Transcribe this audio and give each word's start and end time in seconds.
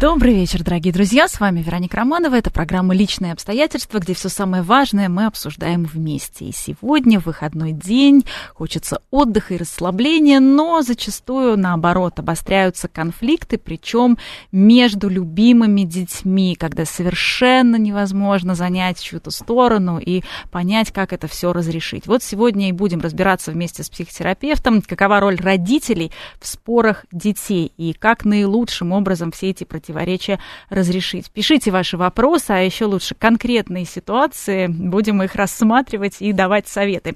Добрый 0.00 0.34
вечер, 0.34 0.62
дорогие 0.62 0.92
друзья. 0.92 1.26
С 1.26 1.40
вами 1.40 1.62
Вероника 1.62 1.96
Романова. 1.96 2.34
Это 2.34 2.50
программа 2.50 2.94
«Личные 2.94 3.32
обстоятельства», 3.32 3.98
где 3.98 4.12
все 4.12 4.28
самое 4.28 4.62
важное 4.62 5.08
мы 5.08 5.24
обсуждаем 5.24 5.84
вместе. 5.84 6.44
И 6.44 6.52
сегодня 6.52 7.18
выходной 7.18 7.72
день, 7.72 8.26
хочется 8.52 9.00
отдыха 9.10 9.54
и 9.54 9.56
расслабления, 9.56 10.38
но 10.38 10.82
зачастую, 10.82 11.56
наоборот, 11.56 12.18
обостряются 12.18 12.88
конфликты, 12.88 13.56
причем 13.56 14.18
между 14.52 15.08
любимыми 15.08 15.80
детьми, 15.80 16.56
когда 16.56 16.84
совершенно 16.84 17.76
невозможно 17.76 18.54
занять 18.54 19.00
чью-то 19.00 19.30
сторону 19.30 19.98
и 19.98 20.22
понять, 20.50 20.92
как 20.92 21.14
это 21.14 21.26
все 21.26 21.54
разрешить. 21.54 22.06
Вот 22.06 22.22
сегодня 22.22 22.68
и 22.68 22.72
будем 22.72 23.00
разбираться 23.00 23.50
вместе 23.50 23.82
с 23.82 23.88
психотерапевтом, 23.88 24.82
какова 24.82 25.20
роль 25.20 25.36
родителей 25.36 26.12
в 26.38 26.46
спорах 26.46 27.06
детей 27.12 27.72
и 27.78 27.94
как 27.94 28.26
наилучшим 28.26 28.92
образом 28.92 29.32
все 29.32 29.48
эти 29.48 29.64
противоречия 29.64 29.85
противоречия 29.86 30.40
разрешить. 30.68 31.30
Пишите 31.30 31.70
ваши 31.70 31.96
вопросы, 31.96 32.50
а 32.50 32.58
еще 32.58 32.86
лучше 32.86 33.14
конкретные 33.14 33.84
ситуации. 33.84 34.66
Будем 34.66 35.22
их 35.22 35.34
рассматривать 35.36 36.16
и 36.20 36.32
давать 36.32 36.66
советы. 36.66 37.14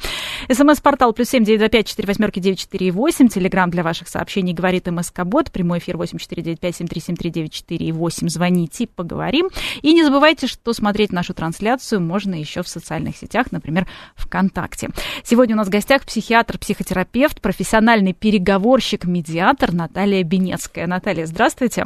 СМС-портал 0.48 1.12
плюс 1.12 1.30
семь 1.30 1.45
девять 1.45 1.60
два 1.60 1.69
пять 1.69 1.88
четыре 1.88 2.06
восьмерки 2.06 2.38
девять 2.38 2.60
четыре 2.60 2.93
восемь. 2.93 3.29
Телеграмм 3.29 3.70
для 3.70 3.83
ваших 3.83 4.09
сообщений 4.09 4.52
говорит 4.52 4.87
МСК 4.87 5.24
Бот. 5.24 5.51
Прямой 5.51 5.79
эфир 5.79 5.96
восемь 5.96 6.19
четыре 6.19 6.43
девять 6.43 6.60
пять 6.60 6.77
семь 6.77 6.87
три 6.87 7.01
семь 7.01 7.16
три 7.16 7.30
девять 7.30 7.52
четыре 7.52 7.93
восемь. 7.93 8.29
Звоните, 8.29 8.87
поговорим. 8.87 9.51
И 9.82 9.93
не 9.93 10.05
забывайте, 10.05 10.46
что 10.46 10.73
смотреть 10.73 11.12
нашу 11.12 11.34
трансляцию 11.34 12.01
можно 12.01 12.34
еще 12.34 12.62
в 12.62 12.68
социальных 12.68 13.16
сетях, 13.16 13.51
например, 13.51 13.88
ВКонтакте. 14.15 14.90
Сегодня 15.24 15.57
у 15.57 15.59
нас 15.59 15.66
в 15.66 15.71
гостях 15.71 16.05
психиатр, 16.05 16.59
психотерапевт, 16.59 17.40
профессиональный 17.40 18.12
переговорщик, 18.12 19.05
медиатор 19.05 19.73
Наталья 19.73 20.23
Бенецкая. 20.23 20.87
Наталья, 20.87 21.27
здравствуйте. 21.27 21.84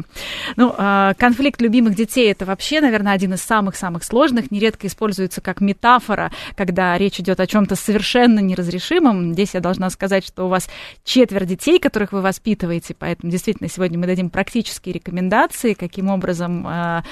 Ну, 0.57 0.73
а, 0.77 1.14
конфликт 1.14 1.61
любимых 1.61 1.94
детей 1.94 2.30
это 2.30 2.44
вообще, 2.44 2.80
наверное, 2.80 3.12
один 3.12 3.34
из 3.34 3.42
самых-самых 3.42 4.03
сложных. 4.03 4.50
Нередко 4.50 4.86
используется 4.86 5.41
как 5.41 5.61
метафора, 5.61 6.33
когда 6.56 6.97
речь 6.98 7.20
идет 7.20 7.41
о 7.41 7.47
чем-то 7.47 7.77
совершенно 7.77 8.41
неразрешимом. 8.41 9.34
Здесь 9.34 9.55
я 9.55 9.61
должна 9.61 9.91
сказать, 9.91 10.27
что 10.27 10.47
у 10.47 10.48
вас 10.48 10.69
четверо 11.05 11.45
детей, 11.45 11.78
которых 11.78 12.12
вы 12.12 12.22
воспитываете, 12.22 12.95
поэтому 12.98 13.30
действительно 13.30 13.69
сегодня 13.69 13.98
мы 13.98 14.06
дадим 14.06 14.30
практические 14.30 14.95
рекомендации, 14.95 15.75
каким 15.75 16.08
образом 16.08 16.67
э, 16.67 17.02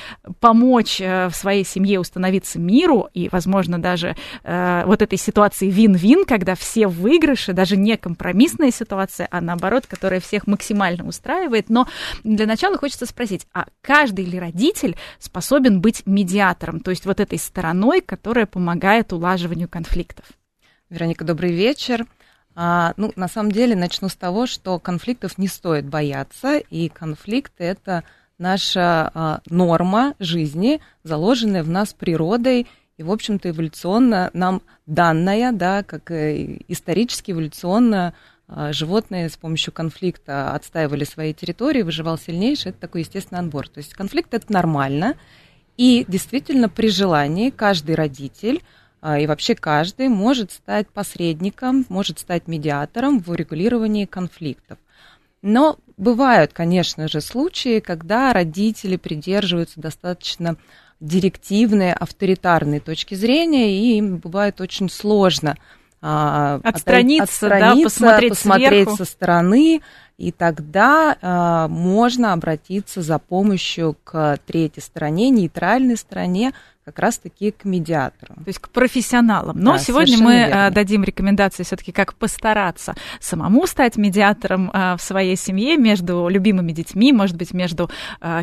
помочь 0.41 1.01
э, 1.01 1.29
в 1.29 1.35
своей 1.35 1.65
семье 1.65 2.01
установиться 2.01 2.59
миру 2.59 3.09
и, 3.13 3.29
возможно, 3.31 3.79
даже 3.79 4.17
э, 4.45 4.83
вот 4.87 5.03
этой 5.03 5.19
ситуации 5.19 5.69
вин-вин, 5.69 6.25
когда 6.25 6.55
все 6.55 6.89
в 6.89 7.03
выигрыше, 7.03 7.53
даже 7.53 7.77
не 7.77 7.97
компромиссная 7.97 8.71
ситуация, 8.71 9.29
а 9.31 9.41
наоборот, 9.41 9.87
которая 9.87 10.21
всех 10.21 10.47
максимально 10.47 11.07
устраивает. 11.07 11.69
Но 11.69 11.87
для 12.25 12.47
начала 12.47 12.79
хочется 12.79 13.05
спросить, 13.05 13.47
а 13.53 13.67
каждый 13.81 14.25
ли 14.25 14.39
родитель 14.39 14.97
способен 15.19 15.81
быть 15.81 16.07
медиатором, 16.07 16.81
то 16.81 16.91
есть 16.91 17.07
вот 17.07 17.21
этой 17.21 17.39
стороной, 17.39 18.01
которая 18.01 18.47
помогает 18.47 19.13
улаживанию 19.13 19.69
конфликтов? 19.69 20.27
Вероника, 20.91 21.25
добрый 21.25 21.53
вечер. 21.53 22.07
А, 22.55 22.93
ну, 22.97 23.13
на 23.17 23.29
самом 23.29 23.51
деле, 23.51 23.75
начну 23.75 24.09
с 24.09 24.15
того, 24.15 24.47
что 24.47 24.79
конфликтов 24.79 25.39
не 25.39 25.49
стоит 25.49 25.87
бояться, 25.87 26.59
и 26.59 26.89
конфликты 26.89 27.65
это 27.65 28.05
наша 28.39 29.11
а, 29.15 29.41
норма 29.49 30.15
жизни, 30.19 30.81
заложенная 31.03 31.63
в 31.63 31.71
нас 31.71 31.95
природой 31.95 32.67
и, 32.99 33.03
в 33.03 33.11
общем-то, 33.11 33.51
эволюционно 33.51 34.31
нам 34.35 34.61
данная, 34.87 35.53
да, 35.53 35.83
как 35.83 36.11
исторически 36.11 37.33
эволюционно 37.33 38.15
животные 38.73 39.29
с 39.29 39.37
помощью 39.37 39.73
конфликта 39.73 40.55
отстаивали 40.55 41.05
свои 41.05 41.33
территории, 41.33 41.83
выживал 41.83 42.19
сильнейший, 42.19 42.71
это 42.71 42.81
такой 42.81 43.03
естественный 43.03 43.41
отбор. 43.41 43.69
То 43.69 43.79
есть 43.79 43.95
конфликт 43.95 44.35
это 44.35 44.53
нормально, 44.53 45.17
и 45.77 46.05
действительно 46.07 46.69
при 46.69 46.89
желании 46.89 47.51
каждый 47.51 47.95
родитель 47.95 48.63
а, 49.01 49.19
и 49.19 49.27
вообще 49.27 49.55
каждый 49.55 50.09
может 50.09 50.53
стать 50.53 50.89
посредником, 50.89 51.87
может 51.89 52.19
стать 52.19 52.47
медиатором 52.47 53.21
в 53.21 53.31
урегулировании 53.31 54.05
конфликтов. 54.05 54.79
Но 55.41 55.79
бывают, 55.97 56.53
конечно 56.53 57.09
же, 57.09 57.21
случаи, 57.21 57.81
когда 57.81 58.33
родители 58.33 58.97
придерживаются 58.97 59.81
достаточно 59.81 60.57
директивной, 61.01 61.93
авторитарной 61.93 62.79
точки 62.79 63.15
зрения, 63.15 63.77
и 63.77 63.97
им 63.97 64.19
бывает 64.19 64.61
очень 64.61 64.91
сложно– 64.91 65.57
а, 65.67 65.82
отстраниться, 66.03 67.47
отстраниться 67.47 68.01
да, 68.01 68.07
посмотреть, 68.07 68.31
посмотреть 68.31 68.91
со 68.91 69.05
стороны, 69.05 69.81
и 70.19 70.31
тогда 70.31 71.17
а, 71.21 71.69
можно 71.69 72.33
обратиться 72.33 73.03
за 73.03 73.19
помощью 73.19 73.97
к 74.05 74.39
третьей 74.47 74.83
стороне, 74.83 75.31
нейтральной 75.31 75.97
стороне, 75.97 76.53
как 76.85 76.99
раз-таки 76.99 77.53
к 77.53 77.65
медиатору. 77.65 78.35
То 78.35 78.49
есть 78.49 78.59
к 78.59 78.69
профессионалам. 78.69 79.59
Но 79.59 79.73
да, 79.73 79.79
сегодня 79.79 80.19
мы 80.19 80.43
а, 80.43 80.47
верно. 80.47 80.71
дадим 80.71 81.05
рекомендации 81.05 81.63
все-таки, 81.63 81.93
как 81.93 82.15
постараться 82.15 82.95
самому 83.21 83.67
стать 83.67 83.97
медиатором 83.97 84.71
в 84.73 84.99
своей 85.01 85.37
семье 85.37 85.77
между 85.77 86.29
любимыми 86.29 86.73
детьми, 86.73 87.13
может 87.13 87.37
быть, 87.37 87.53
между 87.53 87.91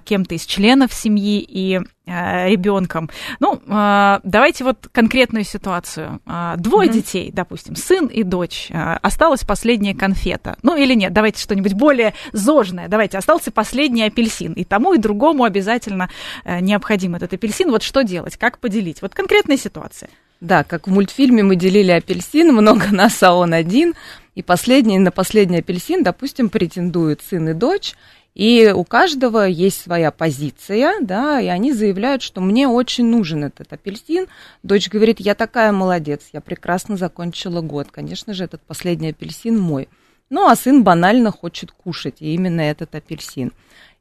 кем-то 0.05 0.35
из 0.35 0.45
членов 0.45 0.93
семьи 0.93 1.45
и 1.47 1.81
ребенком. 2.09 3.09
Ну, 3.39 3.61
э, 3.65 4.19
давайте 4.23 4.63
вот 4.63 4.87
конкретную 4.91 5.43
ситуацию. 5.43 6.19
Э, 6.25 6.55
двое 6.57 6.89
mm-hmm. 6.89 6.93
детей, 6.93 7.31
допустим, 7.31 7.75
сын 7.75 8.07
и 8.07 8.23
дочь. 8.23 8.69
Осталась 8.71 9.43
последняя 9.43 9.95
конфета. 9.95 10.57
Ну 10.63 10.75
или 10.75 10.93
нет, 10.93 11.13
давайте 11.13 11.41
что-нибудь 11.41 11.73
более 11.73 12.13
зожное. 12.33 12.87
Давайте, 12.87 13.17
остался 13.17 13.51
последний 13.51 14.03
апельсин. 14.03 14.53
И 14.53 14.63
тому, 14.63 14.93
и 14.93 14.97
другому 14.97 15.43
обязательно 15.43 16.09
необходим 16.45 17.15
этот 17.15 17.33
апельсин. 17.33 17.71
Вот 17.71 17.83
что 17.83 18.03
делать, 18.03 18.37
как 18.37 18.59
поделить? 18.59 19.01
Вот 19.01 19.13
конкретная 19.13 19.57
ситуация. 19.57 20.09
Да, 20.41 20.63
как 20.63 20.87
в 20.87 20.91
мультфильме 20.91 21.43
мы 21.43 21.55
делили 21.57 21.91
апельсин, 21.91 22.53
много 22.53 22.87
нас, 22.91 23.21
а 23.23 23.33
он 23.33 23.53
один. 23.53 23.93
И 24.35 24.41
последний, 24.41 24.97
на 24.97 25.11
последний 25.11 25.59
апельсин, 25.59 26.01
допустим, 26.01 26.49
претендуют 26.49 27.21
сын 27.21 27.49
и 27.49 27.53
дочь. 27.53 27.93
И 28.35 28.71
у 28.73 28.83
каждого 28.83 29.45
есть 29.45 29.81
своя 29.81 30.11
позиция, 30.11 30.95
да, 31.01 31.41
и 31.41 31.47
они 31.47 31.73
заявляют, 31.73 32.21
что 32.21 32.41
мне 32.41 32.67
очень 32.67 33.05
нужен 33.05 33.43
этот 33.43 33.73
апельсин. 33.73 34.27
Дочь 34.63 34.87
говорит, 34.87 35.19
я 35.19 35.35
такая 35.35 35.71
молодец, 35.71 36.29
я 36.31 36.39
прекрасно 36.39 36.95
закончила 36.95 37.61
год. 37.61 37.87
Конечно 37.91 38.33
же, 38.33 38.45
этот 38.45 38.61
последний 38.61 39.09
апельсин 39.09 39.59
мой. 39.59 39.89
Ну, 40.29 40.47
а 40.47 40.55
сын 40.55 40.83
банально 40.83 41.31
хочет 41.31 41.71
кушать, 41.71 42.17
и 42.19 42.33
именно 42.35 42.61
этот 42.61 42.93
апельсин. 42.93 43.51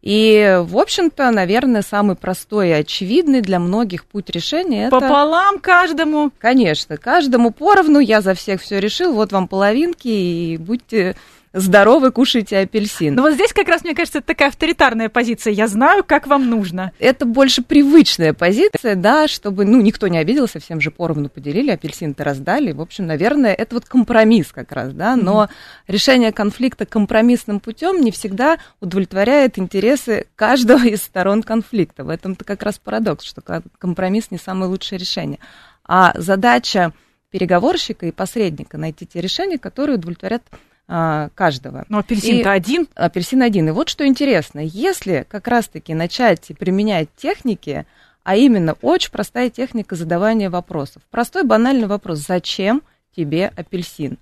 И, 0.03 0.61
в 0.63 0.79
общем-то, 0.79 1.31
наверное, 1.33 1.83
самый 1.83 2.15
простой 2.15 2.69
и 2.69 2.73
очевидный 2.73 3.41
для 3.41 3.59
многих 3.59 4.05
путь 4.05 4.31
решения 4.31 4.87
это... 4.87 5.01
Пополам 5.01 5.59
каждому? 5.59 6.31
Конечно, 6.39 6.97
каждому 6.99 7.51
поровну, 7.51 7.99
я 7.99 8.21
за 8.21 8.35
всех 8.35 8.61
все 8.61 8.79
решил, 8.79 9.13
вот 9.13 9.33
вам 9.33 9.49
половинки, 9.49 10.07
и 10.07 10.57
будьте 10.57 11.17
здоровы, 11.53 12.11
кушайте 12.11 12.59
апельсин. 12.59 13.15
Но 13.15 13.23
вот 13.23 13.35
здесь 13.35 13.53
как 13.53 13.69
раз, 13.69 13.83
мне 13.85 13.95
кажется, 13.95 14.19
это 14.19 14.29
такая 14.29 14.49
авторитарная 14.49 15.09
позиция. 15.09 15.53
Я 15.53 15.67
знаю, 15.69 16.05
как 16.05 16.27
вам 16.27 16.49
нужно. 16.49 16.93
Это 16.99 17.25
больше 17.25 17.63
привычная 17.63 18.33
позиция, 18.33 18.95
да, 18.95 19.29
чтобы, 19.29 19.65
ну, 19.65 19.81
никто 19.81 20.09
не 20.09 20.19
обиделся, 20.19 20.61
всем 20.61 20.81
же 20.81 20.91
поровну 20.91 21.29
поделили, 21.29 21.71
апельсин-то 21.71 22.25
раздали. 22.25 22.73
В 22.73 22.81
общем, 22.81 23.07
наверное, 23.07 23.55
это 23.55 23.75
вот 23.77 23.87
компромисс 23.87 24.53
как 24.53 24.73
раз, 24.73 24.93
да, 24.93 25.17
но 25.17 25.45
mm-hmm. 25.45 25.49
решение 25.89 26.33
конфликта 26.33 26.87
компромиссным 26.87 27.61
путем 27.61 28.01
не 28.01 28.11
всегда 28.11 28.59
удовлетворяет 28.81 29.59
интересы 29.59 30.27
каждого 30.37 30.85
из 30.87 31.03
сторон 31.03 31.43
конфликта. 31.43 32.05
В 32.05 32.09
этом-то 32.09 32.45
как 32.45 32.63
раз 32.63 32.79
парадокс, 32.79 33.25
что 33.25 33.43
компромисс 33.79 34.31
не 34.31 34.39
самое 34.39 34.71
лучшее 34.71 34.99
решение. 34.99 35.39
А 35.85 36.13
задача 36.17 36.93
переговорщика 37.31 38.07
и 38.07 38.13
посредника 38.13 38.79
найти 38.79 39.07
те 39.07 39.21
решения, 39.21 39.59
которые 39.59 39.97
удовлетворят 39.97 40.43
а, 40.91 41.29
каждого. 41.35 41.85
Но 41.91 41.99
апельсин-то 41.99 42.51
один. 42.51 42.89
Апельсин 42.95 43.43
один. 43.43 43.69
И 43.69 43.73
вот 43.73 43.91
что 43.91 44.07
интересно, 44.07 44.61
если 44.61 45.27
как 45.29 45.47
раз-таки 45.47 45.93
начать 45.93 46.51
применять 46.59 47.11
техники, 47.15 47.87
а 48.25 48.37
именно 48.37 48.75
очень 48.81 49.11
простая 49.11 49.51
техника 49.51 49.97
задавания 49.97 50.49
вопросов. 50.49 51.03
Простой 51.11 51.45
банальный 51.45 51.87
вопрос. 51.87 52.21
Зачем 52.21 52.83
тебе 53.15 53.53
апельсин? 53.55 54.17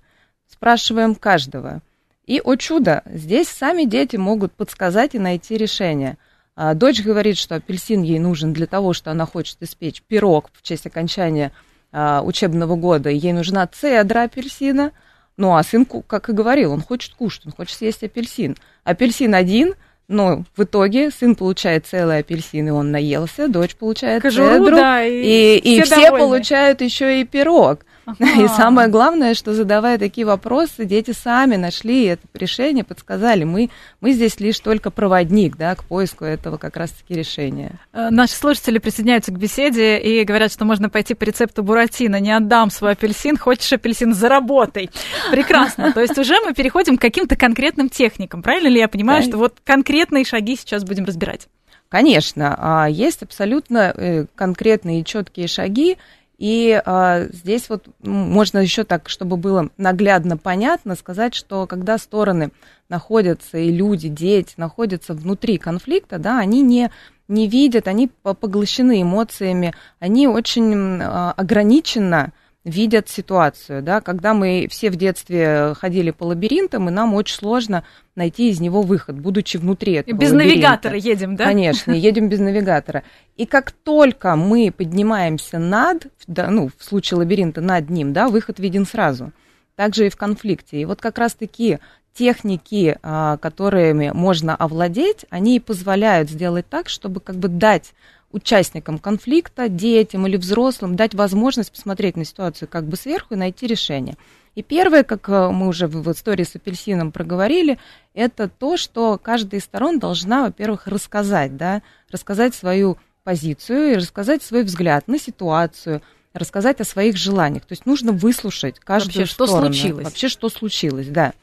Спрашиваем 0.45 1.15
каждого. 1.15 1.81
И, 2.25 2.41
о 2.43 2.55
чудо, 2.57 3.01
здесь 3.05 3.47
сами 3.47 3.85
дети 3.85 4.17
могут 4.17 4.51
подсказать 4.51 5.15
и 5.15 5.19
найти 5.19 5.55
решение. 5.55 6.17
А, 6.57 6.73
дочь 6.73 7.01
говорит, 7.01 7.37
что 7.37 7.55
апельсин 7.55 8.01
ей 8.01 8.19
нужен 8.19 8.51
для 8.51 8.67
того, 8.67 8.91
что 8.91 9.11
она 9.11 9.25
хочет 9.25 9.61
испечь 9.61 10.01
пирог 10.01 10.49
в 10.51 10.61
честь 10.63 10.85
окончания 10.85 11.53
а, 11.93 12.21
учебного 12.23 12.75
года. 12.75 13.09
Ей 13.09 13.31
нужна 13.31 13.65
цедра 13.67 14.23
апельсина– 14.23 14.91
Ну, 15.37 15.55
а 15.55 15.63
сын, 15.63 15.85
как 15.85 16.29
и 16.29 16.33
говорил, 16.33 16.73
он 16.73 16.81
хочет 16.81 17.13
кушать, 17.13 17.45
он 17.45 17.51
хочет 17.51 17.77
съесть 17.77 18.03
апельсин. 18.03 18.57
Апельсин 18.83 19.33
один– 19.35 19.75
но 20.07 20.43
в 20.55 20.63
итоге 20.63 21.11
сын 21.11 21.35
получает 21.35 21.85
целый 21.85 22.19
апельсин, 22.19 22.67
и 22.67 22.71
он 22.71 22.91
наелся, 22.91 23.47
дочь 23.47 23.75
получает 23.75 24.21
Кожуру, 24.21 24.49
цедру, 24.49 24.75
да, 24.75 25.03
и, 25.03 25.57
и, 25.57 25.77
и 25.77 25.81
все, 25.81 25.95
все 25.95 26.11
получают 26.11 26.81
еще 26.81 27.21
и 27.21 27.25
пирог. 27.25 27.85
Ага. 28.19 28.43
И 28.43 28.47
самое 28.47 28.87
главное, 28.87 29.33
что 29.33 29.53
задавая 29.53 29.97
такие 29.97 30.25
вопросы, 30.25 30.85
дети 30.85 31.11
сами 31.11 31.57
нашли 31.57 32.05
это 32.05 32.25
решение, 32.33 32.85
подсказали. 32.85 33.43
Мы, 33.43 33.69
мы 33.99 34.13
здесь 34.13 34.39
лишь 34.39 34.59
только 34.59 34.91
проводник 34.91 35.57
да, 35.57 35.75
к 35.75 35.83
поиску 35.83 36.23
этого 36.23 36.57
как 36.57 36.77
раз-таки 36.77 37.13
решения. 37.13 37.79
Э, 37.91 38.09
наши 38.09 38.33
слушатели 38.33 38.77
присоединяются 38.77 39.33
к 39.33 39.37
беседе 39.37 39.99
и 39.99 40.23
говорят, 40.23 40.53
что 40.53 40.63
можно 40.63 40.89
пойти 40.89 41.15
по 41.15 41.25
рецепту 41.25 41.63
Буратино. 41.63 42.21
Не 42.21 42.31
отдам 42.31 42.69
свой 42.69 42.93
апельсин, 42.93 43.35
хочешь 43.37 43.73
апельсин, 43.73 44.13
заработай. 44.13 44.89
Прекрасно. 45.29 45.91
То 45.91 45.99
есть 45.99 46.17
уже 46.17 46.35
мы 46.45 46.53
переходим 46.53 46.97
к 46.97 47.01
каким-то 47.01 47.35
конкретным 47.35 47.89
техникам. 47.89 48.41
Правильно 48.41 48.69
ли 48.69 48.79
я 48.79 48.87
понимаю, 48.87 49.21
что 49.21 49.37
вот 49.37 49.57
конкретные 49.65 50.23
шаги 50.23 50.55
сейчас 50.55 50.85
будем 50.85 51.03
разбирать? 51.03 51.49
Конечно, 51.89 52.55
а, 52.57 52.89
есть 52.89 53.21
абсолютно 53.23 53.93
э, 53.95 54.25
конкретные 54.35 55.01
и 55.01 55.05
четкие 55.05 55.47
шаги, 55.47 55.97
и 56.37 56.79
а, 56.85 57.25
здесь 57.31 57.67
вот 57.67 57.87
можно 57.99 58.59
еще 58.59 58.83
так, 58.83 59.09
чтобы 59.09 59.37
было 59.37 59.69
наглядно 59.77 60.37
понятно, 60.37 60.95
сказать, 60.95 61.33
что 61.33 61.65
когда 61.65 61.97
стороны 61.97 62.51
находятся, 62.89 63.57
и 63.57 63.71
люди, 63.71 64.07
дети 64.07 64.53
находятся 64.57 65.13
внутри 65.13 65.57
конфликта, 65.57 66.19
да, 66.19 66.39
они 66.39 66.61
не, 66.61 66.91
не 67.27 67.47
видят, 67.47 67.87
они 67.87 68.11
поглощены 68.21 69.01
эмоциями, 69.01 69.73
они 69.99 70.27
очень 70.27 71.01
а, 71.01 71.33
ограниченно 71.35 72.33
видят 72.67 73.09
ситуацию, 73.09 73.81
да, 73.81 74.01
когда 74.01 74.33
мы 74.33 74.67
все 74.69 74.91
в 74.91 74.95
детстве 74.97 75.73
ходили 75.75 76.11
по 76.11 76.25
лабиринтам, 76.25 76.89
и 76.89 76.91
нам 76.91 77.13
очень 77.13 77.35
сложно 77.35 77.83
найти 78.15 78.49
из 78.49 78.59
него 78.59 78.81
выход, 78.81 79.19
будучи 79.19 79.57
внутри 79.57 79.93
этого 79.93 80.17
Без 80.17 80.31
лабиринта. 80.31 80.55
навигатора 80.55 80.97
едем, 80.97 81.35
да? 81.35 81.45
Конечно, 81.45 81.91
едем 81.91 82.29
без 82.29 82.39
навигатора. 82.39 83.03
И 83.37 83.45
как 83.45 83.71
только 83.71 84.35
мы 84.35 84.73
поднимаемся 84.75 85.59
над, 85.59 86.07
да, 86.27 86.49
ну, 86.49 86.69
в 86.77 86.83
случае 86.83 87.19
лабиринта 87.19 87.61
над 87.61 87.89
ним, 87.89 88.13
да, 88.13 88.27
выход 88.27 88.59
виден 88.59 88.85
сразу. 88.85 89.31
Также 89.75 90.07
и 90.07 90.09
в 90.09 90.17
конфликте. 90.17 90.81
И 90.81 90.85
вот 90.85 90.99
как 90.99 91.17
раз 91.17 91.35
таки 91.35 91.79
техники, 92.13 92.97
а, 93.03 93.37
которыми 93.37 94.11
можно 94.11 94.55
овладеть, 94.55 95.25
они 95.29 95.59
позволяют 95.59 96.29
сделать 96.29 96.65
так, 96.67 96.89
чтобы 96.89 97.19
как 97.19 97.35
бы 97.35 97.47
дать 97.47 97.93
участникам 98.31 98.99
конфликта, 98.99 99.69
детям 99.69 100.27
или 100.27 100.37
взрослым, 100.37 100.95
дать 100.95 101.15
возможность 101.15 101.71
посмотреть 101.71 102.17
на 102.17 102.25
ситуацию 102.25 102.67
как 102.67 102.85
бы 102.85 102.97
сверху 102.97 103.33
и 103.33 103.37
найти 103.37 103.67
решение. 103.67 104.15
И 104.55 104.63
первое, 104.63 105.03
как 105.03 105.29
э, 105.29 105.49
мы 105.49 105.67
уже 105.67 105.87
в 105.87 106.11
истории 106.11 106.43
с 106.43 106.55
апельсином 106.55 107.11
проговорили, 107.11 107.77
это 108.13 108.49
то, 108.49 108.75
что 108.75 109.19
каждая 109.21 109.61
из 109.61 109.65
сторон 109.65 109.99
должна, 109.99 110.43
во-первых, 110.43 110.87
рассказать, 110.87 111.55
да, 111.55 111.83
рассказать 112.09 112.55
свою 112.55 112.97
позицию 113.23 113.91
и 113.91 113.95
рассказать 113.95 114.41
свой 114.41 114.63
взгляд 114.63 115.07
на 115.07 115.19
ситуацию, 115.19 116.01
рассказать 116.33 116.81
о 116.81 116.85
своих 116.85 117.17
желаниях. 117.17 117.65
То 117.65 117.73
есть 117.73 117.85
нужно 117.85 118.11
выслушать 118.11 118.79
каждую 118.79 119.19
Вообще, 119.21 119.33
сторону. 119.33 119.57
что 119.57 119.65
случилось. 119.65 120.05
Вообще, 120.05 120.27
что 120.27 120.49
случилось, 120.49 121.07
да. 121.07 121.33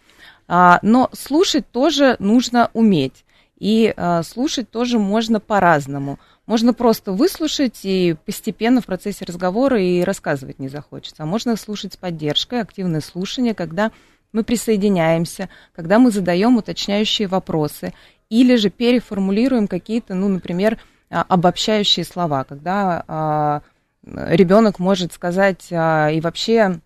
А, 0.49 0.79
но 0.83 1.11
слушать 1.13 1.71
тоже 1.71 2.17
нужно 2.19 2.71
уметь. 2.73 3.25
И 3.59 3.95
а, 3.97 4.23
слушать 4.23 4.71
тоже 4.71 4.99
можно 4.99 5.41
по-разному. 5.41 6.19
Можно 6.47 6.75
просто 6.75 7.13
выслушать 7.13 7.81
и 7.85 8.17
постепенно 8.27 8.83
в 8.83 8.87
процессе 8.87 9.25
разговора 9.25 9.81
и 9.81 10.03
рассказывать 10.03 10.59
не 10.59 10.69
захочется. 10.69 11.23
А 11.23 11.27
можно 11.27 11.57
слушать 11.57 11.95
с 11.95 11.97
поддержкой, 11.97 12.61
активное 12.61 13.01
слушание, 13.01 13.55
когда 13.55 13.93
мы 14.33 14.45
присоединяемся, 14.45 15.49
когда 15.75 15.99
мы 15.99 16.11
задаем 16.11 16.57
уточняющие 16.57 17.29
вопросы 17.29 17.95
или 18.29 18.57
же 18.57 18.69
переформулируем 18.69 19.69
какие-то, 19.69 20.15
ну, 20.15 20.29
например, 20.29 20.79
а, 21.09 21.25
обобщающие 21.29 22.05
слова, 22.05 22.45
когда 22.45 23.05
а, 23.07 23.63
ребенок 24.03 24.79
может 24.79 25.13
сказать 25.13 25.69
а, 25.71 26.11
и 26.11 26.21
вообще 26.21 26.81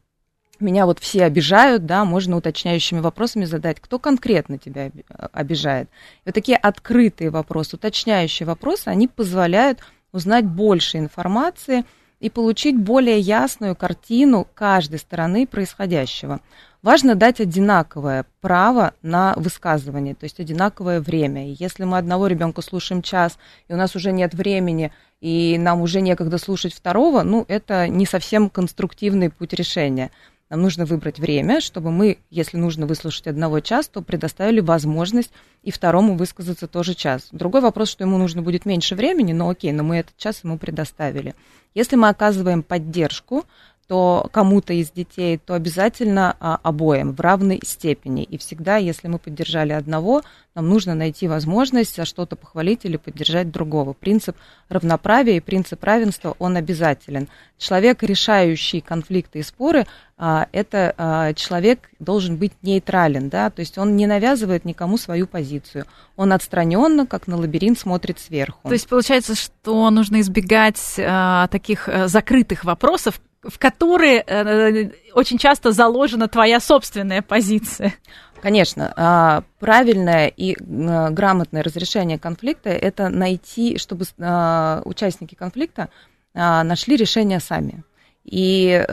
меня 0.61 0.87
вот 0.87 0.99
все 0.99 1.25
обижают, 1.25 1.87
да, 1.87 2.05
можно 2.05 2.37
уточняющими 2.37 3.01
вопросами 3.01 3.45
задать, 3.45 3.81
кто 3.81 3.99
конкретно 3.99 4.59
тебя 4.59 4.91
обижает. 5.33 5.89
И 5.89 6.23
вот 6.27 6.35
такие 6.35 6.57
открытые 6.57 7.31
вопросы, 7.31 7.77
уточняющие 7.77 8.47
вопросы, 8.47 8.89
они 8.89 9.09
позволяют 9.09 9.81
узнать 10.13 10.45
больше 10.45 10.99
информации 10.99 11.85
и 12.21 12.31
получить 12.31 12.77
более 12.77 13.21
ясную 13.21 13.77
картину 13.77 14.47
каждой 14.55 14.99
стороны 14.99 15.47
происходящего. 15.47 16.41
Важно 16.83 17.17
дать 17.17 17.41
одинаковое 17.41 18.25
право 18.41 18.95
на 19.03 19.35
высказывание, 19.37 20.15
то 20.15 20.25
есть 20.25 20.39
одинаковое 20.39 21.01
время. 21.01 21.49
И 21.49 21.57
если 21.59 21.85
мы 21.85 21.99
одного 21.99 22.29
ребенка 22.29 22.63
слушаем 22.63 23.03
час, 23.03 23.37
и 23.67 23.73
у 23.73 23.77
нас 23.77 23.97
уже 23.97 24.13
нет 24.13 24.33
времени, 24.35 24.93
и 25.21 25.59
нам 25.59 25.81
уже 25.81 26.01
некогда 26.01 26.39
слушать 26.39 26.73
второго, 26.73 27.23
ну, 27.23 27.45
это 27.49 27.89
не 27.89 28.07
совсем 28.07 28.49
конструктивный 28.49 29.31
путь 29.31 29.53
решения. 29.55 30.11
Нам 30.51 30.63
нужно 30.63 30.87
выбрать 30.87 31.19
время, 31.19 31.61
чтобы 31.61 31.91
мы, 31.91 32.19
если 32.31 32.57
нужно 32.57 32.87
выслушать 32.87 33.27
одного 33.27 33.61
часа, 33.61 33.91
то 33.93 34.03
предоставили 34.03 34.61
возможность 34.61 35.31
и 35.63 35.71
второму 35.71 36.17
высказаться 36.17 36.67
тоже 36.67 36.95
час. 36.95 37.29
Другой 37.33 37.61
вопрос, 37.61 37.91
что 37.91 38.05
ему 38.05 38.17
нужно 38.17 38.41
будет 38.41 38.65
меньше 38.65 38.95
времени, 38.95 39.35
но 39.35 39.51
окей, 39.51 39.73
но 39.73 39.83
мы 39.83 39.99
этот 39.99 40.17
час 40.17 40.43
ему 40.45 40.57
предоставили. 40.57 41.35
Если 41.75 41.97
мы 41.97 42.09
оказываем 42.09 42.63
поддержку, 42.63 43.45
то 43.89 44.29
кому-то 44.33 44.75
из 44.75 44.91
детей, 44.91 45.39
то 45.39 45.55
обязательно 45.55 46.37
а, 46.41 46.61
обоим 46.63 47.13
в 47.13 47.21
равной 47.21 47.59
степени. 47.65 48.23
И 48.23 48.37
всегда, 48.37 48.77
если 48.77 49.09
мы 49.09 49.19
поддержали 49.19 49.73
одного, 49.73 50.23
нам 50.55 50.69
нужно 50.69 50.95
найти 50.95 51.27
возможность 51.27 52.05
что-то 52.07 52.37
похвалить 52.37 52.85
или 52.85 52.99
поддержать 52.99 53.51
другого. 53.51 53.95
Принцип 53.95 54.37
равноправия 54.69 55.39
и 55.39 55.41
принцип 55.41 55.83
равенства, 55.83 56.37
он 56.39 56.57
обязателен. 56.57 57.29
Человек, 57.57 58.03
решающий 58.03 58.83
конфликты 58.83 59.39
и 59.39 59.43
споры, 59.43 59.87
а, 60.19 60.49
это 60.53 60.95
а, 60.99 61.33
человек 61.33 61.89
должен 61.99 62.37
быть 62.37 62.53
нейтрален, 62.61 63.31
да, 63.31 63.49
то 63.49 63.61
есть 63.61 63.79
он 63.79 63.97
не 63.97 64.07
навязывает 64.07 64.67
никому 64.67 64.99
свою 64.99 65.27
позицию. 65.27 65.87
Он 66.17 66.35
отстраненно, 66.35 67.07
как 67.07 67.27
на 67.27 67.39
лабиринт, 67.39 67.79
смотрит 67.79 68.19
сверху. 68.19 68.69
То 68.69 68.75
есть 68.75 68.87
получается, 68.89 69.35
что 69.35 69.89
нужно 69.89 70.21
избегать 70.21 70.97
а, 70.99 71.47
таких 71.49 71.89
а, 71.89 72.09
закрытых 72.09 72.65
вопросов, 72.65 73.21
в 73.49 73.59
которые 73.59 74.23
э, 74.27 74.91
очень 75.15 75.39
часто 75.39 75.73
заложена 75.73 76.29
твоя 76.29 76.61
собственная 76.61 77.23
позиция. 77.23 77.95
Конечно, 78.41 78.93
а, 78.97 79.43
правильное 79.59 80.29
и 80.29 80.55
а, 80.55 81.11
грамотное 81.11 81.63
разрешение 81.63 82.19
конфликта– 82.19 82.69
это 82.71 83.09
найти, 83.09 83.79
чтобы 83.79 84.05
а, 84.21 84.83
участники 84.85 85.35
конфликта 85.35 85.89
нашли 86.35 86.95
решение 86.97 87.41
сами. 87.41 87.83
И 88.23 88.85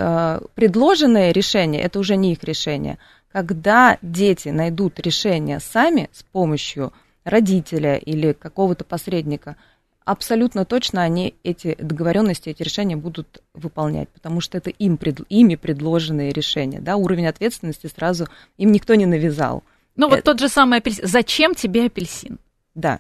предложенное 0.56 1.32
решение– 1.32 1.82
это 1.84 2.00
уже 2.00 2.16
не 2.16 2.32
их 2.32 2.44
решение. 2.44 2.98
Когда 3.32 4.00
дети 4.02 4.50
найдут 4.50 5.00
решение 5.00 5.60
сами 5.60 6.10
с 6.12 6.24
помощью 6.24 6.92
родителя 7.24 7.98
или 7.98 8.32
какого-то 8.32 8.84
посредника– 8.84 9.58
абсолютно 10.06 10.66
точно 10.66 11.02
они 11.02 11.36
эти 11.44 11.76
договоренности, 11.80 12.50
эти 12.50 12.64
решения 12.64 12.96
будут 12.96 13.42
выполнять, 13.54 14.08
потому 14.10 14.40
что 14.40 14.58
это 14.58 14.70
им, 14.70 14.98
ими 15.30 15.56
предложенные 15.56 16.32
решения. 16.32 16.80
Да? 16.80 16.96
Уровень 16.96 17.28
ответственности 17.28 17.92
сразу 17.94 18.28
им 18.58 18.72
никто 18.72 18.96
не 18.96 19.06
навязал. 19.06 19.64
Ну 19.96 20.08
вот 20.08 20.20
это... 20.20 20.32
тот 20.32 20.40
же 20.40 20.48
самый 20.48 20.80
апельсин. 20.80 21.08
Зачем 21.08 21.56
тебе 21.56 21.86
апельсин? 21.86 22.38
Да. 22.76 23.00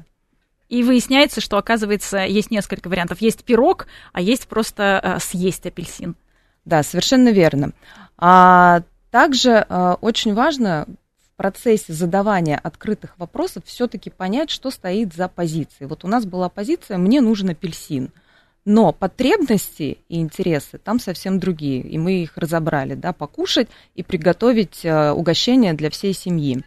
И 0.67 0.83
выясняется, 0.83 1.41
что, 1.41 1.57
оказывается, 1.57 2.19
есть 2.19 2.49
несколько 2.49 2.89
вариантов. 2.89 3.21
Есть 3.21 3.43
пирог, 3.43 3.87
а 4.11 4.19
есть 4.19 4.47
просто 4.47 4.99
э, 5.03 5.19
съесть 5.19 5.65
апельсин. 5.65 6.15
Да, 6.65 6.81
совершенно 6.81 7.29
верно. 7.29 7.71
А 8.17 8.81
также 9.11 9.65
э, 9.67 9.95
очень 10.01 10.33
важно 10.33 10.87
процессе 11.35 11.93
задавания 11.93 12.59
открытых 12.61 13.17
вопросов 13.17 13.63
все-таки 13.65 14.09
понять, 14.09 14.49
что 14.49 14.71
стоит 14.71 15.13
за 15.13 15.27
позицией. 15.27 15.87
Вот 15.87 16.03
у 16.03 16.07
нас 16.07 16.25
была 16.25 16.49
позиция 16.49 16.97
«мне 16.97 17.21
нужен 17.21 17.49
апельсин», 17.49 18.11
но 18.65 18.91
потребности 18.91 19.99
и 20.09 20.19
интересы 20.19 20.79
там 20.79 20.99
совсем 20.99 21.39
другие, 21.39 21.81
и 21.81 21.99
мы 21.99 22.23
их 22.23 22.35
разобрали, 22.35 22.95
да, 22.95 23.13
покушать 23.13 23.67
и 23.93 24.01
приготовить 24.01 24.83
э, 24.83 25.11
угощение 25.11 25.73
для 25.73 25.91
всей 25.91 26.13
семьи. 26.13 26.63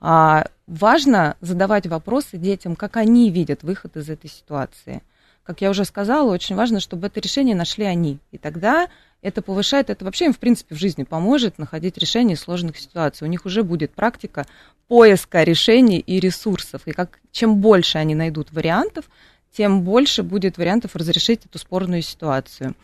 А 0.00 0.46
важно 0.66 1.36
задавать 1.42 1.86
вопросы 1.86 2.38
детям, 2.38 2.76
как 2.76 2.96
они 2.96 3.30
видят 3.30 3.62
выход 3.62 3.96
из 3.96 4.08
этой 4.08 4.30
ситуации. 4.30 5.02
Как 5.42 5.60
я 5.60 5.68
уже 5.68 5.84
сказала, 5.84 6.32
очень 6.32 6.56
важно, 6.56 6.80
чтобы 6.80 7.08
это 7.08 7.20
решение 7.20 7.54
нашли 7.54 7.84
они. 7.84 8.18
И 8.32 8.38
тогда 8.38 8.88
это 9.24 9.40
повышает, 9.40 9.88
это 9.88 10.04
вообще 10.04 10.26
им, 10.26 10.34
в 10.34 10.38
принципе, 10.38 10.74
в 10.74 10.78
жизни 10.78 11.02
поможет 11.02 11.58
находить 11.58 11.96
решение 11.96 12.36
сложных 12.36 12.78
ситуаций. 12.78 13.26
У 13.26 13.30
них 13.30 13.46
уже 13.46 13.62
будет 13.62 13.92
практика 13.94 14.46
поиска 14.86 15.42
решений 15.42 15.98
и 15.98 16.20
ресурсов. 16.20 16.82
И 16.84 16.92
как, 16.92 17.20
чем 17.32 17.56
больше 17.56 17.96
они 17.96 18.14
найдут 18.14 18.52
вариантов, 18.52 19.06
тем 19.50 19.80
больше 19.80 20.22
будет 20.22 20.58
вариантов 20.58 20.94
разрешить 20.94 21.46
эту 21.46 21.58
спорную 21.58 22.02
ситуацию. 22.02 22.74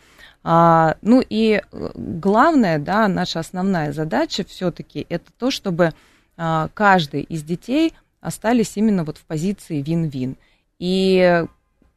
А, 0.43 0.97
ну 1.03 1.21
и 1.21 1.61
э, 1.61 1.89
главное, 1.93 2.79
да, 2.79 3.07
наша 3.07 3.39
основная 3.39 3.93
задача 3.93 4.43
все-таки 4.43 5.05
это 5.09 5.31
то, 5.37 5.51
чтобы 5.51 5.93
а, 6.37 6.69
каждый 6.73 7.21
из 7.21 7.43
детей 7.43 7.93
остались 8.19 8.77
именно 8.77 9.03
вот 9.03 9.19
в 9.19 9.25
позиции 9.25 9.83
вин-вин. 9.83 10.37
И 10.79 11.45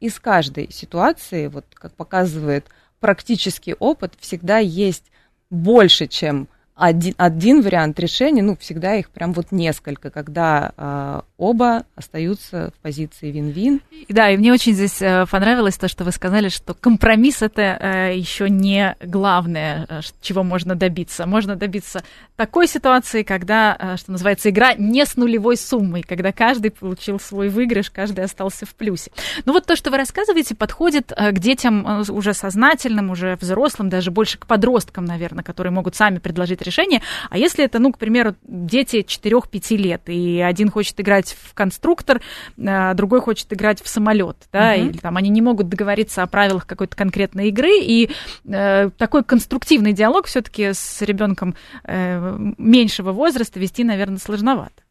из 0.00 0.20
каждой 0.20 0.70
ситуации, 0.70 1.46
вот 1.46 1.64
как 1.72 1.94
показывает 1.94 2.66
практический 3.04 3.74
опыт, 3.74 4.14
всегда 4.18 4.60
есть 4.60 5.12
больше, 5.50 6.06
чем 6.06 6.48
один, 6.76 7.14
один 7.18 7.62
вариант 7.62 8.00
решения, 8.00 8.42
ну, 8.42 8.56
всегда 8.56 8.96
их 8.96 9.10
прям 9.10 9.32
вот 9.32 9.52
несколько, 9.52 10.10
когда 10.10 10.72
э, 10.76 11.20
оба 11.38 11.84
остаются 11.94 12.72
в 12.76 12.82
позиции 12.82 13.30
вин-вин. 13.30 13.80
Да, 14.08 14.30
и 14.30 14.36
мне 14.36 14.52
очень 14.52 14.72
здесь 14.72 15.00
э, 15.00 15.24
понравилось 15.30 15.78
то, 15.78 15.86
что 15.86 16.02
вы 16.02 16.10
сказали, 16.10 16.48
что 16.48 16.74
компромисс 16.74 17.42
это 17.42 17.62
э, 17.62 18.16
еще 18.16 18.50
не 18.50 18.96
главное, 19.00 19.86
э, 19.88 20.00
чего 20.20 20.42
можно 20.42 20.74
добиться. 20.74 21.26
Можно 21.26 21.54
добиться 21.54 22.02
такой 22.34 22.66
ситуации, 22.66 23.22
когда, 23.22 23.96
что 23.96 24.10
называется, 24.10 24.50
игра 24.50 24.74
не 24.74 25.06
с 25.06 25.16
нулевой 25.16 25.56
суммой, 25.56 26.02
когда 26.02 26.32
каждый 26.32 26.72
получил 26.72 27.20
свой 27.20 27.50
выигрыш, 27.50 27.90
каждый 27.90 28.24
остался 28.24 28.66
в 28.66 28.74
плюсе. 28.74 29.12
Ну 29.44 29.52
вот 29.52 29.66
то, 29.66 29.76
что 29.76 29.92
вы 29.92 29.98
рассказываете, 29.98 30.56
подходит 30.56 31.12
к 31.12 31.38
детям 31.38 32.04
уже 32.08 32.34
сознательным, 32.34 33.10
уже 33.10 33.36
взрослым, 33.40 33.88
даже 33.88 34.10
больше 34.10 34.38
к 34.38 34.46
подросткам, 34.46 35.04
наверное, 35.04 35.44
которые 35.44 35.72
могут 35.72 35.94
сами 35.94 36.18
предложить 36.18 36.63
решение. 36.66 37.02
А 37.30 37.38
если 37.38 37.64
это, 37.64 37.78
ну, 37.78 37.92
к 37.92 37.98
примеру, 37.98 38.34
дети 38.42 39.04
4-5 39.06 39.76
лет, 39.76 40.02
и 40.06 40.40
один 40.40 40.70
хочет 40.70 41.00
играть 41.00 41.36
в 41.40 41.54
конструктор, 41.54 42.20
а 42.58 42.94
другой 42.94 43.20
хочет 43.20 43.52
играть 43.52 43.82
в 43.82 43.88
самолет, 43.88 44.36
да, 44.52 44.74
uh-huh. 44.74 44.88
или 44.88 44.98
там 44.98 45.16
они 45.16 45.30
не 45.30 45.42
могут 45.42 45.68
договориться 45.68 46.22
о 46.22 46.26
правилах 46.26 46.66
какой-то 46.66 46.96
конкретной 46.96 47.48
игры, 47.48 47.78
и 47.80 48.10
э, 48.44 48.90
такой 48.96 49.24
конструктивный 49.24 49.92
диалог 49.92 50.26
все-таки 50.26 50.72
с 50.72 51.02
ребенком 51.02 51.54
э, 51.84 52.36
меньшего 52.58 53.12
возраста 53.12 53.60
вести, 53.60 53.84
наверное, 53.84 54.18
сложновато. 54.18 54.82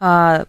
А, 0.00 0.46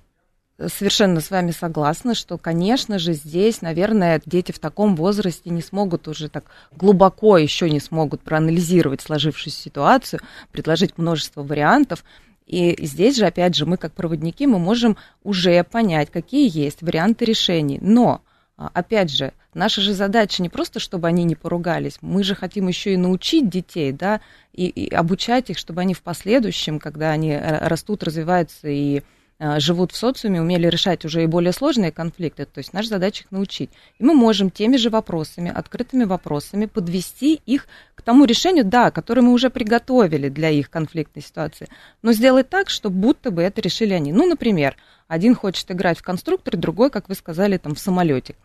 совершенно 0.57 1.19
с 1.19 1.31
вами 1.31 1.51
согласна, 1.51 2.15
что, 2.15 2.37
конечно 2.37 2.97
же, 2.99 3.13
здесь, 3.13 3.61
наверное, 3.61 4.21
дети 4.25 4.51
в 4.51 4.59
таком 4.59 4.95
возрасте 4.95 5.49
не 5.49 5.61
смогут 5.61 6.07
уже 6.07 6.29
так 6.29 6.45
глубоко 6.71 7.37
еще 7.37 7.69
не 7.69 7.79
смогут 7.79 8.21
проанализировать 8.21 9.01
сложившуюся 9.01 9.61
ситуацию, 9.61 10.21
предложить 10.51 10.97
множество 10.97 11.43
вариантов. 11.43 12.03
И 12.47 12.77
здесь 12.85 13.17
же, 13.17 13.25
опять 13.25 13.55
же, 13.55 13.65
мы 13.65 13.77
как 13.77 13.93
проводники, 13.93 14.45
мы 14.45 14.59
можем 14.59 14.97
уже 15.23 15.63
понять, 15.63 16.11
какие 16.11 16.49
есть 16.55 16.81
варианты 16.83 17.25
решений. 17.25 17.79
Но, 17.81 18.21
а, 18.55 18.69
опять 18.73 19.09
же, 19.09 19.33
наша 19.53 19.81
же 19.81 19.93
задача 19.93 20.43
не 20.43 20.49
просто, 20.49 20.79
чтобы 20.79 21.07
они 21.07 21.23
не 21.23 21.35
поругались, 21.35 21.97
мы 22.01 22.23
же 22.23 22.35
хотим 22.35 22.67
еще 22.67 22.93
и 22.93 22.97
научить 22.97 23.49
детей, 23.49 23.91
да, 23.91 24.21
и, 24.53 24.67
и 24.67 24.93
обучать 24.93 25.49
их, 25.49 25.57
чтобы 25.57 25.81
они 25.81 25.95
в 25.95 26.03
последующем, 26.03 26.79
когда 26.79 27.09
они 27.09 27.31
э, 27.31 27.67
растут, 27.67 28.03
развиваются 28.03 28.69
и 28.69 29.01
живут 29.39 29.91
в 29.91 29.97
социуме, 29.97 30.41
умели 30.41 30.67
решать 30.67 31.03
уже 31.03 31.23
и 31.23 31.27
более 31.27 31.51
сложные 31.51 31.91
конфликты. 31.91 32.45
То 32.45 32.59
есть 32.59 32.73
наша 32.73 32.89
задача 32.89 33.23
их 33.23 33.31
научить. 33.31 33.69
И 33.99 34.03
мы 34.03 34.13
можем 34.13 34.49
теми 34.49 34.77
же 34.77 34.89
вопросами, 34.89 35.51
открытыми 35.53 36.05
вопросами 36.05 36.67
подвести 36.67 37.41
их 37.45 37.67
к 37.95 38.01
тому 38.01 38.25
решению, 38.25 38.65
да, 38.65 38.91
которое 38.91 39.21
мы 39.21 39.33
уже 39.33 39.49
приготовили 39.49 40.29
для 40.29 40.49
их 40.49 40.69
конфликтной 40.69 41.21
ситуации, 41.21 41.67
но 42.01 42.13
сделать 42.13 42.49
так, 42.49 42.69
чтобы 42.69 42.97
будто 42.97 43.31
бы 43.31 43.41
это 43.41 43.61
решили 43.61 43.93
они. 43.93 44.13
Ну, 44.13 44.25
например, 44.25 44.77
один 45.07 45.35
хочет 45.35 45.69
играть 45.71 45.99
в 45.99 46.03
конструктор, 46.03 46.55
другой, 46.55 46.89
как 46.89 47.09
вы 47.09 47.15
сказали, 47.15 47.57
там 47.57 47.75
в 47.75 47.79
самолете. 47.79 48.35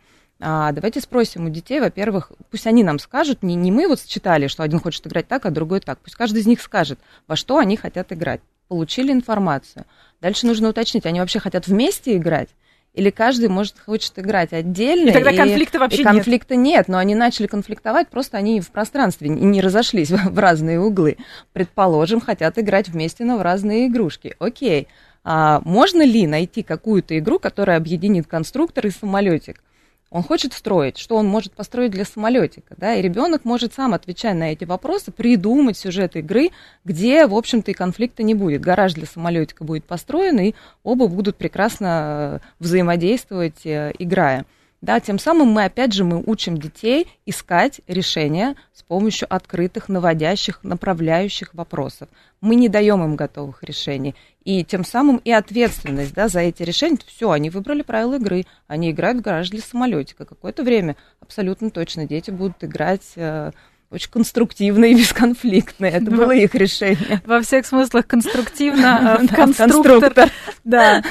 А, 0.42 0.72
давайте 0.72 1.00
спросим 1.00 1.46
у 1.46 1.50
детей, 1.50 1.80
во-первых, 1.80 2.32
пусть 2.50 2.66
они 2.66 2.82
нам 2.82 2.98
скажут, 2.98 3.42
не, 3.42 3.54
не 3.54 3.70
мы 3.70 3.86
вот 3.86 4.02
читали, 4.04 4.46
что 4.46 4.62
один 4.62 4.80
хочет 4.80 5.06
играть 5.06 5.28
так, 5.28 5.44
а 5.44 5.50
другой 5.50 5.80
так. 5.80 5.98
Пусть 5.98 6.16
каждый 6.16 6.40
из 6.40 6.46
них 6.46 6.62
скажет, 6.62 6.98
во 7.26 7.36
что 7.36 7.58
они 7.58 7.76
хотят 7.76 8.10
играть. 8.12 8.40
Получили 8.70 9.10
информацию. 9.10 9.84
Дальше 10.20 10.46
нужно 10.46 10.68
уточнить, 10.68 11.04
они 11.04 11.18
вообще 11.18 11.40
хотят 11.40 11.66
вместе 11.66 12.16
играть? 12.16 12.50
Или 12.94 13.10
каждый 13.10 13.48
может 13.48 13.80
хочет 13.80 14.16
играть 14.20 14.52
отдельно. 14.52 15.10
И 15.10 15.12
тогда 15.12 15.32
конфликта 15.32 15.78
и, 15.78 15.80
вообще 15.80 16.02
и 16.02 16.04
конфликта 16.04 16.54
нет. 16.54 16.76
нет, 16.76 16.88
но 16.88 16.98
они 16.98 17.16
начали 17.16 17.48
конфликтовать, 17.48 18.06
просто 18.10 18.36
они 18.36 18.60
в 18.60 18.70
пространстве 18.70 19.28
не 19.28 19.60
разошлись 19.60 20.10
в 20.12 20.38
разные 20.38 20.78
углы. 20.78 21.16
Предположим, 21.52 22.20
хотят 22.20 22.60
играть 22.60 22.88
вместе, 22.88 23.24
но 23.24 23.38
в 23.38 23.42
разные 23.42 23.88
игрушки. 23.88 24.36
Окей. 24.38 24.86
А 25.24 25.60
можно 25.64 26.02
ли 26.02 26.28
найти 26.28 26.62
какую-то 26.62 27.18
игру, 27.18 27.40
которая 27.40 27.76
объединит 27.76 28.28
конструктор 28.28 28.86
и 28.86 28.90
самолетик? 28.90 29.64
Он 30.10 30.24
хочет 30.24 30.52
строить, 30.52 30.98
что 30.98 31.14
он 31.14 31.28
может 31.28 31.52
построить 31.52 31.92
для 31.92 32.04
самолетика, 32.04 32.74
да, 32.76 32.96
и 32.96 33.02
ребенок 33.02 33.44
может 33.44 33.72
сам, 33.74 33.94
отвечая 33.94 34.34
на 34.34 34.52
эти 34.52 34.64
вопросы, 34.64 35.12
придумать 35.12 35.76
сюжет 35.76 36.16
игры, 36.16 36.50
где, 36.84 37.28
в 37.28 37.34
общем-то, 37.34 37.70
и 37.70 37.74
конфликта 37.74 38.24
не 38.24 38.34
будет. 38.34 38.60
Гараж 38.60 38.94
для 38.94 39.06
самолетика 39.06 39.62
будет 39.62 39.84
построен, 39.84 40.40
и 40.40 40.54
оба 40.82 41.06
будут 41.06 41.36
прекрасно 41.36 42.40
э, 42.42 42.46
взаимодействовать, 42.58 43.64
э, 43.64 43.92
играя. 44.00 44.46
Да, 44.80 44.98
тем 44.98 45.18
самым 45.18 45.48
мы, 45.48 45.64
опять 45.64 45.92
же, 45.92 46.04
мы 46.04 46.22
учим 46.24 46.56
детей 46.56 47.06
искать 47.26 47.82
решения 47.86 48.56
с 48.72 48.82
помощью 48.82 49.32
открытых, 49.32 49.90
наводящих, 49.90 50.60
направляющих 50.62 51.52
вопросов. 51.52 52.08
Мы 52.40 52.54
не 52.54 52.70
даем 52.70 53.04
им 53.04 53.14
готовых 53.14 53.62
решений. 53.62 54.14
И 54.42 54.64
тем 54.64 54.86
самым 54.86 55.18
и 55.18 55.30
ответственность 55.30 56.14
да, 56.14 56.28
за 56.28 56.40
эти 56.40 56.62
решения. 56.62 56.98
Все, 57.06 57.30
они 57.30 57.50
выбрали 57.50 57.82
правила 57.82 58.14
игры, 58.14 58.46
они 58.68 58.90
играют 58.90 59.18
в 59.18 59.22
гараж 59.22 59.50
для 59.50 59.60
самолетика. 59.60 60.24
Какое-то 60.24 60.62
время 60.62 60.96
абсолютно 61.20 61.70
точно 61.70 62.06
дети 62.06 62.30
будут 62.30 62.64
играть 62.64 63.12
э, 63.16 63.52
очень 63.90 64.10
конструктивно 64.10 64.84
и 64.84 64.94
бесконфликтно. 64.94 65.86
Это 65.86 66.10
было 66.10 66.30
их 66.30 66.54
решение. 66.54 67.20
Во 67.26 67.40
всех 67.40 67.66
смыслах 67.66 68.06
конструктивно. 68.06 69.18
Э, 69.20 69.26
конструктор. 69.34 70.30
Да. 70.62 71.02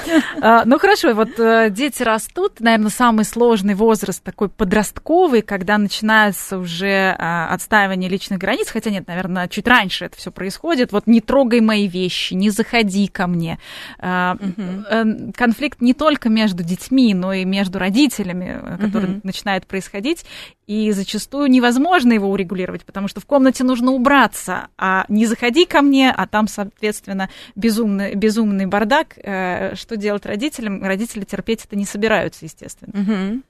А, 0.42 0.64
ну 0.64 0.80
хорошо, 0.80 1.14
вот 1.14 1.38
э, 1.40 1.70
дети 1.72 2.04
растут, 2.04 2.62
наверное, 2.62 2.90
самый 2.90 3.26
сложный 3.26 3.74
возраст 3.74 4.24
такой 4.24 4.48
подростковый, 4.48 5.42
когда 5.42 5.78
начинается 5.78 6.58
уже 6.58 7.16
а, 7.18 7.54
отстаивание 7.54 8.10
личных 8.10 8.40
границ, 8.40 8.70
хотя 8.70 8.90
нет, 8.92 9.08
наверное, 9.08 9.50
чуть 9.50 9.68
раньше 9.68 10.06
это 10.06 10.18
все 10.18 10.32
происходит. 10.32 10.94
Вот 10.94 11.06
не 11.08 11.20
трогай 11.20 11.60
мои 11.60 11.88
вещи, 11.88 12.34
не 12.34 12.50
заходи 12.50 13.08
ко 13.08 13.28
мне. 13.28 13.60
А, 13.98 14.38
э, 14.40 15.32
конфликт 15.36 15.82
не 15.82 15.94
только 15.94 16.30
между 16.30 16.64
детьми, 16.64 17.14
но 17.14 17.34
и 17.34 17.44
между 17.44 17.78
родителями, 17.78 18.78
который 18.80 19.20
начинает 19.24 19.68
происходить, 19.68 20.26
и 20.70 20.92
зачастую 20.92 21.50
невозможно 21.50 22.14
его 22.14 22.30
урегулировать, 22.30 22.86
потому 22.86 23.08
что 23.08 23.20
в 23.20 23.26
комнате 23.26 23.64
нужно 23.64 23.92
убраться, 23.92 24.68
а 24.78 25.04
не 25.10 25.26
заходи 25.26 25.66
ко 25.66 25.82
мне, 25.82 26.12
а 26.12 26.28
там, 26.28 26.48
соответственно, 26.48 27.28
безумный, 27.56 28.14
безумный 28.14 28.68
бардак. 28.68 29.18
Э, 29.18 29.74
что 29.74 29.98
делать 29.98 30.28
родителям? 30.28 30.84
Родители 30.84 31.24
терпеть 31.24 31.66
это 31.66 31.76
не 31.76 31.86
собираются, 31.86 32.46
естественно. 32.46 32.94
Угу. 32.94 33.42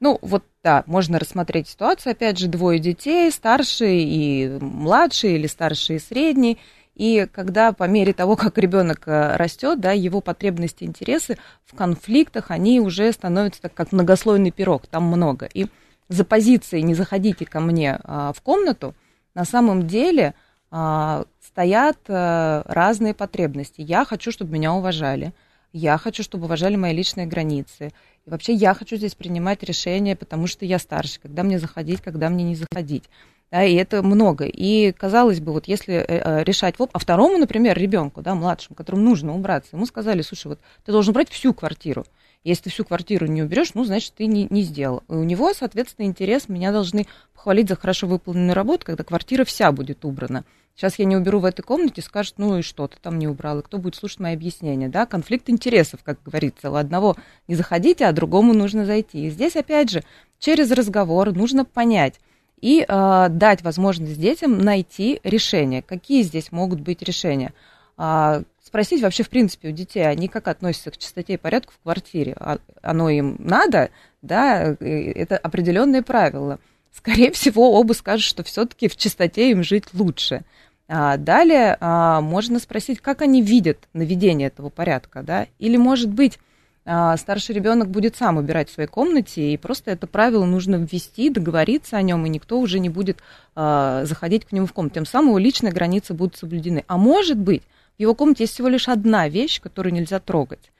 Ну, 0.00 0.18
вот 0.20 0.44
да, 0.62 0.84
можно 0.84 1.18
рассмотреть 1.18 1.68
ситуацию. 1.68 2.10
Опять 2.10 2.36
же, 2.38 2.48
двое 2.48 2.78
детей, 2.78 3.32
старший 3.32 4.02
и 4.02 4.58
младший, 4.60 5.36
или 5.36 5.46
старший 5.46 5.96
и 5.96 6.00
средний. 6.00 6.58
И 6.94 7.26
когда 7.32 7.72
по 7.72 7.84
мере 7.84 8.12
того, 8.12 8.36
как 8.36 8.58
ребенок 8.58 9.04
э, 9.08 9.36
растет, 9.36 9.80
да, 9.80 9.92
его 9.92 10.20
потребности, 10.20 10.84
интересы 10.84 11.38
в 11.64 11.74
конфликтах, 11.74 12.50
они 12.50 12.78
уже 12.78 13.10
становятся 13.10 13.62
так, 13.62 13.72
как 13.72 13.90
многослойный 13.92 14.50
пирог, 14.50 14.86
там 14.86 15.04
много. 15.04 15.48
И 15.54 15.68
за 16.08 16.24
позицией 16.24 16.82
«не 16.82 16.94
заходите 16.94 17.44
ко 17.44 17.60
мне 17.60 17.98
а, 18.02 18.32
в 18.32 18.40
комнату», 18.40 18.94
на 19.34 19.44
самом 19.44 19.86
деле 19.86 20.34
а, 20.70 21.24
стоят 21.40 21.98
а, 22.08 22.62
разные 22.66 23.14
потребности. 23.14 23.80
Я 23.80 24.04
хочу, 24.04 24.32
чтобы 24.32 24.52
меня 24.52 24.72
уважали. 24.72 25.32
Я 25.72 25.98
хочу, 25.98 26.22
чтобы 26.22 26.46
уважали 26.46 26.76
мои 26.76 26.94
личные 26.94 27.26
границы. 27.26 27.92
И 28.26 28.30
вообще 28.30 28.52
я 28.54 28.74
хочу 28.74 28.96
здесь 28.96 29.14
принимать 29.14 29.62
решения, 29.62 30.16
потому 30.16 30.46
что 30.46 30.64
я 30.64 30.78
старше, 30.78 31.20
когда 31.20 31.42
мне 31.42 31.58
заходить, 31.58 32.00
когда 32.00 32.30
мне 32.30 32.44
не 32.44 32.56
заходить. 32.56 33.04
Да, 33.50 33.64
и 33.64 33.74
это 33.74 34.02
много. 34.02 34.44
И 34.44 34.92
казалось 34.92 35.40
бы, 35.40 35.52
вот 35.52 35.68
если 35.68 35.94
э, 35.94 36.04
э 36.06 36.44
решать, 36.44 36.74
а 36.78 36.98
второму, 36.98 37.38
например, 37.38 37.78
ребенку, 37.78 38.20
да, 38.20 38.34
младшему, 38.34 38.76
которому 38.76 39.02
нужно 39.02 39.34
убраться, 39.34 39.76
ему 39.76 39.86
сказали, 39.86 40.20
слушай, 40.22 40.48
вот 40.48 40.60
ты 40.84 40.92
должен 40.92 41.14
брать 41.14 41.30
всю 41.30 41.54
квартиру. 41.54 42.04
Если 42.44 42.64
ты 42.64 42.70
всю 42.70 42.84
квартиру 42.84 43.26
не 43.26 43.42
уберешь, 43.42 43.74
ну, 43.74 43.84
значит, 43.84 44.14
ты 44.14 44.26
не, 44.26 44.46
не 44.50 44.62
сделал. 44.62 45.02
И 45.08 45.12
у 45.12 45.24
него, 45.24 45.52
соответственно, 45.52 46.06
интерес, 46.06 46.48
меня 46.48 46.72
должны 46.72 47.06
похвалить 47.34 47.68
за 47.68 47.76
хорошо 47.76 48.06
выполненную 48.06 48.54
работу, 48.54 48.86
когда 48.86 49.04
квартира 49.04 49.44
вся 49.44 49.72
будет 49.72 50.04
убрана. 50.04 50.44
Сейчас 50.74 50.98
я 51.00 51.04
не 51.04 51.16
уберу 51.16 51.40
в 51.40 51.44
этой 51.44 51.62
комнате, 51.62 52.02
скажут, 52.02 52.34
ну 52.38 52.58
и 52.58 52.62
что, 52.62 52.86
ты 52.86 52.96
там 53.02 53.18
не 53.18 53.26
убрал, 53.26 53.58
и 53.58 53.62
кто 53.62 53.78
будет 53.78 53.96
слушать 53.96 54.20
мои 54.20 54.34
объяснения, 54.34 54.88
да? 54.88 55.06
Конфликт 55.06 55.50
интересов, 55.50 56.00
как 56.04 56.22
говорится, 56.24 56.70
у 56.70 56.74
одного 56.74 57.16
не 57.48 57.56
заходите, 57.56 58.06
а 58.06 58.12
другому 58.12 58.54
нужно 58.54 58.86
зайти. 58.86 59.26
И 59.26 59.30
здесь, 59.30 59.56
опять 59.56 59.90
же, 59.90 60.04
через 60.38 60.70
разговор 60.70 61.32
нужно 61.32 61.64
понять, 61.64 62.20
и 62.60 62.84
э, 62.86 63.26
дать 63.30 63.62
возможность 63.62 64.20
детям 64.20 64.58
найти 64.58 65.20
решение. 65.24 65.82
Какие 65.82 66.22
здесь 66.22 66.52
могут 66.52 66.80
быть 66.80 67.02
решения? 67.02 67.52
А, 67.96 68.42
спросить 68.68 69.02
вообще, 69.02 69.22
в 69.22 69.30
принципе, 69.30 69.70
у 69.70 69.72
детей, 69.72 70.06
они 70.06 70.28
как 70.28 70.46
относятся 70.46 70.90
к 70.90 70.98
чистоте 70.98 71.34
и 71.34 71.38
порядку 71.38 71.72
в 71.72 71.82
квартире. 71.82 72.36
А, 72.38 72.58
оно 72.82 73.08
им 73.08 73.36
надо, 73.38 73.90
да, 74.22 74.76
это 74.80 75.36
определенные 75.36 76.02
правила. 76.02 76.58
скорее 76.92 77.30
всего, 77.32 77.72
оба 77.72 77.94
скажут, 77.94 78.24
что 78.24 78.44
все-таки 78.44 78.88
в 78.88 78.96
чистоте 78.96 79.50
им 79.50 79.62
жить 79.62 79.86
лучше. 79.94 80.42
А 80.86 81.16
далее 81.16 81.76
а, 81.80 82.20
можно 82.20 82.58
спросить, 82.58 83.00
как 83.00 83.22
они 83.22 83.42
видят 83.42 83.78
наведение 83.92 84.48
этого 84.48 84.68
порядка, 84.68 85.22
да, 85.22 85.46
или, 85.58 85.76
может 85.76 86.10
быть, 86.10 86.38
а, 86.84 87.16
старший 87.16 87.54
ребенок 87.54 87.90
будет 87.90 88.16
сам 88.16 88.38
убирать 88.38 88.70
в 88.70 88.72
своей 88.72 88.88
комнате, 88.88 89.52
и 89.52 89.56
просто 89.56 89.90
это 89.90 90.06
правило 90.06 90.46
нужно 90.46 90.76
ввести, 90.76 91.28
договориться 91.28 91.96
о 91.96 92.02
нем, 92.02 92.24
и 92.24 92.30
никто 92.30 92.58
уже 92.58 92.78
не 92.78 92.88
будет 92.88 93.18
а, 93.54 94.04
заходить 94.04 94.46
к 94.46 94.52
нему 94.52 94.66
в 94.66 94.72
комнату. 94.72 94.94
Тем 94.94 95.06
самым 95.06 95.30
его 95.30 95.38
личные 95.38 95.72
границы 95.72 96.14
будут 96.14 96.36
соблюдены. 96.36 96.84
А 96.86 96.96
может 96.96 97.36
быть, 97.38 97.62
в 97.98 98.00
его 98.00 98.14
комнате 98.14 98.44
есть 98.44 98.54
всего 98.54 98.68
лишь 98.68 98.88
одна 98.88 99.28
вещь, 99.28 99.60
которую 99.60 99.92
нельзя 99.92 100.20
трогать. 100.20 100.70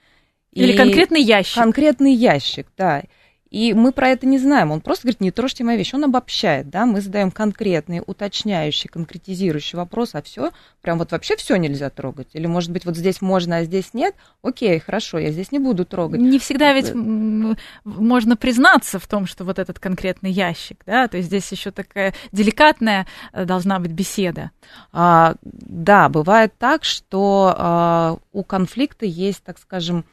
Или 0.53 0.71
и 0.71 0.77
конкретный 0.77 1.21
ящик. 1.21 1.55
Конкретный 1.55 2.13
ящик, 2.13 2.67
да. 2.77 3.03
И 3.49 3.73
мы 3.73 3.91
про 3.91 4.09
это 4.09 4.27
не 4.27 4.37
знаем. 4.37 4.71
Он 4.71 4.81
просто 4.81 5.03
говорит, 5.03 5.21
не 5.21 5.31
трожьте 5.31 5.63
мои 5.63 5.77
вещи. 5.77 5.95
Он 5.95 6.03
обобщает, 6.03 6.69
да, 6.69 6.85
мы 6.85 7.01
задаем 7.01 7.31
конкретные, 7.31 8.03
уточняющие, 8.05 8.89
конкретизирующие 8.89 9.77
вопросы, 9.77 10.15
а 10.15 10.21
все, 10.21 10.51
прям 10.81 10.99
вот 10.99 11.11
вообще 11.11 11.35
все 11.35 11.55
нельзя 11.55 11.89
трогать. 11.89 12.29
Или, 12.33 12.45
может 12.45 12.71
быть, 12.71 12.85
вот 12.85 12.95
здесь 12.95 13.21
можно, 13.21 13.57
а 13.57 13.63
здесь 13.63 13.93
нет. 13.93 14.15
Окей, 14.43 14.79
хорошо, 14.79 15.17
я 15.17 15.31
здесь 15.31 15.51
не 15.51 15.59
буду 15.59 15.85
трогать. 15.85 16.19
Не 16.19 16.37
всегда 16.39 16.73
ведь 16.73 16.93
можно 16.93 18.37
признаться 18.37 18.99
в 18.99 19.07
том, 19.07 19.25
что 19.25 19.43
вот 19.43 19.59
этот 19.59 19.79
конкретный 19.79 20.31
ящик, 20.31 20.81
да, 20.85 21.07
то 21.07 21.17
есть 21.17 21.29
здесь 21.29 21.51
еще 21.51 21.71
такая 21.71 22.13
деликатная 22.31 23.07
э, 23.33 23.45
должна 23.45 23.79
быть 23.79 23.91
беседа. 23.91 24.51
А, 24.91 25.35
да, 25.41 26.09
бывает 26.09 26.53
так, 26.57 26.83
что 26.83 27.53
а, 27.57 28.17
у 28.31 28.43
конфликта 28.43 29.05
есть, 29.05 29.43
так 29.43 29.57
скажем, 29.57 30.05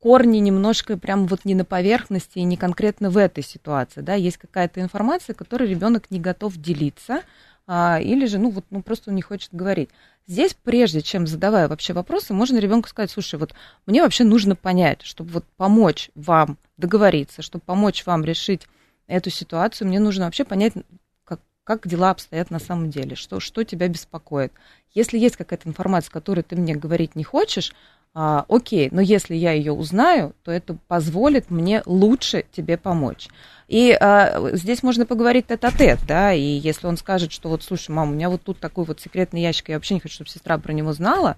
корни 0.00 0.38
немножко 0.38 0.96
прям 0.96 1.26
вот 1.26 1.44
не 1.44 1.54
на 1.54 1.64
поверхности 1.64 2.38
и 2.38 2.44
не 2.44 2.56
конкретно 2.56 3.10
в 3.10 3.16
этой 3.16 3.44
ситуации, 3.44 4.00
да, 4.00 4.14
есть 4.14 4.38
какая-то 4.38 4.80
информация, 4.80 5.34
которой 5.34 5.68
ребенок 5.68 6.10
не 6.10 6.18
готов 6.18 6.56
делиться, 6.56 7.22
а, 7.66 8.00
или 8.00 8.26
же, 8.26 8.38
ну, 8.38 8.50
вот, 8.50 8.64
ну, 8.70 8.82
просто 8.82 9.10
он 9.10 9.16
не 9.16 9.22
хочет 9.22 9.50
говорить. 9.52 9.90
Здесь, 10.26 10.54
прежде 10.54 11.02
чем 11.02 11.26
задавая 11.26 11.68
вообще 11.68 11.92
вопросы, 11.92 12.32
можно 12.32 12.58
ребенку 12.58 12.88
сказать, 12.88 13.10
слушай, 13.10 13.38
вот 13.38 13.54
мне 13.86 14.02
вообще 14.02 14.24
нужно 14.24 14.56
понять, 14.56 15.02
чтобы 15.02 15.30
вот 15.30 15.44
помочь 15.56 16.10
вам 16.14 16.58
договориться, 16.78 17.42
чтобы 17.42 17.62
помочь 17.64 18.04
вам 18.06 18.24
решить 18.24 18.66
эту 19.06 19.30
ситуацию, 19.30 19.86
мне 19.88 20.00
нужно 20.00 20.24
вообще 20.24 20.44
понять, 20.44 20.72
как, 21.24 21.40
как 21.62 21.86
дела 21.86 22.10
обстоят 22.10 22.50
на 22.50 22.58
самом 22.58 22.90
деле, 22.90 23.16
что, 23.16 23.38
что 23.38 23.64
тебя 23.64 23.86
беспокоит. 23.88 24.52
Если 24.94 25.18
есть 25.18 25.36
какая-то 25.36 25.68
информация, 25.68 26.10
которую 26.10 26.44
ты 26.44 26.56
мне 26.56 26.74
говорить 26.74 27.14
не 27.16 27.24
хочешь, 27.24 27.72
а, 28.12 28.44
окей, 28.48 28.88
но 28.90 29.00
если 29.00 29.34
я 29.36 29.52
ее 29.52 29.72
узнаю, 29.72 30.34
то 30.42 30.50
это 30.50 30.76
позволит 30.88 31.50
мне 31.50 31.82
лучше 31.86 32.44
тебе 32.50 32.76
помочь. 32.76 33.28
И 33.68 33.92
а, 33.92 34.50
здесь 34.52 34.82
можно 34.82 35.06
поговорить 35.06 35.46
тет-а-тет, 35.46 36.00
да, 36.08 36.32
и 36.32 36.40
если 36.40 36.88
он 36.88 36.96
скажет, 36.96 37.30
что 37.30 37.48
вот, 37.48 37.62
слушай, 37.62 37.92
мама, 37.92 38.10
у 38.10 38.14
меня 38.14 38.28
вот 38.28 38.42
тут 38.42 38.58
такой 38.58 38.84
вот 38.84 39.00
секретный 39.00 39.42
ящик, 39.42 39.68
я 39.68 39.76
вообще 39.76 39.94
не 39.94 40.00
хочу, 40.00 40.14
чтобы 40.14 40.30
сестра 40.30 40.58
про 40.58 40.72
него 40.72 40.92
знала, 40.92 41.36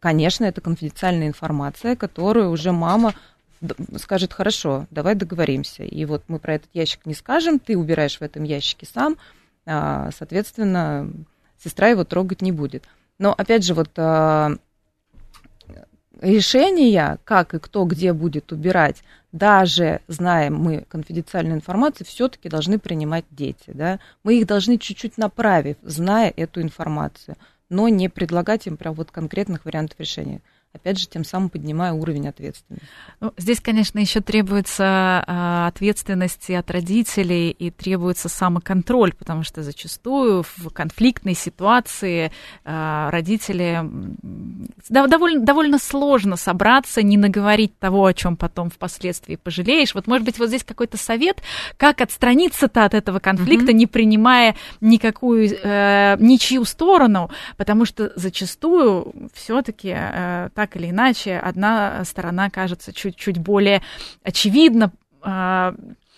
конечно, 0.00 0.44
это 0.44 0.60
конфиденциальная 0.60 1.28
информация, 1.28 1.94
которую 1.94 2.50
уже 2.50 2.72
мама 2.72 3.14
скажет, 3.96 4.32
хорошо, 4.32 4.86
давай 4.90 5.14
договоримся. 5.14 5.84
И 5.84 6.04
вот 6.04 6.24
мы 6.26 6.40
про 6.40 6.54
этот 6.54 6.70
ящик 6.74 7.06
не 7.06 7.14
скажем, 7.14 7.60
ты 7.60 7.78
убираешь 7.78 8.18
в 8.18 8.22
этом 8.22 8.42
ящике 8.42 8.86
сам, 8.86 9.16
а, 9.66 10.10
соответственно, 10.16 11.08
сестра 11.62 11.88
его 11.88 12.02
трогать 12.02 12.42
не 12.42 12.50
будет. 12.50 12.82
Но, 13.20 13.32
опять 13.32 13.64
же, 13.64 13.74
вот 13.74 13.90
а, 13.96 14.56
решения, 16.22 17.18
как 17.24 17.52
и 17.52 17.58
кто 17.58 17.84
где 17.84 18.12
будет 18.12 18.52
убирать, 18.52 19.02
даже 19.32 20.00
зная 20.08 20.50
мы 20.50 20.86
конфиденциальную 20.88 21.56
информацию, 21.56 22.06
все-таки 22.06 22.48
должны 22.48 22.78
принимать 22.78 23.24
дети. 23.30 23.70
Да? 23.74 23.98
Мы 24.22 24.38
их 24.38 24.46
должны 24.46 24.78
чуть-чуть 24.78 25.18
направив, 25.18 25.76
зная 25.82 26.32
эту 26.34 26.62
информацию, 26.62 27.36
но 27.68 27.88
не 27.88 28.08
предлагать 28.08 28.66
им 28.66 28.76
прям 28.76 28.94
вот 28.94 29.10
конкретных 29.10 29.64
вариантов 29.64 29.98
решения 29.98 30.40
опять 30.72 30.98
же, 30.98 31.06
тем 31.06 31.24
самым 31.24 31.50
поднимая 31.50 31.92
уровень 31.92 32.28
ответственности. 32.28 32.86
Ну, 33.20 33.32
здесь, 33.36 33.60
конечно, 33.60 33.98
еще 33.98 34.20
требуется 34.20 34.84
а, 35.26 35.66
ответственности 35.68 36.52
от 36.52 36.70
родителей 36.70 37.50
и 37.50 37.70
требуется 37.70 38.28
самоконтроль, 38.28 39.12
потому 39.12 39.42
что 39.42 39.62
зачастую 39.62 40.44
в 40.56 40.70
конфликтной 40.70 41.34
ситуации 41.34 42.32
а, 42.64 43.10
родители 43.10 43.82
да, 44.88 45.06
довольно, 45.06 45.44
довольно 45.44 45.78
сложно 45.78 46.36
собраться, 46.36 47.02
не 47.02 47.18
наговорить 47.18 47.78
того, 47.78 48.06
о 48.06 48.14
чем 48.14 48.36
потом 48.36 48.70
впоследствии 48.70 49.36
пожалеешь. 49.36 49.94
Вот, 49.94 50.06
может 50.06 50.24
быть, 50.24 50.38
вот 50.38 50.48
здесь 50.48 50.64
какой-то 50.64 50.96
совет, 50.96 51.42
как 51.76 52.00
отстраниться-то 52.00 52.84
от 52.84 52.94
этого 52.94 53.18
конфликта, 53.18 53.72
mm-hmm. 53.72 53.74
не 53.74 53.86
принимая 53.86 54.56
никакую, 54.80 55.50
э, 55.62 56.16
ничью 56.18 56.64
сторону, 56.64 57.30
потому 57.56 57.84
что 57.84 58.12
зачастую 58.16 59.12
все-таки 59.34 59.94
э, 59.94 60.48
так 60.62 60.76
или 60.76 60.90
иначе, 60.90 61.38
одна 61.38 62.04
сторона 62.04 62.48
кажется 62.48 62.92
чуть-чуть 62.92 63.38
более 63.38 63.82
очевидно 64.22 64.92
э, 65.24 65.72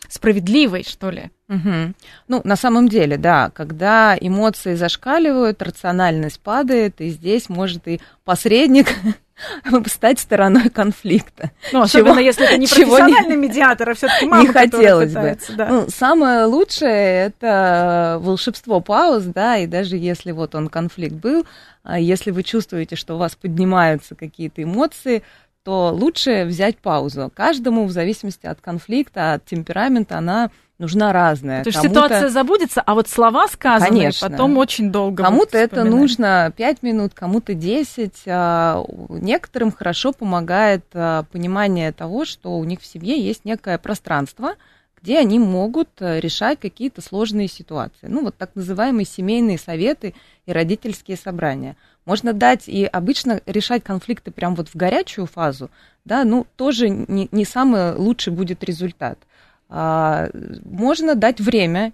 справедливой, 0.06 0.84
что 0.84 1.08
ли. 1.08 1.30
Угу. 1.48 1.94
Ну, 2.28 2.40
на 2.44 2.56
самом 2.56 2.90
деле, 2.90 3.16
да, 3.16 3.48
когда 3.54 4.14
эмоции 4.20 4.74
зашкаливают, 4.74 5.62
рациональность 5.62 6.40
падает, 6.40 7.00
и 7.00 7.08
здесь 7.08 7.48
может 7.48 7.88
и 7.88 8.02
посредник 8.26 8.88
стать 9.86 10.20
стороной 10.20 10.70
конфликта. 10.70 11.50
Ну, 11.72 11.82
особенно 11.82 12.14
чего, 12.14 12.20
если 12.20 12.46
это 12.46 12.58
не 12.58 12.66
профессиональный 12.66 13.36
не, 13.36 13.48
медиатор, 13.48 13.90
а 13.90 13.94
все-таки 13.94 14.26
мама, 14.26 14.42
Не 14.42 14.48
хотелось 14.48 15.12
пытается, 15.12 15.52
бы. 15.52 15.58
Да. 15.58 15.68
Ну, 15.68 15.86
самое 15.88 16.44
лучшее 16.44 17.26
это 17.26 18.18
волшебство 18.20 18.80
пауз, 18.80 19.24
да, 19.24 19.58
и 19.58 19.66
даже 19.66 19.96
если 19.96 20.32
вот 20.32 20.54
он 20.54 20.68
конфликт 20.68 21.14
был, 21.14 21.46
а 21.82 21.98
если 21.98 22.30
вы 22.30 22.42
чувствуете, 22.42 22.96
что 22.96 23.14
у 23.14 23.18
вас 23.18 23.36
поднимаются 23.36 24.14
какие-то 24.14 24.62
эмоции, 24.62 25.22
то 25.64 25.90
лучше 25.92 26.44
взять 26.44 26.78
паузу. 26.78 27.32
Каждому, 27.34 27.86
в 27.86 27.90
зависимости 27.90 28.46
от 28.46 28.60
конфликта, 28.60 29.34
от 29.34 29.46
темперамента, 29.46 30.18
она 30.18 30.50
нужна 30.78 31.12
разная. 31.12 31.62
То 31.62 31.68
есть 31.68 31.80
ситуация 31.80 32.28
забудется, 32.28 32.80
а 32.80 32.94
вот 32.94 33.08
слова 33.08 33.48
сказанные 33.48 33.90
Конечно. 33.90 34.28
потом 34.28 34.56
очень 34.58 34.90
долго 34.90 35.22
Кому-то 35.22 35.56
это 35.58 35.84
нужно 35.84 36.52
5 36.56 36.82
минут, 36.82 37.12
кому-то 37.14 37.54
10. 37.54 38.22
А, 38.26 38.84
некоторым 39.08 39.72
хорошо 39.72 40.12
помогает 40.12 40.84
а, 40.92 41.24
понимание 41.24 41.92
того, 41.92 42.24
что 42.24 42.58
у 42.58 42.64
них 42.64 42.80
в 42.80 42.86
семье 42.86 43.20
есть 43.20 43.44
некое 43.44 43.78
пространство, 43.78 44.54
где 45.00 45.18
они 45.18 45.38
могут 45.38 45.90
э, 46.00 46.18
решать 46.18 46.58
какие-то 46.58 47.02
сложные 47.02 47.46
ситуации. 47.46 48.06
Ну, 48.08 48.22
вот 48.24 48.38
так 48.38 48.52
называемые 48.54 49.04
семейные 49.04 49.58
советы 49.58 50.14
и 50.46 50.52
родительские 50.52 51.18
собрания. 51.18 51.76
Можно 52.06 52.32
дать 52.32 52.68
и 52.68 52.86
обычно 52.86 53.42
решать 53.44 53.84
конфликты 53.84 54.30
прямо 54.30 54.56
вот 54.56 54.68
в 54.68 54.74
горячую 54.74 55.26
фазу, 55.26 55.70
да, 56.06 56.24
ну, 56.24 56.46
тоже 56.56 56.88
не, 56.88 57.28
не 57.32 57.44
самый 57.44 57.94
лучший 57.94 58.32
будет 58.32 58.64
результат. 58.64 59.18
А, 59.76 60.28
можно 60.64 61.16
дать 61.16 61.40
время 61.40 61.92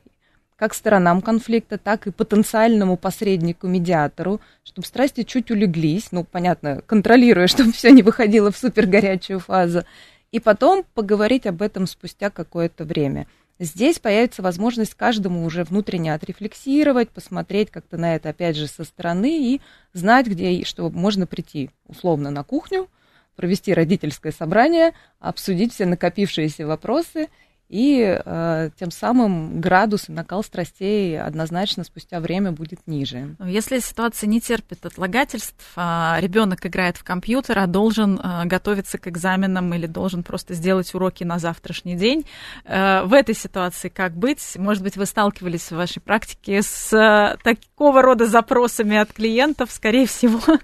как 0.56 0.74
сторонам 0.74 1.22
конфликта, 1.22 1.78
так 1.78 2.06
и 2.06 2.10
потенциальному 2.10 2.98
посреднику, 2.98 3.68
медиатору, 3.68 4.42
чтобы 4.64 4.86
страсти 4.86 5.22
чуть 5.22 5.50
улеглись, 5.50 6.12
ну, 6.12 6.24
понятно, 6.24 6.82
контролируя, 6.86 7.46
чтобы 7.46 7.72
все 7.72 7.90
не 7.90 8.02
выходило 8.02 8.52
в 8.52 8.58
супер 8.58 8.84
горячую 8.84 9.40
фазу, 9.40 9.84
и 10.30 10.40
потом 10.40 10.84
поговорить 10.92 11.46
об 11.46 11.62
этом 11.62 11.86
спустя 11.86 12.28
какое-то 12.28 12.84
время. 12.84 13.26
Здесь 13.58 13.98
появится 13.98 14.42
возможность 14.42 14.92
каждому 14.92 15.46
уже 15.46 15.64
внутренне 15.64 16.12
отрефлексировать, 16.12 17.08
посмотреть 17.08 17.70
как-то 17.70 17.96
на 17.96 18.14
это, 18.14 18.28
опять 18.28 18.56
же, 18.56 18.66
со 18.66 18.84
стороны 18.84 19.54
и 19.54 19.62
знать, 19.94 20.26
где, 20.26 20.64
что 20.64 20.90
можно 20.90 21.26
прийти 21.26 21.70
условно 21.86 22.30
на 22.30 22.44
кухню, 22.44 22.90
провести 23.36 23.72
родительское 23.72 24.32
собрание, 24.32 24.92
обсудить 25.18 25.72
все 25.72 25.86
накопившиеся 25.86 26.66
вопросы 26.66 27.28
и 27.70 28.20
э, 28.24 28.70
тем 28.78 28.90
самым 28.90 29.60
градус 29.60 30.08
и 30.08 30.12
накал 30.12 30.42
страстей 30.42 31.20
однозначно 31.20 31.84
спустя 31.84 32.18
время 32.18 32.50
будет 32.50 32.80
ниже. 32.86 33.36
Ну, 33.38 33.46
если 33.46 33.78
ситуация 33.78 34.26
не 34.26 34.40
терпит 34.40 34.84
отлагательств, 34.84 35.64
а 35.76 36.18
ребенок 36.20 36.66
играет 36.66 36.96
в 36.96 37.04
компьютер, 37.04 37.60
а 37.60 37.68
должен 37.68 38.18
э, 38.18 38.44
готовиться 38.46 38.98
к 38.98 39.06
экзаменам 39.06 39.72
или 39.72 39.86
должен 39.86 40.24
просто 40.24 40.54
сделать 40.54 40.92
уроки 40.94 41.22
на 41.22 41.38
завтрашний 41.38 41.94
день, 41.94 42.26
э, 42.64 43.04
в 43.04 43.12
этой 43.12 43.36
ситуации 43.36 43.88
как 43.88 44.16
быть? 44.16 44.56
Может 44.56 44.82
быть, 44.82 44.96
вы 44.96 45.06
сталкивались 45.06 45.70
в 45.70 45.76
вашей 45.76 46.00
практике 46.00 46.62
с 46.62 46.92
э, 46.92 47.36
такого 47.44 48.02
рода 48.02 48.26
запросами 48.26 48.96
от 48.96 49.12
клиентов, 49.12 49.70
скорее 49.70 50.06
всего? 50.06 50.40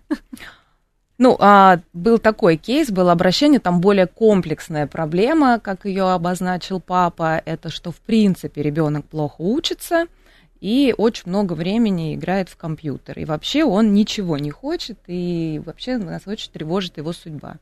Ну, 1.18 1.36
а, 1.40 1.80
был 1.94 2.18
такой 2.18 2.56
кейс, 2.56 2.90
было 2.90 3.12
обращение, 3.12 3.58
там 3.58 3.80
более 3.80 4.06
комплексная 4.06 4.86
проблема, 4.86 5.58
как 5.58 5.86
ее 5.86 6.10
обозначил 6.10 6.78
папа, 6.78 7.40
это 7.44 7.70
что, 7.70 7.90
в 7.90 7.96
принципе, 8.00 8.62
ребенок 8.62 9.06
плохо 9.06 9.40
учится 9.40 10.06
и 10.60 10.94
очень 10.96 11.24
много 11.26 11.54
времени 11.54 12.14
играет 12.14 12.48
в 12.48 12.56
компьютер. 12.56 13.18
И 13.18 13.24
вообще 13.24 13.64
он 13.64 13.94
ничего 13.94 14.36
не 14.36 14.50
хочет, 14.50 14.98
и 15.06 15.60
вообще 15.64 15.96
нас 15.96 16.26
очень 16.26 16.50
тревожит 16.52 16.98
его 16.98 17.12
судьба. 17.12 17.56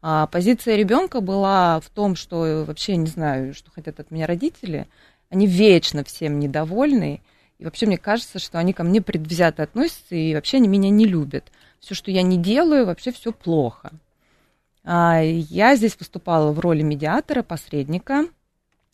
А 0.00 0.26
позиция 0.28 0.76
ребенка 0.76 1.20
была 1.20 1.80
в 1.80 1.90
том, 1.90 2.14
что 2.14 2.64
вообще 2.66 2.96
не 2.96 3.06
знаю, 3.08 3.54
что 3.54 3.70
хотят 3.70 3.98
от 4.00 4.10
меня 4.10 4.26
родители, 4.26 4.86
они 5.30 5.46
вечно 5.46 6.04
всем 6.04 6.38
недовольны. 6.38 7.20
И 7.58 7.64
вообще 7.64 7.86
мне 7.86 7.98
кажется, 7.98 8.38
что 8.38 8.58
они 8.58 8.72
ко 8.72 8.84
мне 8.84 9.02
предвзято 9.02 9.64
относятся, 9.64 10.14
и 10.14 10.34
вообще 10.34 10.58
они 10.58 10.68
меня 10.68 10.90
не 10.90 11.06
любят. 11.06 11.50
Все, 11.80 11.94
что 11.94 12.10
я 12.10 12.22
не 12.22 12.36
делаю, 12.36 12.86
вообще 12.86 13.12
все 13.12 13.32
плохо. 13.32 13.92
А, 14.84 15.20
я 15.22 15.76
здесь 15.76 15.96
выступала 15.98 16.52
в 16.52 16.60
роли 16.60 16.82
медиатора, 16.82 17.42
посредника. 17.42 18.26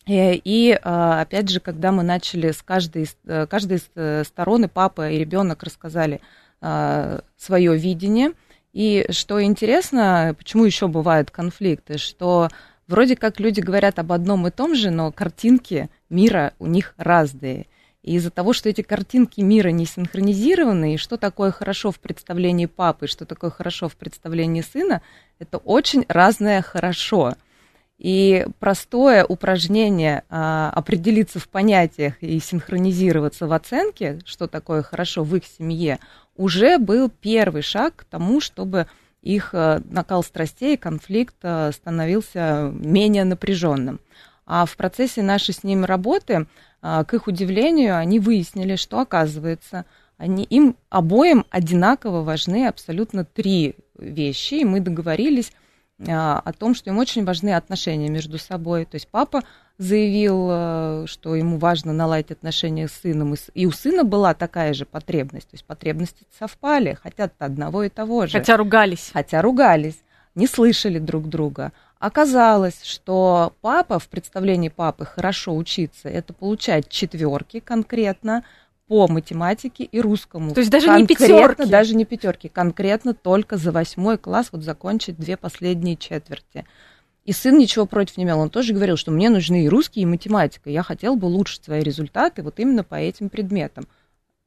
Э, 0.07 0.35
и, 0.35 0.77
а, 0.83 1.21
опять 1.21 1.49
же, 1.49 1.59
когда 1.59 1.91
мы 1.91 2.03
начали 2.03 2.51
с 2.51 2.61
каждой, 2.61 3.09
э, 3.25 3.47
каждой 3.47 3.81
э, 3.95 4.23
стороны, 4.23 4.67
папа 4.67 5.09
и 5.09 5.17
ребенок 5.17 5.63
рассказали 5.63 6.21
а, 6.61 7.21
свое 7.37 7.77
видение. 7.77 8.31
И 8.73 9.05
что 9.09 9.41
интересно, 9.41 10.35
почему 10.37 10.65
еще 10.65 10.87
бывают 10.87 11.31
конфликты, 11.31 11.97
что 11.97 12.49
вроде 12.87 13.15
как 13.15 13.39
люди 13.39 13.61
говорят 13.61 13.99
об 13.99 14.11
одном 14.11 14.47
и 14.47 14.51
том 14.51 14.75
же, 14.75 14.91
но 14.91 15.11
картинки 15.11 15.89
мира 16.09 16.53
у 16.59 16.67
них 16.67 16.93
разные. 16.97 17.67
И 18.05 18.17
из-за 18.17 18.29
того, 18.29 18.53
что 18.53 18.69
эти 18.69 18.81
картинки 18.81 19.41
мира 19.41 19.69
не 19.69 19.87
синхронизированы, 19.87 20.93
и 20.93 20.97
что 20.97 21.17
такое 21.17 21.49
хорошо 21.49 21.89
в 21.89 21.99
представлении 21.99 22.67
папы, 22.67 23.05
и 23.05 23.07
что 23.07 23.25
такое 23.25 23.49
хорошо 23.49 23.89
в 23.89 23.95
представлении 23.95 24.61
сына, 24.61 25.01
это 25.39 25.57
очень 25.57 26.05
разное 26.07 26.61
хорошо. 26.61 27.33
И 27.97 28.45
простое 28.59 29.25
упражнение 29.25 30.23
а, 30.29 30.69
определиться 30.69 31.39
в 31.39 31.49
понятиях 31.49 32.21
и 32.21 32.39
синхронизироваться 32.39 33.47
в 33.47 33.53
оценке, 33.53 34.19
что 34.23 34.47
такое 34.47 34.83
хорошо 34.83 35.23
в 35.23 35.35
их 35.35 35.43
семье, 35.45 35.97
уже 36.37 36.77
был 36.77 37.09
первый 37.09 37.63
шаг 37.63 37.95
к 37.95 38.03
тому, 38.03 38.39
чтобы 38.39 38.85
их 39.23 39.49
а, 39.53 39.81
накал 39.89 40.23
страстей, 40.23 40.77
конфликт 40.77 41.37
а, 41.41 41.71
становился 41.71 42.71
менее 42.71 43.23
напряженным. 43.23 43.99
А 44.45 44.67
в 44.67 44.77
процессе 44.77 45.23
нашей 45.23 45.55
с 45.55 45.63
ними 45.63 45.85
работы 45.85 46.45
к 47.03 47.13
их 47.13 47.27
удивлению, 47.27 47.97
они 47.97 48.19
выяснили, 48.19 48.75
что, 48.75 48.99
оказывается, 48.99 49.85
они, 50.17 50.43
им 50.43 50.77
обоим 50.89 51.45
одинаково 51.49 52.21
важны 52.21 52.67
абсолютно 52.67 53.25
три 53.25 53.75
вещи, 53.97 54.55
и 54.55 54.65
мы 54.65 54.79
договорились 54.79 55.51
а, 56.07 56.41
о 56.43 56.53
том, 56.53 56.75
что 56.75 56.89
им 56.89 56.97
очень 56.97 57.25
важны 57.25 57.53
отношения 57.53 58.09
между 58.09 58.37
собой. 58.37 58.85
То 58.85 58.95
есть 58.95 59.07
папа 59.07 59.43
заявил, 59.77 60.47
а, 60.49 61.05
что 61.07 61.35
ему 61.35 61.57
важно 61.57 61.93
наладить 61.93 62.31
отношения 62.31 62.87
с 62.87 62.93
сыном, 62.93 63.35
и 63.53 63.65
у 63.65 63.71
сына 63.71 64.03
была 64.03 64.33
такая 64.33 64.73
же 64.73 64.85
потребность. 64.85 65.49
То 65.49 65.55
есть 65.55 65.65
потребности 65.65 66.25
совпали, 66.37 66.97
хотят 67.01 67.33
одного 67.39 67.83
и 67.83 67.89
того 67.89 68.25
же. 68.25 68.39
Хотя 68.39 68.57
ругались. 68.57 69.09
Хотя 69.13 69.41
ругались, 69.41 69.99
не 70.33 70.47
слышали 70.47 70.99
друг 70.99 71.27
друга. 71.27 71.71
Оказалось, 71.99 72.83
что 72.83 73.53
папа, 73.61 73.99
в 73.99 74.09
представлении 74.09 74.69
папы 74.69 75.05
хорошо 75.05 75.55
учиться, 75.55 76.09
это 76.09 76.33
получать 76.33 76.89
четверки 76.89 77.59
конкретно 77.59 78.43
по 78.87 79.07
математике 79.07 79.85
и 79.85 79.99
русскому. 79.99 80.53
То 80.53 80.59
есть 80.59 80.71
даже 80.71 80.87
конкретно, 80.87 81.23
не 81.23 81.29
пятерки? 81.29 81.69
Даже 81.69 81.95
не 81.95 82.05
пятерки, 82.05 82.49
конкретно 82.49 83.13
только 83.13 83.57
за 83.57 83.71
восьмой 83.71 84.17
класс 84.17 84.49
вот 84.51 84.61
закончить 84.61 85.17
две 85.17 85.37
последние 85.37 85.95
четверти. 85.95 86.65
И 87.23 87.31
сын 87.31 87.57
ничего 87.57 87.87
против 87.87 88.17
не 88.17 88.23
имел. 88.23 88.39
Он 88.39 88.51
тоже 88.51 88.73
говорил, 88.73 88.97
что 88.97 89.09
мне 89.11 89.29
нужны 89.29 89.65
и 89.65 89.69
русский, 89.69 90.01
и 90.01 90.05
математика. 90.05 90.69
Я 90.69 90.83
хотел 90.83 91.15
бы 91.15 91.27
улучшить 91.27 91.63
свои 91.63 91.81
результаты 91.81 92.43
вот 92.43 92.59
именно 92.59 92.83
по 92.83 92.95
этим 92.95 93.29
предметам. 93.29 93.87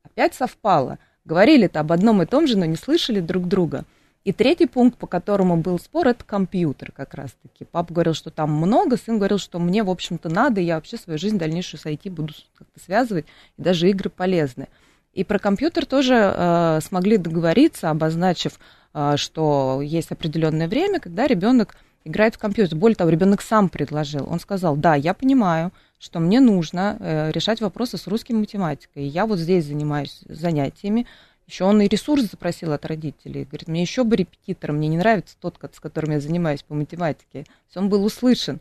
Опять 0.04 0.34
совпало. 0.34 0.98
Говорили-то 1.24 1.80
об 1.80 1.90
одном 1.90 2.22
и 2.22 2.26
том 2.26 2.46
же, 2.46 2.56
но 2.56 2.64
не 2.66 2.76
слышали 2.76 3.20
друг 3.20 3.48
друга. 3.48 3.84
И 4.28 4.32
третий 4.32 4.66
пункт, 4.66 4.98
по 4.98 5.06
которому 5.06 5.56
был 5.56 5.78
спор, 5.78 6.08
это 6.08 6.22
компьютер 6.22 6.92
как 6.92 7.14
раз-таки. 7.14 7.64
Папа 7.64 7.94
говорил, 7.94 8.12
что 8.12 8.30
там 8.30 8.52
много, 8.52 8.98
сын 8.98 9.16
говорил, 9.16 9.38
что 9.38 9.58
мне, 9.58 9.82
в 9.82 9.88
общем-то, 9.88 10.28
надо, 10.28 10.60
я 10.60 10.74
вообще 10.74 10.98
свою 10.98 11.18
жизнь 11.18 11.38
дальнейшую 11.38 11.80
с 11.80 11.86
IT 11.86 12.10
буду 12.10 12.34
как-то 12.54 12.78
связывать, 12.78 13.24
и 13.56 13.62
даже 13.62 13.88
игры 13.88 14.10
полезны. 14.10 14.68
И 15.14 15.24
про 15.24 15.38
компьютер 15.38 15.86
тоже 15.86 16.14
э, 16.14 16.80
смогли 16.82 17.16
договориться, 17.16 17.88
обозначив, 17.88 18.60
э, 18.92 19.14
что 19.16 19.80
есть 19.82 20.12
определенное 20.12 20.68
время, 20.68 21.00
когда 21.00 21.26
ребенок 21.26 21.78
играет 22.04 22.34
в 22.34 22.38
компьютер. 22.38 22.76
Более 22.76 22.96
того, 22.96 23.08
ребенок 23.08 23.40
сам 23.40 23.70
предложил. 23.70 24.28
Он 24.30 24.40
сказал, 24.40 24.76
да, 24.76 24.94
я 24.94 25.14
понимаю, 25.14 25.72
что 25.98 26.20
мне 26.20 26.40
нужно 26.40 26.98
э, 27.00 27.30
решать 27.32 27.62
вопросы 27.62 27.96
с 27.96 28.06
русским 28.06 28.40
математикой. 28.40 29.06
Я 29.06 29.24
вот 29.24 29.38
здесь 29.38 29.64
занимаюсь 29.64 30.20
занятиями, 30.28 31.06
еще 31.48 31.64
он 31.64 31.80
и 31.80 31.88
ресурс 31.88 32.24
запросил 32.24 32.72
от 32.72 32.84
родителей. 32.84 33.44
Говорит, 33.44 33.68
мне 33.68 33.80
еще 33.80 34.04
бы 34.04 34.16
репетитор, 34.16 34.72
мне 34.72 34.86
не 34.88 34.98
нравится 34.98 35.34
тот, 35.40 35.58
с 35.72 35.80
которым 35.80 36.12
я 36.12 36.20
занимаюсь 36.20 36.62
по 36.62 36.74
математике. 36.74 37.44
То 37.72 37.80
он 37.80 37.88
был 37.88 38.04
услышан. 38.04 38.60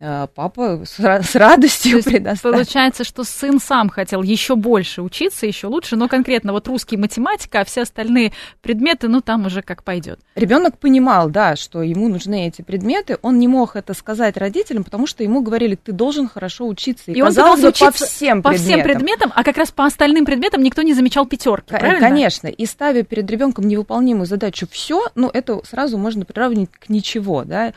А, 0.00 0.28
папа 0.28 0.84
с, 0.84 1.34
радостью 1.34 2.04
предоставил. 2.04 2.54
Получается, 2.54 3.02
что 3.02 3.24
сын 3.24 3.58
сам 3.58 3.88
хотел 3.88 4.22
еще 4.22 4.54
больше 4.54 5.02
учиться, 5.02 5.44
еще 5.44 5.66
лучше, 5.66 5.96
но 5.96 6.06
конкретно 6.06 6.52
вот 6.52 6.68
русский 6.68 6.96
математика, 6.96 7.60
а 7.60 7.64
все 7.64 7.82
остальные 7.82 8.32
предметы, 8.60 9.08
ну 9.08 9.20
там 9.20 9.46
уже 9.46 9.60
как 9.60 9.82
пойдет. 9.82 10.20
Ребенок 10.36 10.78
понимал, 10.78 11.30
да, 11.30 11.56
что 11.56 11.82
ему 11.82 12.08
нужны 12.08 12.46
эти 12.46 12.62
предметы, 12.62 13.18
он 13.22 13.40
не 13.40 13.48
мог 13.48 13.74
это 13.74 13.92
сказать 13.92 14.36
родителям, 14.36 14.84
потому 14.84 15.08
что 15.08 15.24
ему 15.24 15.42
говорили, 15.42 15.74
ты 15.74 15.90
должен 15.90 16.28
хорошо 16.28 16.68
учиться. 16.68 17.10
И, 17.10 17.14
и 17.14 17.20
он 17.20 17.28
казалось 17.28 17.60
бы, 17.60 17.72
по 17.72 17.90
всем 17.90 18.40
по 18.40 18.50
предметам. 18.50 18.74
всем 18.74 18.82
предметам, 18.84 19.32
а 19.34 19.42
как 19.42 19.56
раз 19.56 19.72
по 19.72 19.84
остальным 19.84 20.24
предметам 20.24 20.62
никто 20.62 20.82
не 20.82 20.94
замечал 20.94 21.26
пятерки, 21.26 21.70
правильно? 21.70 21.98
Конечно, 21.98 22.46
и 22.46 22.66
ставя 22.66 23.02
перед 23.02 23.28
ребенком 23.28 23.66
невыполнимую 23.66 24.26
задачу 24.26 24.68
все, 24.70 25.08
ну 25.16 25.28
это 25.28 25.60
сразу 25.64 25.98
можно 25.98 26.24
приравнивать 26.24 26.70
к 26.70 26.88
ничего, 26.88 27.42
да, 27.42 27.74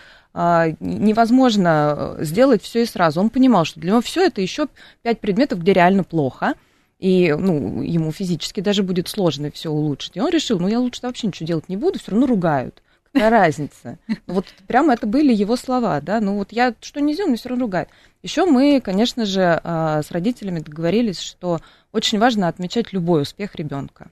невозможно 0.80 2.16
э, 2.18 2.24
сделать 2.24 2.64
все 2.64 2.84
и 2.84 2.86
сразу. 2.86 3.20
Он 3.20 3.30
понимал, 3.30 3.66
что 3.66 3.80
для 3.80 3.92
него 3.92 4.02
все 4.02 4.26
это 4.26 4.42
еще 4.42 4.68
пять 5.02 5.20
предметов, 5.20 5.60
где 5.60 5.74
реально 5.74 6.04
плохо, 6.04 6.54
и 7.00 7.36
ну, 7.38 7.82
ему 7.82 8.12
физически 8.12 8.62
даже 8.62 8.84
будет 8.84 9.10
сложно 9.10 9.52
все 9.52 9.70
улучшить. 9.70 10.16
И 10.16 10.22
он 10.22 10.30
решил, 10.30 10.60
ну 10.60 10.68
я 10.68 10.80
лучше 10.80 11.02
вообще 11.04 11.28
ничего 11.28 11.48
делать 11.48 11.68
не 11.68 11.76
буду, 11.76 12.00
все 12.00 12.12
равно 12.12 12.28
ругают. 12.28 12.82
Какая 13.12 13.30
разница? 13.32 13.98
Ну, 14.08 14.36
вот 14.36 14.46
прямо 14.68 14.94
это 14.94 15.06
были 15.06 15.34
его 15.34 15.58
слова, 15.58 16.00
да, 16.00 16.22
ну 16.22 16.38
вот 16.38 16.54
я 16.54 16.74
что 16.80 17.02
не 17.02 17.14
сделаю, 17.14 17.32
мне 17.32 17.38
все 17.38 17.50
равно 17.50 17.66
ругают. 17.66 17.90
Еще 18.24 18.46
мы, 18.46 18.80
конечно 18.82 19.26
же, 19.26 19.60
а, 19.64 20.02
с 20.02 20.12
родителями 20.12 20.60
договорились, 20.60 21.20
что 21.20 21.60
очень 21.92 22.20
важно 22.20 22.48
отмечать 22.48 22.94
любой 22.94 23.24
успех 23.24 23.56
ребенка. 23.56 24.12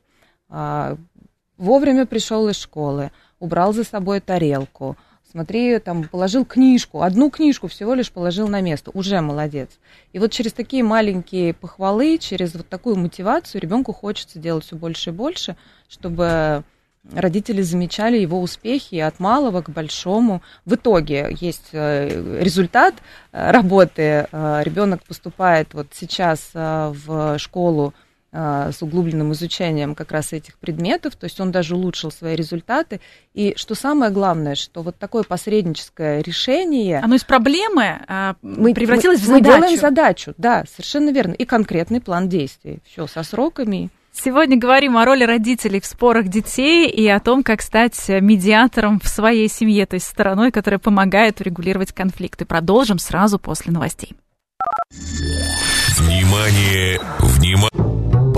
А, 0.50 0.98
вовремя 1.58 2.06
пришел 2.06 2.50
из 2.50 2.58
школы, 2.58 3.12
убрал 3.40 3.72
за 3.72 3.84
собой 3.84 4.20
тарелку, 4.20 4.98
Смотри, 5.32 5.78
там 5.78 6.06
положил 6.06 6.44
книжку, 6.44 7.04
одну 7.04 7.30
книжку 7.30 7.68
всего 7.68 7.94
лишь 7.94 8.12
положил 8.12 8.48
на 8.48 8.62
место, 8.62 8.90
уже 8.96 9.22
молодец. 9.22 9.70
И 10.12 10.18
вот 10.18 10.32
через 10.32 10.54
такие 10.54 10.84
маленькие 10.84 11.54
похвалы, 11.54 12.18
через 12.18 12.56
вот 12.56 12.68
такую 12.68 12.96
мотивацию 12.96 13.62
ребенку 13.62 13.94
хочется 13.94 14.40
делать 14.40 14.66
все 14.66 14.76
больше 14.76 15.12
и 15.12 15.14
больше, 15.14 15.56
чтобы 15.88 16.64
родители 17.14 17.62
замечали 17.62 18.18
его 18.18 18.42
успехи 18.42 18.96
от 18.96 19.20
малого 19.20 19.62
к 19.62 19.70
большому. 19.70 20.42
В 20.66 20.74
итоге 20.74 21.36
есть 21.40 21.70
э, 21.74 22.40
результат 22.42 22.96
э, 23.32 23.52
работы. 23.52 24.28
Э, 24.32 24.62
Ребенок 24.64 25.04
поступает 25.04 25.74
вот 25.74 25.88
сейчас 25.94 26.52
в 26.54 27.38
школу 27.38 27.94
с 28.32 28.82
углубленным 28.82 29.32
изучением 29.34 29.96
как 29.96 30.12
раз 30.12 30.34
этих 30.34 30.58
предметов, 30.58 31.16
то 31.16 31.26
есть 31.26 31.40
он 31.40 31.52
даже 31.52 31.76
улучшил 31.76 32.12
свои 32.12 32.36
результаты. 32.36 33.02
И 33.34 33.54
что 33.58 33.74
самое 33.74 34.12
главное, 34.12 34.56
что 34.56 34.82
вот 34.82 34.98
такое 34.98 35.24
посредническое 35.24 36.22
решение... 36.22 37.00
Оно 37.00 37.16
из 37.16 37.24
проблемы 37.24 38.00
а, 38.08 38.36
мы, 38.42 38.74
превратилось 38.74 39.20
мы, 39.22 39.24
в 39.24 39.28
задачу. 39.28 39.50
Мы 39.50 39.62
делаем 39.62 39.80
задачу, 39.80 40.34
да, 40.38 40.64
совершенно 40.70 41.10
верно. 41.10 41.34
И 41.34 41.46
конкретный 41.46 42.02
план 42.02 42.30
действий. 42.30 42.80
Все 42.86 43.08
со 43.08 43.24
сроками. 43.24 43.90
Сегодня 44.12 44.58
говорим 44.58 44.98
о 44.98 45.06
роли 45.06 45.24
родителей 45.24 45.80
в 45.80 45.86
спорах 45.86 46.28
детей 46.28 46.90
и 46.90 47.08
о 47.08 47.20
том, 47.20 47.44
как 47.44 47.62
стать 47.62 47.98
медиатором 48.10 49.00
в 49.00 49.08
своей 49.08 49.48
семье, 49.48 49.86
то 49.86 49.96
есть 49.96 50.08
стороной, 50.08 50.52
которая 50.52 50.80
помогает 50.80 51.40
урегулировать 51.40 51.94
конфликты. 51.94 52.46
Продолжим 52.46 53.00
сразу 53.00 53.40
после 53.40 53.72
новостей. 53.72 54.16
Внимание, 55.98 57.00
внимание! 57.20 57.99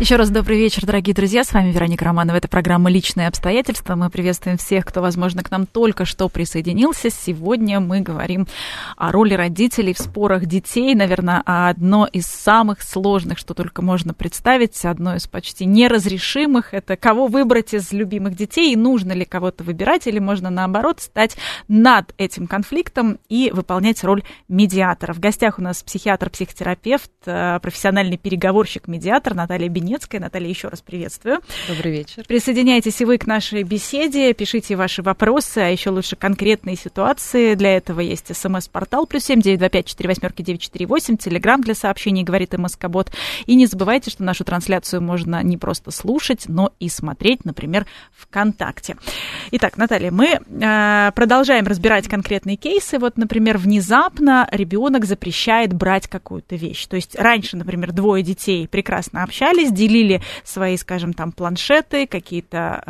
Еще 0.00 0.16
раз 0.16 0.30
добрый 0.30 0.56
вечер, 0.56 0.86
дорогие 0.86 1.14
друзья. 1.14 1.44
С 1.44 1.52
вами 1.52 1.72
Вероника 1.72 2.06
Романова. 2.06 2.34
Это 2.34 2.48
программа 2.48 2.90
«Личные 2.90 3.28
обстоятельства». 3.28 3.96
Мы 3.96 4.08
приветствуем 4.08 4.56
всех, 4.56 4.86
кто, 4.86 5.02
возможно, 5.02 5.42
к 5.42 5.50
нам 5.50 5.66
только 5.66 6.06
что 6.06 6.30
присоединился. 6.30 7.10
Сегодня 7.10 7.80
мы 7.80 8.00
говорим 8.00 8.46
о 8.96 9.12
роли 9.12 9.34
родителей 9.34 9.92
в 9.92 9.98
спорах 9.98 10.46
детей. 10.46 10.94
Наверное, 10.94 11.42
одно 11.44 12.08
из 12.10 12.24
самых 12.24 12.80
сложных, 12.80 13.36
что 13.36 13.52
только 13.52 13.82
можно 13.82 14.14
представить, 14.14 14.82
одно 14.86 15.16
из 15.16 15.26
почти 15.26 15.66
неразрешимых. 15.66 16.72
Это 16.72 16.96
кого 16.96 17.26
выбрать 17.26 17.74
из 17.74 17.92
любимых 17.92 18.34
детей 18.34 18.72
и 18.72 18.76
нужно 18.76 19.12
ли 19.12 19.26
кого-то 19.26 19.64
выбирать, 19.64 20.06
или 20.06 20.18
можно, 20.18 20.48
наоборот, 20.48 21.02
стать 21.02 21.36
над 21.68 22.14
этим 22.16 22.46
конфликтом 22.46 23.18
и 23.28 23.50
выполнять 23.52 24.02
роль 24.02 24.22
медиатора. 24.48 25.12
В 25.12 25.20
гостях 25.20 25.58
у 25.58 25.62
нас 25.62 25.82
психиатр, 25.82 26.30
психотерапевт, 26.30 27.10
э, 27.26 27.60
профессиональный 27.60 28.16
переговорщик-медиатор 28.16 29.34
Наталья 29.34 29.68
Бенин 29.68 29.89
Донецкой. 29.90 30.20
Наталья, 30.20 30.48
еще 30.48 30.68
раз 30.68 30.82
приветствую. 30.82 31.40
Добрый 31.66 31.90
вечер. 31.90 32.22
Присоединяйтесь 32.24 33.00
и 33.00 33.04
вы 33.04 33.18
к 33.18 33.26
нашей 33.26 33.64
беседе, 33.64 34.32
пишите 34.34 34.76
ваши 34.76 35.02
вопросы, 35.02 35.58
а 35.58 35.68
еще 35.68 35.90
лучше 35.90 36.14
конкретные 36.14 36.76
ситуации. 36.76 37.54
Для 37.56 37.76
этого 37.76 37.98
есть 37.98 38.34
смс-портал 38.34 39.08
плюс 39.08 39.24
семь 39.24 39.40
девять 39.40 39.58
два 39.58 39.68
пять 39.68 39.86
четыре 39.86 40.10
восьмерки 40.10 40.42
девять 40.42 40.60
четыре 40.60 40.86
восемь, 40.86 41.16
телеграмм 41.16 41.60
для 41.60 41.74
сообщений, 41.74 42.22
говорит 42.22 42.56
МСК-бот. 42.56 43.10
И 43.46 43.56
не 43.56 43.66
забывайте, 43.66 44.12
что 44.12 44.22
нашу 44.22 44.44
трансляцию 44.44 45.02
можно 45.02 45.42
не 45.42 45.56
просто 45.56 45.90
слушать, 45.90 46.44
но 46.46 46.72
и 46.78 46.88
смотреть, 46.88 47.44
например, 47.44 47.84
ВКонтакте. 48.16 48.96
Итак, 49.50 49.76
Наталья, 49.76 50.12
мы 50.12 50.38
э, 50.38 51.10
продолжаем 51.16 51.66
разбирать 51.66 52.06
конкретные 52.06 52.54
кейсы. 52.54 53.00
Вот, 53.00 53.16
например, 53.16 53.58
внезапно 53.58 54.48
ребенок 54.52 55.04
запрещает 55.04 55.72
брать 55.72 56.06
какую-то 56.06 56.54
вещь. 56.54 56.86
То 56.86 56.94
есть 56.94 57.16
раньше, 57.16 57.56
например, 57.56 57.90
двое 57.90 58.22
детей 58.22 58.68
прекрасно 58.68 59.24
общались, 59.24 59.72
делили 59.80 60.20
свои, 60.44 60.76
скажем, 60.76 61.14
там 61.14 61.32
планшеты, 61.32 62.06
какие-то 62.06 62.82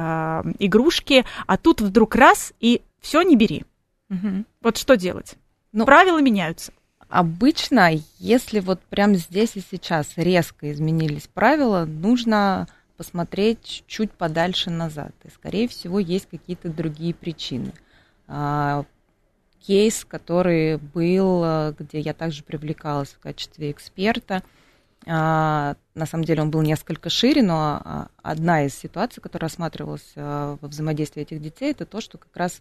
э, 0.44 0.52
игрушки, 0.58 1.24
а 1.46 1.56
тут 1.56 1.80
вдруг 1.80 2.16
раз 2.16 2.52
и 2.58 2.82
все 3.00 3.22
не 3.22 3.36
бери. 3.36 3.64
Угу. 4.10 4.44
Вот 4.62 4.76
что 4.76 4.96
делать? 4.96 5.36
Ну, 5.72 5.84
Правила 5.84 6.20
меняются. 6.20 6.72
Обычно, 7.08 7.90
если 8.18 8.60
вот 8.60 8.80
прямо 8.80 9.14
здесь 9.14 9.52
и 9.54 9.62
сейчас 9.68 10.12
резко 10.16 10.72
изменились 10.72 11.28
правила, 11.32 11.84
нужно 11.84 12.68
посмотреть 12.96 13.84
чуть 13.86 14.10
подальше 14.10 14.70
назад. 14.70 15.12
И, 15.24 15.30
скорее 15.30 15.68
всего, 15.68 15.98
есть 16.00 16.28
какие-то 16.28 16.68
другие 16.68 17.14
причины. 17.14 17.72
А, 18.26 18.84
кейс, 19.60 20.04
который 20.04 20.76
был, 20.76 21.42
э, 21.44 21.74
где 21.78 22.00
я 22.00 22.14
также 22.14 22.42
привлекалась 22.42 23.10
в 23.10 23.20
качестве 23.20 23.70
эксперта– 23.70 24.42
на 25.06 25.76
самом 26.06 26.24
деле 26.24 26.42
он 26.42 26.50
был 26.50 26.62
несколько 26.62 27.08
шире, 27.08 27.42
но 27.42 27.80
а, 27.82 28.08
одна 28.22 28.64
из 28.66 28.74
ситуаций, 28.74 29.22
которая 29.22 29.48
рассматривалась 29.48 30.12
а, 30.14 30.58
во 30.60 30.68
взаимодействии 30.68 31.22
этих 31.22 31.40
детей, 31.40 31.70
это 31.70 31.86
то, 31.86 32.00
что 32.00 32.18
как 32.18 32.36
раз 32.36 32.60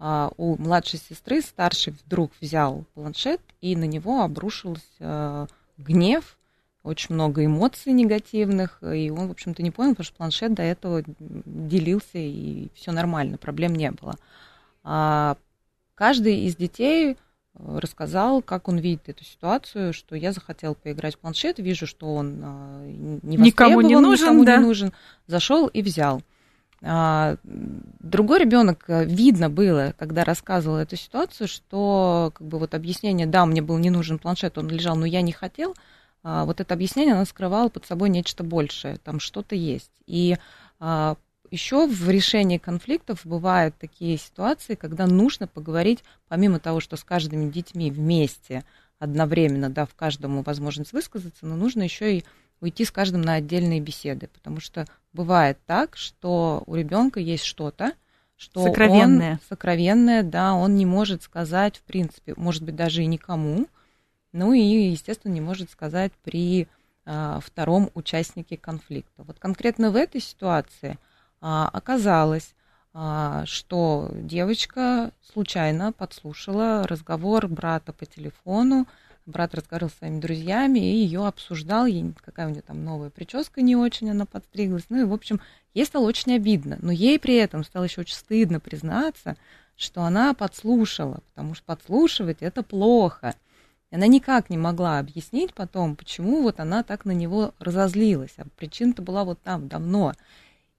у 0.00 0.56
младшей 0.62 1.00
сестры 1.00 1.42
старший 1.42 1.92
вдруг 2.04 2.30
взял 2.40 2.84
планшет, 2.94 3.40
и 3.60 3.74
на 3.74 3.82
него 3.82 4.22
обрушился 4.22 5.48
гнев, 5.76 6.38
очень 6.84 7.16
много 7.16 7.44
эмоций 7.44 7.92
негативных, 7.92 8.78
и 8.80 9.10
он, 9.10 9.26
в 9.26 9.32
общем-то, 9.32 9.60
не 9.60 9.72
понял, 9.72 9.94
потому 9.94 10.04
что 10.04 10.14
планшет 10.14 10.54
до 10.54 10.62
этого 10.62 11.02
делился, 11.18 12.16
и 12.18 12.68
все 12.74 12.92
нормально, 12.92 13.38
проблем 13.38 13.74
не 13.74 13.90
было. 13.90 14.14
Каждый 15.96 16.44
из 16.44 16.54
детей 16.54 17.16
рассказал, 17.58 18.42
как 18.42 18.68
он 18.68 18.78
видит 18.78 19.08
эту 19.08 19.24
ситуацию, 19.24 19.92
что 19.92 20.14
я 20.14 20.32
захотел 20.32 20.74
поиграть 20.74 21.16
в 21.16 21.18
планшет, 21.18 21.58
вижу, 21.58 21.86
что 21.86 22.14
он 22.14 22.40
а, 22.42 22.84
не 22.86 23.36
никому 23.36 23.80
не 23.80 23.96
нужен, 23.96 24.26
никому 24.26 24.44
да. 24.44 24.56
не 24.56 24.64
нужен, 24.64 24.92
зашел 25.26 25.66
и 25.66 25.82
взял. 25.82 26.22
А, 26.82 27.36
другой 27.44 28.38
ребенок 28.38 28.84
э, 28.86 29.04
видно 29.04 29.50
было, 29.50 29.94
когда 29.98 30.24
рассказывал 30.24 30.76
эту 30.76 30.94
ситуацию, 30.96 31.48
что 31.48 32.32
как 32.34 32.46
бы 32.46 32.58
вот 32.58 32.74
объяснение, 32.74 33.26
да, 33.26 33.44
мне 33.46 33.60
был 33.60 33.78
не 33.78 33.90
нужен 33.90 34.18
планшет, 34.18 34.58
он 34.58 34.68
лежал, 34.68 34.94
но 34.94 35.04
я 35.04 35.20
не 35.22 35.32
хотел. 35.32 35.74
А, 36.22 36.44
вот 36.44 36.60
это 36.60 36.74
объяснение, 36.74 37.14
оно 37.14 37.24
скрывало 37.24 37.68
под 37.68 37.86
собой 37.86 38.10
нечто 38.10 38.44
большее, 38.44 38.98
там 38.98 39.18
что-то 39.18 39.56
есть. 39.56 39.90
И 40.06 40.36
еще 41.50 41.86
в 41.86 42.08
решении 42.08 42.58
конфликтов 42.58 43.20
бывают 43.24 43.76
такие 43.78 44.16
ситуации, 44.18 44.74
когда 44.74 45.06
нужно 45.06 45.46
поговорить, 45.46 46.04
помимо 46.28 46.58
того, 46.60 46.80
что 46.80 46.96
с 46.96 47.04
каждыми 47.04 47.50
детьми 47.50 47.90
вместе 47.90 48.64
одновременно, 48.98 49.70
дав 49.70 49.92
каждому 49.94 50.42
возможность 50.42 50.92
высказаться, 50.92 51.46
но 51.46 51.56
нужно 51.56 51.82
еще 51.82 52.18
и 52.18 52.24
уйти 52.60 52.84
с 52.84 52.90
каждым 52.90 53.22
на 53.22 53.34
отдельные 53.34 53.80
беседы, 53.80 54.28
потому 54.28 54.60
что 54.60 54.86
бывает 55.12 55.58
так, 55.66 55.96
что 55.96 56.62
у 56.66 56.74
ребенка 56.74 57.20
есть 57.20 57.44
что-то, 57.44 57.92
что 58.36 58.64
сокровенное. 58.64 59.32
он 59.32 59.38
сокровенное, 59.48 60.22
да, 60.22 60.54
он 60.54 60.76
не 60.76 60.86
может 60.86 61.22
сказать, 61.22 61.76
в 61.76 61.82
принципе, 61.82 62.34
может 62.36 62.62
быть, 62.62 62.76
даже 62.76 63.02
и 63.02 63.06
никому, 63.06 63.66
ну 64.32 64.52
и, 64.52 64.60
естественно, 64.60 65.32
не 65.32 65.40
может 65.40 65.70
сказать 65.70 66.12
при 66.22 66.68
а, 67.04 67.40
втором 67.40 67.90
участнике 67.94 68.56
конфликта. 68.56 69.22
Вот 69.24 69.38
конкретно 69.38 69.90
в 69.90 69.96
этой 69.96 70.20
ситуации 70.20 70.98
оказалось, 71.40 72.54
а, 72.94 73.44
что 73.46 74.10
девочка 74.12 75.12
случайно 75.32 75.92
подслушала 75.92 76.86
разговор 76.86 77.46
брата 77.46 77.92
по 77.92 78.06
телефону. 78.06 78.86
Брат 79.26 79.54
разговаривал 79.54 79.90
с 79.90 79.98
своими 79.98 80.20
друзьями 80.20 80.78
и 80.78 80.96
ее 81.04 81.26
обсуждал, 81.26 81.86
ей, 81.86 82.12
какая 82.24 82.46
у 82.46 82.50
нее 82.50 82.62
там 82.62 82.82
новая 82.82 83.10
прическа 83.10 83.60
не 83.60 83.76
очень, 83.76 84.10
она 84.10 84.24
подстриглась. 84.24 84.86
Ну 84.88 85.02
и, 85.02 85.04
в 85.04 85.12
общем, 85.12 85.40
ей 85.74 85.84
стало 85.84 86.06
очень 86.06 86.34
обидно. 86.34 86.78
Но 86.80 86.90
ей 86.90 87.18
при 87.18 87.36
этом 87.36 87.62
стало 87.62 87.84
еще 87.84 88.00
очень 88.00 88.16
стыдно 88.16 88.58
признаться, 88.58 89.36
что 89.76 90.02
она 90.02 90.32
подслушала, 90.34 91.20
потому 91.28 91.54
что 91.54 91.64
подслушивать 91.66 92.38
это 92.40 92.62
плохо. 92.62 93.34
Она 93.90 94.06
никак 94.06 94.50
не 94.50 94.58
могла 94.58 94.98
объяснить 94.98 95.54
потом, 95.54 95.94
почему 95.94 96.42
вот 96.42 96.58
она 96.58 96.82
так 96.82 97.04
на 97.04 97.12
него 97.12 97.54
разозлилась. 97.58 98.34
А 98.38 98.44
причина-то 98.56 99.02
была 99.02 99.24
вот 99.24 99.40
там 99.42 99.68
давно. 99.68 100.14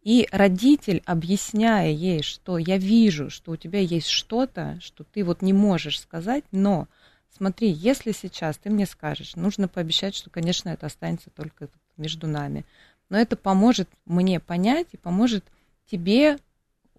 И 0.02 0.28
родитель, 0.32 1.04
объясняя 1.06 1.92
ей, 1.92 2.24
что 2.24 2.58
я 2.58 2.78
вижу, 2.78 3.30
что 3.30 3.52
у 3.52 3.58
тебя 3.58 3.80
есть 3.80 4.08
что-то, 4.08 4.78
что 4.82 5.04
ты 5.04 5.24
вот 5.24 5.42
не 5.42 5.52
можешь 5.52 6.00
сказать, 6.00 6.46
но 6.52 6.88
смотри, 7.36 7.70
если 7.70 8.14
сейчас 8.14 8.58
ты 8.58 8.70
мне 8.70 8.86
скажешь, 8.86 9.36
нужно 9.36 9.68
пообещать, 9.68 10.16
что, 10.16 10.30
конечно, 10.30 10.70
это 10.70 10.86
останется 10.86 11.30
только 11.30 11.68
между 11.98 12.28
нами. 12.28 12.66
Но 13.10 13.18
это 13.18 13.36
поможет 13.36 13.90
мне 14.06 14.40
понять 14.40 14.88
и 14.94 14.98
поможет 14.98 15.44
тебе 15.92 16.38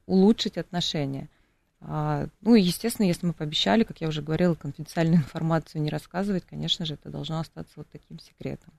улучшить 0.06 0.58
отношения. 0.58 1.28
А, 1.80 2.26
ну 2.42 2.54
и, 2.54 2.60
естественно, 2.60 3.06
если 3.06 3.26
мы 3.26 3.32
пообещали, 3.32 3.84
как 3.84 4.00
я 4.02 4.08
уже 4.08 4.20
говорила, 4.20 4.54
конфиденциальную 4.54 5.18
информацию 5.22 5.80
не 5.80 5.88
рассказывать, 5.88 6.44
конечно 6.44 6.84
же, 6.84 6.94
это 6.94 7.08
должно 7.08 7.40
остаться 7.40 7.72
вот 7.76 7.88
таким 7.90 8.18
секретом. 8.18 8.72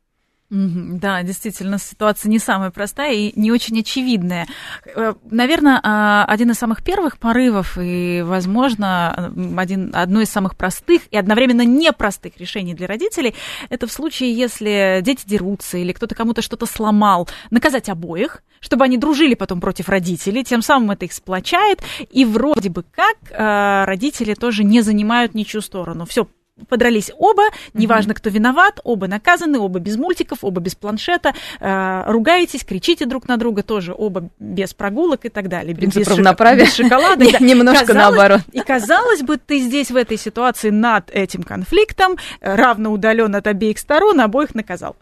Да, 0.52 1.24
действительно, 1.24 1.80
ситуация 1.80 2.30
не 2.30 2.38
самая 2.38 2.72
простая 2.72 3.14
и 3.14 3.40
не 3.40 3.54
очень 3.54 3.80
очевидная. 3.80 4.48
Э, 4.86 5.14
Наверное, 5.30 5.80
а, 5.82 6.26
один 6.26 6.52
из 6.52 6.58
самых 6.58 6.84
первых 6.84 7.18
порывов 7.18 7.78
и, 7.80 8.22
возможно, 8.22 9.34
один, 9.58 9.92
одно 9.94 10.20
из 10.20 10.30
самых 10.30 10.58
простых 10.58 11.04
и 11.10 11.16
одновременно 11.16 11.64
непростых 11.64 12.38
решений 12.38 12.74
для 12.74 12.88
родителей– 12.88 13.34
это 13.70 13.88
в 13.88 13.94
случае, 13.94 14.34
если 14.34 15.00
дети 15.02 15.24
дерутся 15.26 15.78
или 15.78 15.94
кто-то 15.94 16.16
кому-то 16.16 16.42
что-то 16.42 16.66
сломал, 16.66 17.30
наказать 17.50 17.88
обоих, 17.88 18.44
чтобы 18.60 18.84
они 18.84 18.98
дружили 18.98 19.36
потом 19.36 19.62
против 19.62 19.88
родителей, 19.88 20.44
тем 20.44 20.62
самым 20.62 20.92
это 20.92 21.06
их 21.06 21.14
сплочает, 21.14 21.82
и 22.10 22.26
вроде 22.26 22.70
бы 22.70 22.84
как 22.84 23.16
э, 23.30 23.86
родители 23.86 24.34
тоже 24.34 24.66
не 24.66 24.82
занимают 24.82 25.34
ничью 25.34 25.62
сторону. 25.62 26.06
Все, 26.06 26.28
подрались 26.70 27.12
оба, 27.18 27.44
неважно, 27.74 28.14
кто 28.14 28.30
виноват, 28.30 28.80
оба 28.84 29.08
наказаны, 29.08 29.60
оба 29.60 29.80
без 29.80 29.98
мультиков, 29.98 30.40
оба 30.42 30.62
без 30.62 30.76
планшета, 30.76 31.34
э, 31.60 32.04
ругаетесь, 32.08 32.64
кричите 32.64 33.06
друг 33.06 33.28
на 33.28 33.38
друга, 33.38 33.64
тоже 33.64 33.94
оба 33.98 34.30
без 34.40 34.74
прогулок 34.74 35.26
и 35.26 35.30
так 35.30 35.48
далее. 35.48 35.76
Принцип 35.76 36.00
без 36.00 36.08
равноправия. 36.08 36.66
Без 36.66 36.76
шоколада. 36.76 37.26
Немножко 37.40 37.94
наоборот. 37.94 38.42
И 38.52 38.60
казалось 38.60 39.22
бы, 39.22 39.38
ты 39.38 39.60
здесь 39.60 39.92
в 39.92 39.96
этой 39.96 40.18
ситуации 40.18 40.70
над 40.70 41.10
этим 41.12 41.44
конфликтом, 41.44 42.18
э, 42.40 42.56
равно 42.56 42.92
удален 42.92 43.36
от 43.36 43.48
обеих 43.48 43.80
сторон, 43.80 44.22
обоих 44.22 44.56
наказал. 44.56 44.96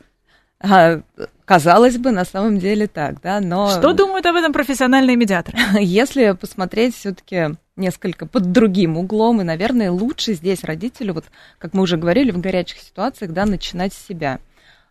А, 0.61 1.01
казалось 1.45 1.97
бы, 1.97 2.11
на 2.11 2.25
самом 2.25 2.59
деле 2.59 2.87
так, 2.87 3.21
да, 3.21 3.39
но... 3.39 3.69
Что 3.69 3.93
думают 3.93 4.25
об 4.25 4.35
этом 4.35 4.51
профессиональные 4.51 5.15
медиаторы? 5.15 5.57
Если 5.79 6.31
посмотреть 6.31 6.95
все 6.95 7.13
таки 7.13 7.55
несколько 7.77 8.25
под 8.25 8.51
другим 8.51 8.97
углом, 8.97 9.39
и, 9.39 9.45
наверное, 9.45 9.89
лучше 9.89 10.33
здесь 10.33 10.65
родителю, 10.65 11.13
вот 11.13 11.25
как 11.57 11.73
мы 11.73 11.83
уже 11.83 11.95
говорили, 11.95 12.31
в 12.31 12.39
горячих 12.39 12.79
ситуациях, 12.79 13.31
да, 13.31 13.45
начинать 13.45 13.93
с 13.93 14.07
себя. 14.07 14.39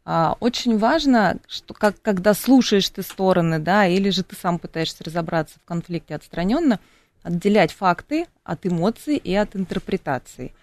А, 0.07 0.37
очень 0.41 0.79
важно, 0.79 1.37
что 1.47 1.75
как, 1.75 2.01
когда 2.01 2.33
слушаешь 2.33 2.89
ты 2.89 3.03
стороны, 3.03 3.59
да, 3.59 3.87
или 3.87 4.09
же 4.09 4.23
ты 4.23 4.35
сам 4.37 4.59
пытаешься 4.59 5.05
разобраться 5.05 5.57
в 5.63 5.69
конфликте 5.69 6.15
отстраненно, 6.15 6.81
отделять 7.23 7.73
факты 7.73 8.27
от 8.43 8.65
эмоций 8.67 9.17
и 9.17 9.35
от 9.35 9.55
интерпретаций. 9.55 10.55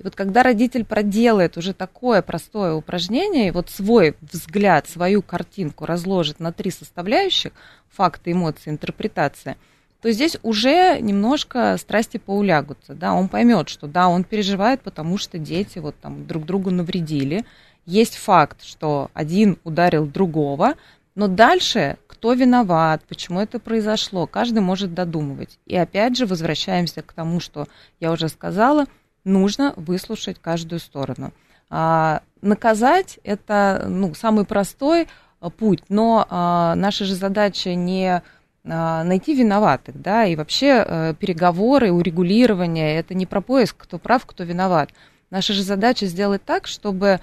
И 0.00 0.02
вот 0.02 0.16
когда 0.16 0.42
родитель 0.42 0.86
проделает 0.86 1.58
уже 1.58 1.74
такое 1.74 2.22
простое 2.22 2.72
упражнение, 2.72 3.48
и 3.48 3.50
вот 3.50 3.68
свой 3.68 4.16
взгляд, 4.22 4.88
свою 4.88 5.20
картинку 5.20 5.84
разложит 5.84 6.40
на 6.40 6.52
три 6.52 6.70
составляющих, 6.70 7.52
факты, 7.90 8.32
эмоции, 8.32 8.70
интерпретация, 8.70 9.58
то 10.00 10.10
здесь 10.10 10.38
уже 10.42 10.98
немножко 11.02 11.76
страсти 11.76 12.16
поулягутся, 12.16 12.94
да, 12.94 13.12
он 13.12 13.28
поймет, 13.28 13.68
что 13.68 13.86
да, 13.86 14.08
он 14.08 14.24
переживает, 14.24 14.80
потому 14.80 15.18
что 15.18 15.36
дети 15.36 15.78
вот 15.78 15.94
там 16.00 16.26
друг 16.26 16.46
другу 16.46 16.70
навредили, 16.70 17.44
есть 17.84 18.16
факт, 18.16 18.62
что 18.62 19.10
один 19.12 19.58
ударил 19.64 20.06
другого, 20.06 20.76
но 21.14 21.28
дальше 21.28 21.98
кто 22.06 22.32
виноват, 22.32 23.02
почему 23.06 23.40
это 23.40 23.58
произошло, 23.58 24.26
каждый 24.26 24.60
может 24.60 24.94
додумывать. 24.94 25.58
И 25.66 25.76
опять 25.76 26.16
же 26.16 26.24
возвращаемся 26.24 27.02
к 27.02 27.12
тому, 27.12 27.38
что 27.40 27.66
я 27.98 28.12
уже 28.12 28.30
сказала, 28.30 28.86
нужно 29.24 29.72
выслушать 29.76 30.38
каждую 30.40 30.80
сторону. 30.80 31.32
А, 31.68 32.22
наказать 32.42 33.18
это 33.22 33.86
ну, 33.88 34.14
самый 34.14 34.44
простой 34.44 35.08
а, 35.40 35.50
путь, 35.50 35.82
но 35.88 36.26
а, 36.28 36.74
наша 36.74 37.04
же 37.04 37.14
задача 37.14 37.74
не 37.74 38.22
а, 38.64 39.04
найти 39.04 39.34
виноватых, 39.34 40.00
да, 40.00 40.26
и 40.26 40.36
вообще 40.36 40.84
а, 40.86 41.14
переговоры, 41.14 41.92
урегулирование, 41.92 42.96
это 42.96 43.14
не 43.14 43.26
про 43.26 43.40
поиск, 43.40 43.76
кто 43.78 43.98
прав, 43.98 44.26
кто 44.26 44.44
виноват. 44.44 44.90
Наша 45.30 45.52
же 45.52 45.62
задача 45.62 46.06
сделать 46.06 46.44
так, 46.44 46.66
чтобы 46.66 47.20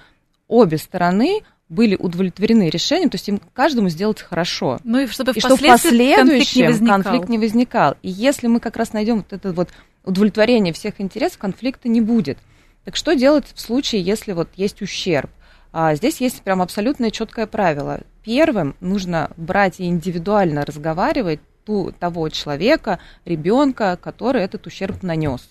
обе 0.48 0.78
стороны 0.78 1.42
были 1.70 1.96
удовлетворены 1.96 2.70
решением, 2.70 3.10
то 3.10 3.16
есть 3.16 3.28
им 3.28 3.42
каждому 3.54 3.90
сделать 3.90 4.22
хорошо. 4.22 4.80
Ну 4.84 5.00
и 5.00 5.08
чтобы 5.08 5.32
и 5.32 5.40
чтобы 5.40 5.58
последующем 5.58 6.68
конфликт 6.68 6.82
не, 6.82 6.88
конфликт 6.88 7.30
не 7.30 7.38
возникал. 7.38 7.96
И 8.02 8.10
если 8.10 8.48
мы 8.48 8.60
как 8.60 8.78
раз 8.78 8.94
найдем 8.94 9.18
вот 9.18 9.34
это 9.34 9.52
вот 9.52 9.70
удовлетворение 10.06 10.74
всех 10.74 11.02
интересов, 11.02 11.38
конфликта 11.38 11.90
не 11.90 12.02
будет. 12.02 12.38
Так 12.86 12.96
что 12.96 13.16
делать 13.16 13.46
в 13.54 13.60
случае, 13.60 14.02
если 14.02 14.32
вот 14.32 14.50
есть 14.56 14.82
ущерб? 14.82 15.30
А 15.74 15.94
здесь 15.96 16.22
есть 16.22 16.42
прям 16.42 16.62
абсолютно 16.62 17.12
четкое 17.12 17.46
правило. 17.46 18.00
Первым 18.24 18.76
нужно 18.80 19.32
брать 19.36 19.80
и 19.80 19.86
индивидуально 19.86 20.66
разговаривать 20.66 21.42
ту, 21.66 21.92
того 21.92 22.30
человека, 22.30 23.00
ребенка, 23.26 24.00
который 24.02 24.42
этот 24.42 24.66
ущерб 24.68 25.04
нанес. 25.04 25.42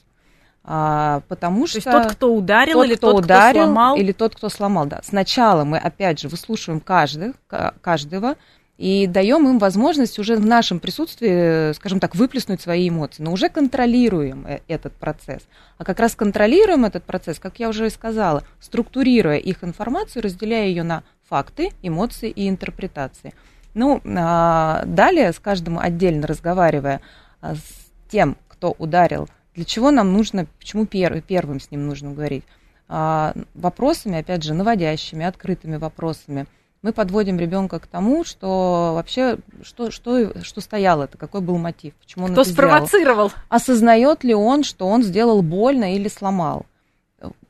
А, 0.68 1.22
потому 1.28 1.62
То 1.62 1.68
что 1.68 1.76
есть 1.78 1.90
тот, 1.90 2.12
кто 2.12 2.34
ударил, 2.34 2.74
тот, 2.74 2.86
или 2.86 2.94
кто 2.96 3.12
тот, 3.12 3.24
ударил, 3.24 3.60
кто 3.60 3.64
сломал, 3.66 3.96
или 3.96 4.12
тот, 4.12 4.34
кто 4.34 4.48
сломал, 4.48 4.86
да. 4.86 5.00
Сначала 5.04 5.62
мы 5.62 5.78
опять 5.78 6.20
же 6.20 6.28
выслушиваем 6.28 6.80
каждых, 6.80 7.36
каждого 7.80 8.34
и 8.76 9.06
даем 9.06 9.48
им 9.48 9.58
возможность 9.58 10.18
уже 10.18 10.36
в 10.36 10.44
нашем 10.44 10.80
присутствии, 10.80 11.72
скажем 11.72 12.00
так, 12.00 12.16
выплеснуть 12.16 12.60
свои 12.60 12.88
эмоции, 12.88 13.22
но 13.22 13.32
уже 13.32 13.48
контролируем 13.48 14.44
э, 14.46 14.58
этот 14.68 14.92
процесс. 14.94 15.42
А 15.78 15.84
как 15.84 16.00
раз 16.00 16.14
контролируем 16.14 16.84
этот 16.84 17.04
процесс, 17.04 17.38
как 17.38 17.58
я 17.58 17.68
уже 17.68 17.86
и 17.86 17.90
сказала, 17.90 18.42
структурируя 18.60 19.36
их 19.36 19.62
информацию, 19.62 20.22
разделяя 20.22 20.66
ее 20.66 20.82
на 20.82 21.04
факты, 21.28 21.70
эмоции 21.82 22.28
и 22.28 22.48
интерпретации. 22.48 23.34
Ну, 23.74 24.02
а, 24.04 24.82
далее 24.84 25.32
с 25.32 25.38
каждым 25.38 25.78
отдельно 25.78 26.26
разговаривая 26.26 27.00
а, 27.40 27.54
с 27.54 28.10
тем, 28.10 28.36
кто 28.48 28.74
ударил 28.78 29.28
для 29.56 29.64
чего 29.64 29.90
нам 29.90 30.12
нужно, 30.12 30.46
почему 30.58 30.86
пер, 30.86 31.20
первым 31.22 31.60
с 31.60 31.70
ним 31.70 31.86
нужно 31.86 32.12
говорить? 32.12 32.44
А, 32.88 33.34
вопросами, 33.54 34.18
опять 34.18 34.42
же, 34.42 34.54
наводящими, 34.54 35.24
открытыми 35.24 35.76
вопросами. 35.76 36.46
Мы 36.82 36.92
подводим 36.92 37.38
ребенка 37.38 37.80
к 37.80 37.86
тому, 37.86 38.22
что 38.22 38.92
вообще, 38.94 39.38
что, 39.62 39.90
что, 39.90 40.44
что 40.44 40.60
стояло 40.60 41.04
это, 41.04 41.18
какой 41.18 41.40
был 41.40 41.56
мотив, 41.56 41.94
почему 41.94 42.26
он 42.26 42.32
Кто 42.32 42.42
это 42.42 42.50
спровоцировал? 42.50 43.30
сделал. 43.30 43.44
Осознает 43.48 44.22
ли 44.22 44.34
он, 44.34 44.62
что 44.62 44.86
он 44.86 45.02
сделал 45.02 45.42
больно 45.42 45.96
или 45.96 46.06
сломал? 46.06 46.66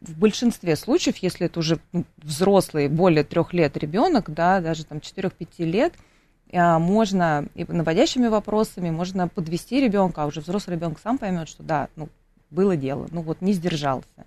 В 0.01 0.17
большинстве 0.17 0.77
случаев, 0.77 1.17
если 1.19 1.47
это 1.47 1.59
уже 1.59 1.81
ну, 1.93 2.05
взрослый, 2.19 2.89
более 2.89 3.25
трех 3.25 3.53
лет 3.53 3.77
ребенок, 3.77 4.33
да, 4.33 4.61
даже 4.61 4.85
там 4.87 4.99
4-5 4.99 5.65
лет– 5.65 5.93
можно 6.53 7.47
и 7.55 7.65
наводящими 7.65 8.29
вопросами, 8.29 8.91
можно 8.91 9.29
подвести 9.29 9.81
ребенка, 9.81 10.23
а 10.23 10.27
уже 10.27 10.41
взрослый 10.41 10.77
ребенок 10.77 10.99
сам 11.03 11.19
поймет, 11.19 11.49
что 11.49 11.63
да, 11.63 11.89
ну, 11.97 12.09
было 12.51 12.77
дело, 12.77 13.09
ну 13.11 13.23
вот 13.23 13.41
не 13.41 13.53
сдержался. 13.53 14.27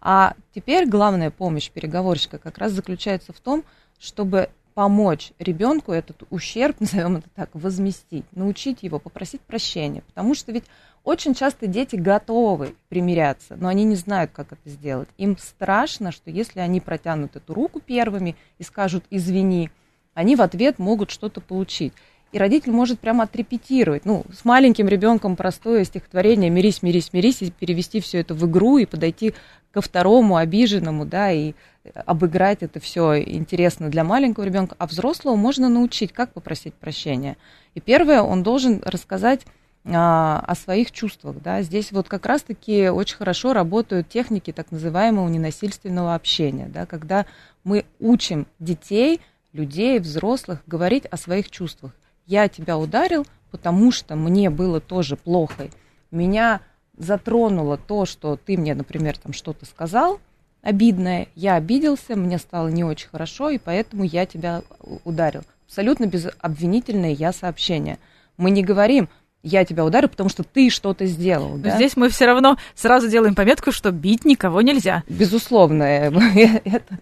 А 0.00 0.34
теперь 0.54 0.86
главная 0.86 1.30
помощь 1.30 1.70
переговорщика 1.70 2.38
как 2.38 2.58
раз 2.58 2.72
заключается 2.72 3.32
в 3.32 3.40
том, 3.40 3.64
чтобы 3.98 4.50
помочь 4.74 5.32
ребенку 5.38 5.92
этот 5.92 6.24
ущерб, 6.30 6.76
назовем 6.80 7.16
это 7.16 7.28
так, 7.34 7.50
возместить, 7.54 8.26
научить 8.32 8.82
его, 8.82 8.98
попросить 8.98 9.40
прощения. 9.40 10.02
Потому 10.02 10.34
что 10.34 10.52
ведь 10.52 10.64
очень 11.04 11.34
часто 11.34 11.66
дети 11.66 11.96
готовы 11.96 12.74
примиряться, 12.88 13.56
но 13.56 13.68
они 13.68 13.84
не 13.84 13.96
знают, 13.96 14.32
как 14.32 14.52
это 14.52 14.68
сделать. 14.68 15.08
Им 15.16 15.38
страшно, 15.38 16.12
что 16.12 16.30
если 16.30 16.60
они 16.60 16.80
протянут 16.80 17.36
эту 17.36 17.54
руку 17.54 17.80
первыми 17.80 18.36
и 18.58 18.62
скажут 18.62 19.04
«извини», 19.10 19.70
они 20.14 20.36
в 20.36 20.42
ответ 20.42 20.78
могут 20.78 21.10
что-то 21.10 21.40
получить. 21.40 21.92
И 22.34 22.38
родитель 22.38 22.72
может 22.72 22.98
прямо 22.98 23.24
отрепетировать. 23.24 24.04
Ну, 24.04 24.24
с 24.32 24.44
маленьким 24.44 24.88
ребенком 24.88 25.36
простое 25.36 25.84
стихотворение 25.84 26.50
«Мирись, 26.50 26.82
мирись, 26.82 27.12
мирись» 27.12 27.42
и 27.42 27.50
перевести 27.52 28.00
все 28.00 28.18
это 28.18 28.34
в 28.34 28.44
игру 28.50 28.78
и 28.78 28.86
подойти 28.86 29.34
ко 29.70 29.80
второму 29.80 30.36
обиженному, 30.36 31.06
да, 31.06 31.30
и 31.30 31.54
обыграть 31.94 32.64
это 32.64 32.80
все 32.80 33.22
интересно 33.22 33.88
для 33.88 34.02
маленького 34.02 34.44
ребенка. 34.44 34.74
А 34.80 34.88
взрослого 34.88 35.36
можно 35.36 35.68
научить, 35.68 36.12
как 36.12 36.32
попросить 36.32 36.74
прощения. 36.74 37.36
И 37.74 37.80
первое, 37.80 38.20
он 38.20 38.42
должен 38.42 38.82
рассказать 38.84 39.46
а, 39.84 40.42
о 40.44 40.56
своих 40.56 40.90
чувствах. 40.90 41.36
Да. 41.40 41.62
Здесь 41.62 41.92
вот 41.92 42.08
как 42.08 42.26
раз-таки 42.26 42.88
очень 42.88 43.16
хорошо 43.16 43.52
работают 43.52 44.08
техники 44.08 44.50
так 44.50 44.72
называемого 44.72 45.28
ненасильственного 45.28 46.16
общения, 46.16 46.66
да, 46.66 46.84
когда 46.84 47.26
мы 47.62 47.84
учим 48.00 48.48
детей– 48.58 49.20
людей, 49.54 49.98
взрослых, 49.98 50.62
говорить 50.66 51.06
о 51.06 51.16
своих 51.16 51.50
чувствах. 51.50 51.92
Я 52.26 52.48
тебя 52.48 52.76
ударил, 52.76 53.26
потому 53.50 53.90
что 53.90 54.16
мне 54.16 54.50
было 54.50 54.80
тоже 54.80 55.16
плохо. 55.16 55.70
Меня 56.10 56.60
затронуло 56.98 57.78
то, 57.78 58.04
что 58.04 58.36
ты 58.36 58.58
мне, 58.58 58.74
например, 58.74 59.16
там 59.16 59.32
что-то 59.32 59.64
сказал 59.64 60.20
обидное, 60.64 61.28
я 61.36 61.54
обиделся, 61.54 62.16
мне 62.16 62.38
стало 62.38 62.68
не 62.68 62.82
очень 62.82 63.08
хорошо, 63.08 63.50
и 63.50 63.58
поэтому 63.58 64.02
я 64.02 64.26
тебя 64.26 64.62
ударил. 65.04 65.42
Абсолютно 65.66 66.06
безобвинительное 66.06 67.12
я 67.12 67.32
сообщение. 67.32 67.98
Мы 68.36 68.50
не 68.50 68.64
говорим, 68.64 69.08
я 69.44 69.64
тебя 69.64 69.84
ударю, 69.84 70.08
потому 70.08 70.30
что 70.30 70.42
ты 70.42 70.70
что-то 70.70 71.06
сделал. 71.06 71.50
Но 71.50 71.64
да? 71.64 71.76
здесь 71.76 71.96
мы 71.96 72.08
все 72.08 72.26
равно 72.26 72.56
сразу 72.74 73.08
делаем 73.08 73.34
пометку, 73.34 73.70
что 73.70 73.92
бить 73.92 74.24
никого 74.24 74.62
нельзя. 74.62 75.04
Безусловно. 75.08 75.82
Это, 75.84 76.98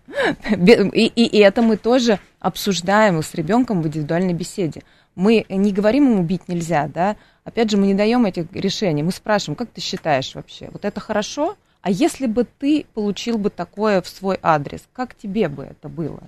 и, 0.92 1.06
и 1.06 1.38
это 1.38 1.62
мы 1.62 1.76
тоже 1.76 2.18
обсуждаем 2.40 3.22
с 3.22 3.34
ребенком 3.34 3.80
в 3.80 3.86
индивидуальной 3.86 4.34
беседе. 4.34 4.82
Мы 5.14 5.44
не 5.48 5.72
говорим 5.72 6.10
ему 6.10 6.22
бить 6.22 6.48
нельзя, 6.48 6.88
да. 6.92 7.16
Опять 7.44 7.70
же, 7.70 7.76
мы 7.76 7.86
не 7.86 7.94
даем 7.94 8.24
этих 8.26 8.52
решений. 8.52 9.02
Мы 9.02 9.12
спрашиваем, 9.12 9.56
как 9.56 9.70
ты 9.70 9.80
считаешь 9.80 10.34
вообще? 10.34 10.68
Вот 10.72 10.84
это 10.84 11.00
хорошо? 11.00 11.56
А 11.82 11.90
если 11.90 12.26
бы 12.26 12.44
ты 12.44 12.86
получил 12.94 13.38
бы 13.38 13.50
такое 13.50 14.00
в 14.00 14.08
свой 14.08 14.38
адрес, 14.42 14.82
как 14.92 15.14
тебе 15.14 15.48
бы 15.48 15.64
это 15.64 15.88
было? 15.88 16.22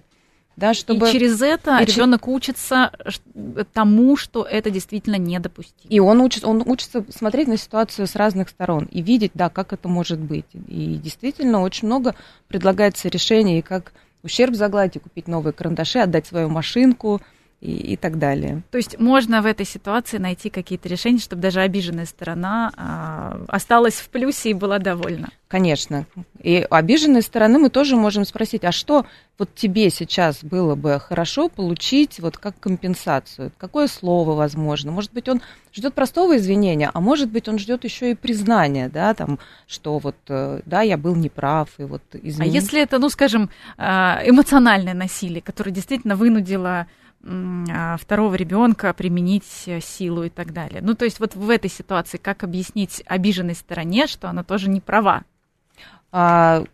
Да, 0.57 0.73
чтобы... 0.75 1.09
И 1.09 1.13
через 1.13 1.43
это 1.43 1.79
и 1.79 1.85
ребенок 1.85 2.29
учится 2.29 2.93
тому, 3.73 4.17
что 4.17 4.45
это 4.45 4.71
действительно 4.71 5.17
недопустимо. 5.17 5.89
И 5.89 5.99
он 5.99 6.21
учится, 6.21 6.49
он 6.49 6.63
учится 6.65 7.05
смотреть 7.11 7.49
на 7.49 7.57
ситуацию 7.57 8.07
с 8.07 8.15
разных 8.15 8.49
сторон 8.49 8.89
и 8.91 9.03
видеть, 9.03 9.33
да, 9.35 9.49
как 9.49 9.73
это 9.73 9.89
может 9.89 10.21
быть. 10.21 10.47
И 10.69 11.01
действительно 11.03 11.61
очень 11.63 11.87
много 11.87 12.15
предлагается 12.49 13.09
решений, 13.09 13.63
как 13.63 13.93
ущерб 14.23 14.55
загладить, 14.55 15.03
купить 15.03 15.29
новые 15.29 15.53
карандаши, 15.53 15.99
отдать 15.99 16.27
свою 16.27 16.49
машинку, 16.49 17.21
и, 17.65 17.95
и 17.95 17.97
так 17.97 18.19
далее. 18.19 18.63
То 18.71 18.77
есть 18.77 19.01
можно 19.01 19.41
в 19.41 19.47
этой 19.47 19.65
ситуации 19.65 20.19
найти 20.19 20.51
какие-то 20.51 20.87
решения, 20.89 21.19
чтобы 21.19 21.41
даже 21.41 21.61
обиженная 21.61 22.05
сторона 22.05 22.71
а, 22.77 23.41
осталась 23.49 23.95
в 23.95 24.11
плюсе 24.11 24.51
и 24.51 24.55
была 24.55 24.79
довольна. 24.79 25.31
Конечно. 25.49 26.07
И 26.43 26.67
у 26.69 26.75
обиженной 26.75 27.23
стороны 27.23 27.59
мы 27.59 27.71
тоже 27.71 27.97
можем 27.97 28.25
спросить, 28.27 28.65
а 28.65 28.73
что 28.73 29.07
вот 29.39 29.55
тебе 29.55 29.89
сейчас 29.89 30.45
было 30.45 30.75
бы 30.75 31.01
хорошо 31.01 31.49
получить 31.49 32.21
вот 32.21 32.37
как 32.37 32.59
компенсацию? 32.61 33.51
Какое 33.57 33.87
слово 33.87 34.35
возможно? 34.35 34.93
Может 34.93 35.13
быть, 35.13 35.29
он 35.29 35.41
ждет 35.73 35.95
простого 35.95 36.37
извинения, 36.37 36.91
а 36.93 37.01
может 37.01 37.31
быть, 37.31 37.49
он 37.49 37.59
ждет 37.59 37.85
еще 37.85 38.11
и 38.11 38.15
признания, 38.15 38.89
да, 38.89 39.15
там, 39.15 39.39
что 39.67 39.99
вот, 39.99 40.17
э, 40.29 40.61
да, 40.67 40.83
я 40.83 40.99
был 40.99 41.17
неправ, 41.17 41.71
и 41.79 41.85
вот 41.85 42.03
извини. 42.13 42.49
А 42.49 42.53
если 42.53 42.83
это, 42.83 42.99
ну, 42.99 43.09
скажем, 43.09 43.49
а, 43.79 44.21
эмоциональное 44.25 44.95
насилие, 44.95 45.41
которое 45.41 45.71
действительно 45.71 46.15
вынудило 46.15 46.87
второго 47.99 48.35
ребенка 48.35 48.93
применить 48.93 49.45
силу 49.81 50.25
и 50.25 50.29
так 50.29 50.53
далее. 50.53 50.81
Ну, 50.83 50.95
то 50.95 51.05
есть 51.05 51.21
вот 51.21 51.35
в 51.35 51.49
этой 51.49 51.71
ситуации 51.71 52.19
как 52.19 52.45
объяснить 52.45 53.03
обиженной 53.07 53.55
стороне, 53.55 54.07
что 54.07 54.29
она 54.29 54.45
тоже 54.45 54.69
не 54.69 54.81
права? 54.81 55.23
А, 56.13 56.65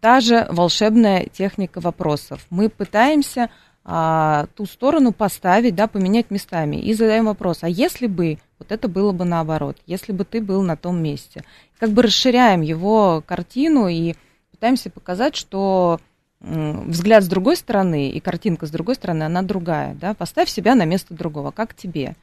та 0.00 0.20
же 0.20 0.46
волшебная 0.50 1.26
техника 1.26 1.80
вопросов. 1.80 2.46
Мы 2.50 2.68
пытаемся 2.68 3.50
а, 3.84 4.46
ту 4.56 4.66
сторону 4.66 5.12
поставить, 5.12 5.74
да, 5.74 5.86
поменять 5.86 6.30
местами. 6.30 6.76
И 6.76 6.94
задаем 6.94 7.26
вопрос, 7.26 7.58
а 7.62 7.68
если 7.68 8.06
бы 8.06 8.38
вот 8.58 8.72
это 8.72 8.88
было 8.88 9.12
бы 9.12 9.24
наоборот, 9.24 9.78
если 9.86 10.12
бы 10.12 10.24
ты 10.24 10.40
был 10.40 10.62
на 10.62 10.76
том 10.76 11.02
месте. 11.02 11.44
Как 11.78 11.90
бы 11.90 12.02
расширяем 12.02 12.60
его 12.60 13.22
картину 13.26 13.88
и 13.88 14.14
пытаемся 14.50 14.90
показать, 14.90 15.34
что 15.34 15.98
взгляд 16.40 17.22
с 17.22 17.28
другой 17.28 17.56
стороны 17.56 18.10
и 18.10 18.20
картинка 18.20 18.66
с 18.66 18.70
другой 18.70 18.94
стороны, 18.94 19.24
она 19.24 19.42
другая. 19.42 19.94
Да? 19.94 20.14
Поставь 20.14 20.48
себя 20.48 20.74
на 20.74 20.84
место 20.84 21.14
другого, 21.14 21.50
как 21.50 21.74
тебе. 21.74 22.16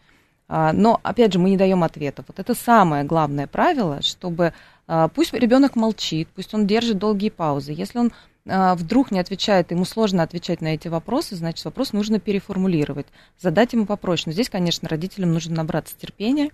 А, 0.47 0.73
но, 0.73 0.99
опять 1.03 1.33
же, 1.33 1.39
мы 1.39 1.49
не 1.49 1.57
даем 1.57 1.83
ответов. 1.83 2.25
Вот 2.27 2.39
это 2.39 2.55
самое 2.55 3.03
главное 3.03 3.47
правило, 3.47 4.01
чтобы 4.01 4.53
а, 4.87 5.07
пусть 5.09 5.33
ребенок 5.33 5.75
молчит, 5.75 6.29
пусть 6.33 6.53
он 6.53 6.65
держит 6.65 6.97
долгие 6.97 7.29
паузы. 7.29 7.73
Если 7.73 7.99
он 7.99 8.11
а, 8.47 8.75
вдруг 8.75 9.11
не 9.11 9.19
отвечает, 9.19 9.71
ему 9.71 9.85
сложно 9.85 10.23
отвечать 10.23 10.61
на 10.61 10.73
эти 10.73 10.87
вопросы, 10.87 11.35
значит, 11.35 11.65
вопрос 11.65 11.93
нужно 11.93 12.19
переформулировать, 12.19 13.07
задать 13.39 13.73
ему 13.73 13.85
попроще. 13.85 14.23
Но 14.27 14.31
здесь, 14.31 14.49
конечно, 14.49 14.87
родителям 14.87 15.33
нужно 15.33 15.55
набраться 15.55 15.95
терпения. 15.97 16.51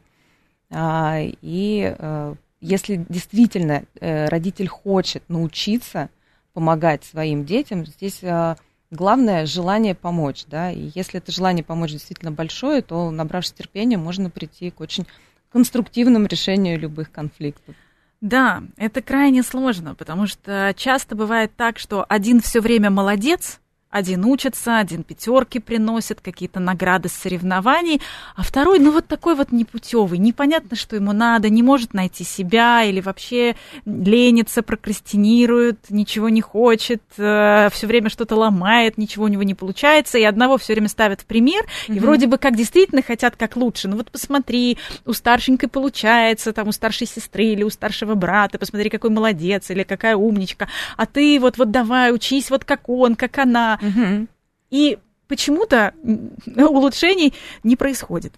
И 0.75 1.95
э, 1.95 2.35
если 2.61 3.05
действительно 3.09 3.83
э, 3.99 4.25
родитель 4.25 4.67
хочет 4.67 5.21
научиться 5.27 6.09
помогать 6.53 7.03
своим 7.03 7.45
детям, 7.45 7.85
здесь 7.85 8.19
э, 8.21 8.55
главное 8.91 9.45
желание 9.45 9.95
помочь, 9.95 10.45
да, 10.47 10.71
и 10.71 10.91
если 10.95 11.19
это 11.19 11.31
желание 11.31 11.63
помочь 11.63 11.91
действительно 11.91 12.31
большое, 12.31 12.81
то, 12.81 13.11
набравшись 13.11 13.53
терпения, 13.53 13.97
можно 13.97 14.29
прийти 14.29 14.69
к 14.69 14.79
очень 14.79 15.05
конструктивному 15.51 16.27
решению 16.27 16.79
любых 16.79 17.11
конфликтов. 17.11 17.75
Да, 18.21 18.63
это 18.77 19.01
крайне 19.01 19.43
сложно, 19.43 19.95
потому 19.95 20.27
что 20.27 20.73
часто 20.77 21.15
бывает 21.15 21.51
так, 21.57 21.77
что 21.77 22.05
один 22.07 22.39
все 22.39 22.61
время 22.61 22.89
молодец, 22.89 23.59
один 23.93 24.25
учится, 24.25 24.79
один 24.79 25.03
пятерки 25.03 25.59
приносит, 25.59 26.19
какие-то 26.19 26.59
награды 26.59 27.09
с 27.09 27.13
соревнований, 27.13 28.01
а 28.35 28.41
второй, 28.41 28.79
ну 28.79 28.91
вот 28.91 29.05
такой 29.05 29.35
вот 29.35 29.51
непутевый, 29.51 30.17
непонятно, 30.17 30.75
что 30.75 30.95
ему 30.95 31.13
надо, 31.13 31.49
не 31.49 31.61
может 31.61 31.93
найти 31.93 32.23
себя 32.23 32.83
или 32.83 33.01
вообще 33.01 33.55
ленится, 33.85 34.63
прокрастинирует, 34.63 35.91
ничего 35.91 36.29
не 36.29 36.41
хочет, 36.41 37.03
э, 37.17 37.69
все 37.71 37.85
время 37.85 38.09
что-то 38.09 38.35
ломает, 38.35 38.97
ничего 38.97 39.25
у 39.25 39.27
него 39.27 39.43
не 39.43 39.53
получается, 39.53 40.17
и 40.17 40.23
одного 40.23 40.57
все 40.57 40.73
время 40.73 40.89
ставят 40.89 41.21
в 41.21 41.25
пример, 41.25 41.63
mm-hmm. 41.63 41.95
и 41.95 41.99
вроде 41.99 42.25
бы 42.25 42.39
как 42.39 42.55
действительно 42.55 43.03
хотят 43.03 43.35
как 43.35 43.55
лучше. 43.55 43.87
Ну 43.87 43.97
вот 43.97 44.09
посмотри, 44.09 44.79
у 45.05 45.13
старшенькой 45.13 45.69
получается, 45.69 46.51
там 46.51 46.69
у 46.69 46.71
старшей 46.71 47.05
сестры 47.05 47.45
или 47.45 47.61
у 47.61 47.69
старшего 47.69 48.15
брата, 48.15 48.57
посмотри, 48.57 48.89
какой 48.89 49.11
молодец 49.11 49.69
или 49.69 49.83
какая 49.83 50.15
умничка, 50.15 50.67
а 50.97 51.05
ты 51.05 51.39
вот, 51.39 51.59
вот 51.59 51.69
давай, 51.69 52.11
учись 52.11 52.49
вот 52.49 52.65
как 52.65 52.89
он, 52.89 53.15
как 53.15 53.37
она. 53.37 53.77
Угу. 53.83 54.27
И 54.71 54.97
почему-то 55.27 55.93
улучшений 56.45 57.33
не 57.63 57.75
происходит. 57.75 58.33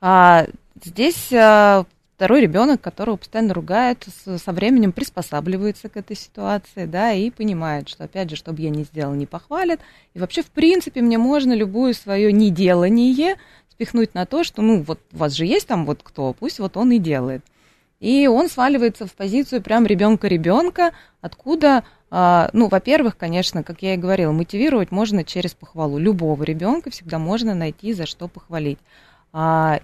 А, 0.00 0.46
здесь 0.84 1.32
а, 1.32 1.84
второй 2.16 2.40
ребенок, 2.40 2.80
которого 2.80 3.16
постоянно 3.16 3.54
ругают, 3.54 4.06
со 4.24 4.52
временем 4.52 4.92
приспосабливается 4.92 5.88
к 5.88 5.96
этой 5.96 6.16
ситуации, 6.16 6.86
да, 6.86 7.12
и 7.12 7.30
понимает, 7.30 7.88
что, 7.88 8.04
опять 8.04 8.30
же, 8.30 8.36
чтобы 8.36 8.62
я 8.62 8.70
не 8.70 8.84
сделал, 8.84 9.14
не 9.14 9.26
похвалят. 9.26 9.80
И 10.14 10.20
вообще, 10.20 10.42
в 10.42 10.50
принципе, 10.50 11.02
мне 11.02 11.18
можно 11.18 11.52
любую 11.52 11.94
свое 11.94 12.32
неделание 12.32 13.36
спихнуть 13.70 14.14
на 14.14 14.26
то, 14.26 14.44
что, 14.44 14.62
ну, 14.62 14.82
вот 14.82 15.00
у 15.12 15.16
вас 15.16 15.32
же 15.32 15.46
есть 15.46 15.66
там 15.66 15.84
вот 15.86 16.00
кто, 16.02 16.32
пусть 16.32 16.60
вот 16.60 16.76
он 16.76 16.92
и 16.92 16.98
делает. 16.98 17.42
И 18.02 18.26
он 18.26 18.48
сваливается 18.48 19.06
в 19.06 19.12
позицию 19.12 19.62
прям 19.62 19.86
ребенка-ребенка, 19.86 20.92
откуда 21.20 21.84
а, 22.10 22.50
ну, 22.52 22.66
во-первых, 22.66 23.16
конечно, 23.16 23.62
как 23.62 23.80
я 23.80 23.94
и 23.94 23.96
говорила, 23.96 24.32
мотивировать 24.32 24.90
можно 24.90 25.22
через 25.22 25.54
похвалу. 25.54 25.98
Любого 25.98 26.42
ребенка 26.42 26.90
всегда 26.90 27.20
можно 27.20 27.54
найти, 27.54 27.92
за 27.92 28.06
что 28.06 28.26
похвалить. 28.26 28.80
А, 29.32 29.80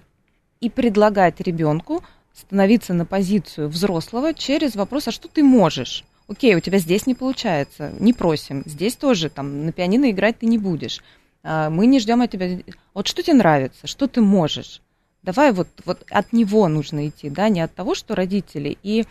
и 0.59 0.69
предлагать 0.69 1.39
ребенку 1.39 2.03
становиться 2.35 2.93
на 2.93 3.05
позицию 3.05 3.69
взрослого 3.69 4.33
через 4.33 4.75
вопрос, 4.75 5.07
а 5.07 5.11
что 5.11 5.29
ты 5.29 5.41
можешь? 5.41 6.03
Окей, 6.27 6.55
у 6.55 6.59
тебя 6.59 6.77
здесь 6.77 7.07
не 7.07 7.15
получается, 7.15 7.93
не 8.01 8.11
просим. 8.11 8.63
Здесь 8.65 8.97
тоже 8.97 9.29
там 9.29 9.65
на 9.65 9.71
пианино 9.71 10.11
играть 10.11 10.39
ты 10.39 10.45
не 10.45 10.57
будешь. 10.57 11.01
А, 11.41 11.69
мы 11.69 11.85
не 11.85 12.01
ждем 12.01 12.21
от 12.21 12.31
тебя. 12.31 12.59
Вот 12.93 13.07
что 13.07 13.23
тебе 13.23 13.37
нравится, 13.37 13.87
что 13.87 14.07
ты 14.07 14.19
можешь? 14.19 14.81
Давай 15.23 15.51
вот, 15.51 15.67
вот 15.85 16.05
от 16.09 16.33
него 16.33 16.67
нужно 16.67 17.07
идти, 17.07 17.29
да, 17.29 17.49
не 17.49 17.61
от 17.61 17.73
того, 17.73 17.95
что 17.95 18.15
родители. 18.15 18.77
И 18.83 19.05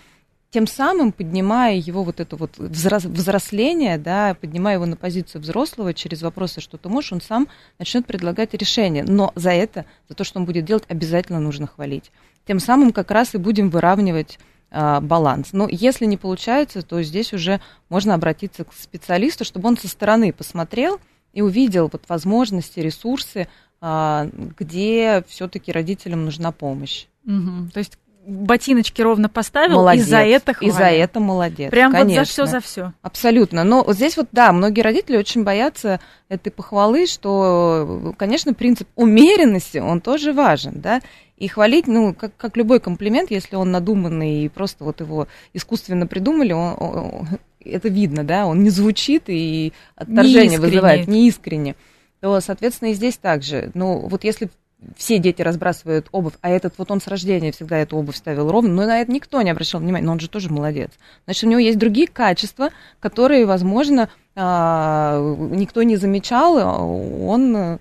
тем 0.51 0.67
самым 0.67 1.13
поднимая 1.13 1.77
его 1.77 2.03
вот 2.03 2.21
это 2.21 2.37
вот 2.37 2.57
взросление, 2.57 3.99
да, 3.99 4.35
поднимая 4.35 4.75
его 4.77 4.87
на 4.87 4.97
позицию 4.97 5.43
взрослого 5.43 5.93
через 5.93 6.23
вопросы, 6.23 6.61
что 6.61 6.79
ты 6.79 6.89
можешь, 6.89 7.13
он 7.13 7.21
сам 7.21 7.49
начнет 7.79 8.07
предлагать 8.07 8.55
решение. 8.55 9.05
Но 9.05 9.33
за 9.35 9.51
это, 9.51 9.85
за 10.09 10.15
то, 10.15 10.25
что 10.25 10.39
он 10.39 10.47
будет 10.47 10.65
делать, 10.65 10.85
обязательно 10.89 11.41
нужно 11.41 11.67
хвалить. 11.67 12.11
Тем 12.47 12.61
самым 12.61 12.93
как 12.93 13.11
раз 13.11 13.35
и 13.35 13.39
будем 13.39 13.69
выравнивать 13.69 14.39
а, 14.71 15.01
баланс. 15.01 15.51
Но 15.53 15.69
если 15.71 16.07
не 16.07 16.17
получается, 16.17 16.83
то 16.83 17.03
здесь 17.03 17.35
уже 17.35 17.61
можно 17.91 18.15
обратиться 18.15 18.65
к 18.65 18.73
специалисту, 18.73 19.45
чтобы 19.45 19.69
он 19.69 19.77
со 19.77 19.89
стороны 19.89 20.33
посмотрел 20.33 20.99
и 21.33 21.43
увидел 21.43 21.89
вот 21.93 22.05
возможности, 22.09 22.81
ресурсы, 22.81 23.49
где 23.81 25.22
все-таки 25.29 25.70
родителям 25.70 26.24
нужна 26.24 26.51
помощь. 26.53 27.07
Угу. 27.26 27.70
То 27.72 27.79
есть 27.79 27.99
ботиночки 28.29 29.01
ровно 29.01 29.29
поставил, 29.29 29.76
молодец. 29.76 30.07
и 30.07 30.11
за 30.11 30.18
это 30.18 30.53
хвалит. 30.53 30.74
И 30.74 30.76
за 30.76 30.85
это 30.85 31.18
молодец. 31.18 31.70
Прям 31.70 31.93
Конечно. 31.93 32.20
вот 32.20 32.26
за 32.26 32.33
все, 32.33 32.47
за 32.47 32.61
все. 32.61 32.93
Абсолютно. 33.01 33.64
Но 33.64 33.83
вот 33.83 33.97
здесь 33.97 34.16
вот, 34.16 34.29
да, 34.33 34.53
многие 34.53 34.83
родители 34.83 35.16
очень 35.16 35.45
боятся 35.45 36.01
этой 36.29 36.51
похвалы, 36.51 37.07
что, 37.07 38.14
конечно, 38.18 38.53
принцип 38.53 38.89
умеренности, 38.97 39.79
он 39.79 40.01
тоже 40.01 40.33
важен, 40.33 40.81
да, 40.81 41.01
и 41.39 41.49
хвалить, 41.49 41.87
ну, 41.87 42.14
как, 42.14 42.37
как 42.37 42.57
любой 42.57 42.81
комплимент, 42.81 43.31
если 43.31 43.57
он 43.57 43.70
надуманный 43.70 44.45
и 44.45 44.49
просто 44.49 44.85
вот 44.85 45.01
его 45.01 45.29
искусственно 45.55 46.07
придумали, 46.07 46.53
он, 46.53 46.74
он, 46.79 47.29
это 47.64 47.89
видно, 47.89 48.24
да, 48.24 48.47
он 48.47 48.62
не 48.62 48.70
звучит 48.70 49.24
и 49.29 49.72
отторжение 49.95 50.59
вызывает 50.59 51.09
неискренне 51.09 51.76
то, 52.21 52.41
соответственно, 52.41 52.91
и 52.91 52.95
здесь 52.95 53.16
также. 53.16 53.71
Ну, 53.75 54.09
вот 54.09 54.25
если 54.25 54.51
все 54.97 55.19
дети 55.19 55.43
разбрасывают 55.43 56.09
обувь, 56.12 56.35
а 56.41 56.51
этот 56.51 56.75
вот 56.79 56.91
он 56.91 57.01
с 57.01 57.09
рождения 57.09 57.51
всегда 57.53 57.79
эту 57.79 57.97
обувь 57.97 58.16
ставил 58.16 58.51
ровно, 58.51 58.71
но 58.71 58.87
на 58.87 59.01
это 59.01 59.11
никто 59.11 59.43
не 59.43 59.51
обращал 59.51 59.81
внимания, 59.81 60.07
но 60.07 60.12
он 60.12 60.21
же 60.21 60.29
тоже 60.29 60.51
молодец. 60.51 60.91
Значит, 61.25 61.45
у 61.45 61.49
него 61.49 61.61
есть 61.61 61.79
другие 61.79 62.07
качества, 62.07 62.71
которые, 63.01 63.45
возможно, 63.47 64.09
а, 64.37 65.19
никто 65.51 65.83
не 65.83 65.97
замечал, 65.97 66.59
а 66.59 66.79
он 66.85 67.81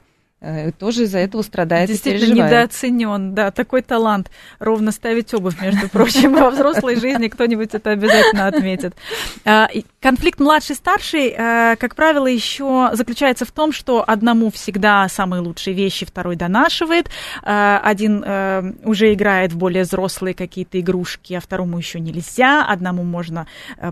тоже 0.78 1.04
из-за 1.04 1.18
этого 1.18 1.42
страдает 1.42 1.90
Действительно 1.90 2.46
недооценен, 2.46 3.34
да, 3.34 3.50
такой 3.50 3.82
талант. 3.82 4.30
Ровно 4.60 4.92
ставить 4.92 5.34
обувь, 5.34 5.60
между 5.60 5.90
прочим, 5.92 6.36
во 6.36 6.52
взрослой 6.52 6.96
жизни 7.00 7.28
кто-нибудь 7.28 7.74
это 7.74 7.90
обязательно 7.90 8.46
отметит. 8.46 8.94
А, 9.46 9.68
конфликт 10.00 10.40
младший-старший, 10.40 11.34
э, 11.36 11.76
как 11.78 11.96
правило, 11.96 12.28
еще 12.28 12.92
заключается 12.94 13.46
в 13.46 13.52
том, 13.52 13.72
что 13.72 14.04
одному 14.06 14.52
всегда 14.52 15.08
самые 15.10 15.42
лучшие 15.42 15.74
вещи, 15.74 16.06
второй 16.06 16.36
донашивает, 16.36 17.10
э, 17.44 17.80
один 17.84 18.24
уже 18.84 19.14
играет 19.14 19.54
в 19.54 19.58
более 19.58 19.84
взрослые 19.84 20.36
какие-то 20.36 20.80
игрушки, 20.80 21.34
а 21.34 21.42
второму 21.42 21.78
еще 21.78 22.00
нельзя, 22.00 22.64
одному 22.66 23.04
можно 23.04 23.48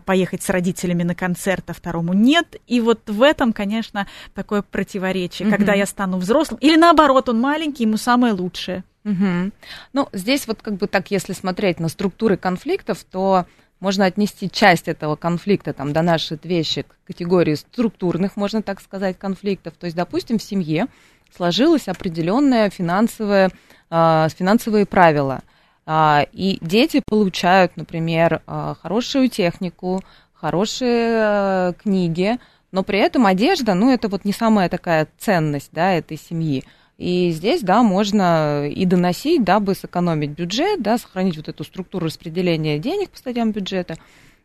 поехать 0.05 0.43
с 0.43 0.49
родителями 0.49 1.03
на 1.03 1.15
концерт, 1.15 1.63
а 1.69 1.73
второму 1.73 2.13
нет. 2.13 2.55
И 2.67 2.81
вот 2.81 3.01
в 3.07 3.21
этом, 3.21 3.53
конечно, 3.53 4.07
такое 4.33 4.61
противоречие. 4.61 5.49
Когда 5.49 5.73
я 5.73 5.85
стану 5.85 6.17
взрослым, 6.17 6.34
взрослым. 6.35 6.59
Или 6.61 6.75
наоборот, 6.77 7.29
он 7.29 7.39
маленький, 7.39 7.83
ему 7.83 7.97
самое 7.97 8.33
лучшее. 8.33 8.83
Угу. 9.05 9.51
Ну, 9.93 10.09
здесь 10.13 10.47
вот 10.47 10.61
как 10.61 10.75
бы 10.75 10.87
так, 10.87 11.11
если 11.11 11.33
смотреть 11.33 11.79
на 11.79 11.89
структуры 11.89 12.37
конфликтов, 12.37 13.03
то 13.03 13.45
можно 13.79 14.05
отнести 14.05 14.49
часть 14.49 14.87
этого 14.87 15.15
конфликта, 15.15 15.73
там, 15.73 15.93
до 15.93 16.01
наших 16.01 16.43
вещи 16.43 16.83
к 16.83 17.07
категории 17.07 17.55
структурных, 17.55 18.35
можно 18.35 18.61
так 18.61 18.81
сказать, 18.81 19.17
конфликтов. 19.19 19.73
То 19.79 19.85
есть, 19.85 19.95
допустим, 19.95 20.39
в 20.39 20.43
семье 20.43 20.87
сложилось 21.35 21.87
определенное 21.87 22.69
финансовое, 22.69 23.51
э, 23.91 24.27
финансовые 24.35 24.85
правила. 24.85 25.41
Э, 25.85 26.23
и 26.31 26.57
дети 26.61 27.01
получают, 27.05 27.77
например, 27.77 28.41
э, 28.47 28.75
хорошую 28.81 29.29
технику, 29.29 30.01
хорошие 30.33 31.73
книги, 31.73 32.39
но 32.75 32.83
при 32.83 32.99
этом 32.99 33.25
одежда, 33.25 33.73
ну, 33.73 33.89
это 33.89 34.09
вот 34.09 34.25
не 34.25 34.33
самая 34.33 34.67
такая 34.67 35.07
ценность, 35.17 35.69
да, 35.71 35.93
этой 35.93 36.17
семьи. 36.17 36.65
И 36.97 37.31
здесь, 37.31 37.61
да, 37.61 37.83
можно 37.83 38.67
и 38.67 38.85
доносить, 38.85 39.45
дабы 39.45 39.75
сэкономить 39.75 40.31
бюджет, 40.31 40.81
да, 40.81 40.97
сохранить 40.97 41.37
вот 41.37 41.47
эту 41.47 41.63
структуру 41.63 42.07
распределения 42.07 42.77
денег 42.77 43.11
по 43.11 43.17
статьям 43.17 43.53
бюджета. 43.53 43.95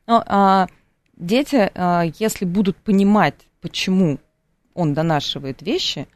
Но 0.07 0.22
а, 0.28 0.68
дети, 1.16 1.72
а, 1.74 2.05
если 2.20 2.45
будут 2.45 2.76
понимать, 2.76 3.35
почему 3.61 4.20
он 4.74 4.95
донашивает 4.95 5.61
вещи, 5.61 6.07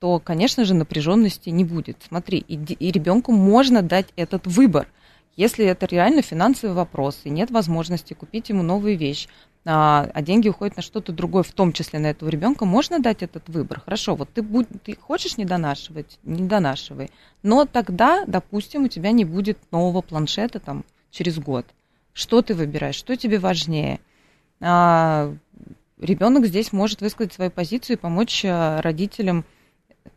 то, 0.00 0.20
конечно 0.20 0.64
же, 0.64 0.72
напряженности 0.72 1.50
не 1.50 1.66
будет. 1.66 1.98
Смотри, 2.08 2.38
и, 2.38 2.54
и 2.54 2.90
ребенку 2.90 3.32
можно 3.32 3.82
дать 3.82 4.06
этот 4.16 4.46
выбор. 4.46 4.88
Если 5.36 5.66
это 5.66 5.84
реально 5.84 6.22
финансовый 6.22 6.72
вопрос 6.72 7.20
и 7.24 7.30
нет 7.30 7.50
возможности 7.50 8.14
купить 8.14 8.48
ему 8.48 8.62
новую 8.62 8.96
вещь, 8.96 9.28
а, 9.70 10.08
а 10.14 10.22
деньги 10.22 10.48
уходят 10.48 10.76
на 10.76 10.82
что-то 10.82 11.12
другое, 11.12 11.42
в 11.42 11.52
том 11.52 11.74
числе 11.74 11.98
на 11.98 12.06
этого 12.06 12.30
ребенка, 12.30 12.64
можно 12.64 13.00
дать 13.00 13.22
этот 13.22 13.50
выбор. 13.50 13.80
Хорошо, 13.80 14.14
вот 14.14 14.30
ты, 14.32 14.40
будь, 14.40 14.66
ты 14.82 14.96
хочешь 14.96 15.36
не 15.36 15.44
донашивать, 15.44 16.18
не 16.22 16.48
донашивай, 16.48 17.10
но 17.42 17.66
тогда, 17.66 18.24
допустим, 18.26 18.84
у 18.84 18.88
тебя 18.88 19.12
не 19.12 19.26
будет 19.26 19.58
нового 19.70 20.00
планшета 20.00 20.58
там 20.58 20.86
через 21.10 21.38
год. 21.38 21.66
Что 22.14 22.40
ты 22.40 22.54
выбираешь, 22.54 22.94
что 22.94 23.14
тебе 23.14 23.38
важнее? 23.38 24.00
А, 24.62 25.34
ребенок 26.00 26.46
здесь 26.46 26.72
может 26.72 27.02
высказать 27.02 27.34
свою 27.34 27.50
позицию 27.50 27.98
и 27.98 28.00
помочь 28.00 28.46
а, 28.46 28.80
родителям 28.80 29.44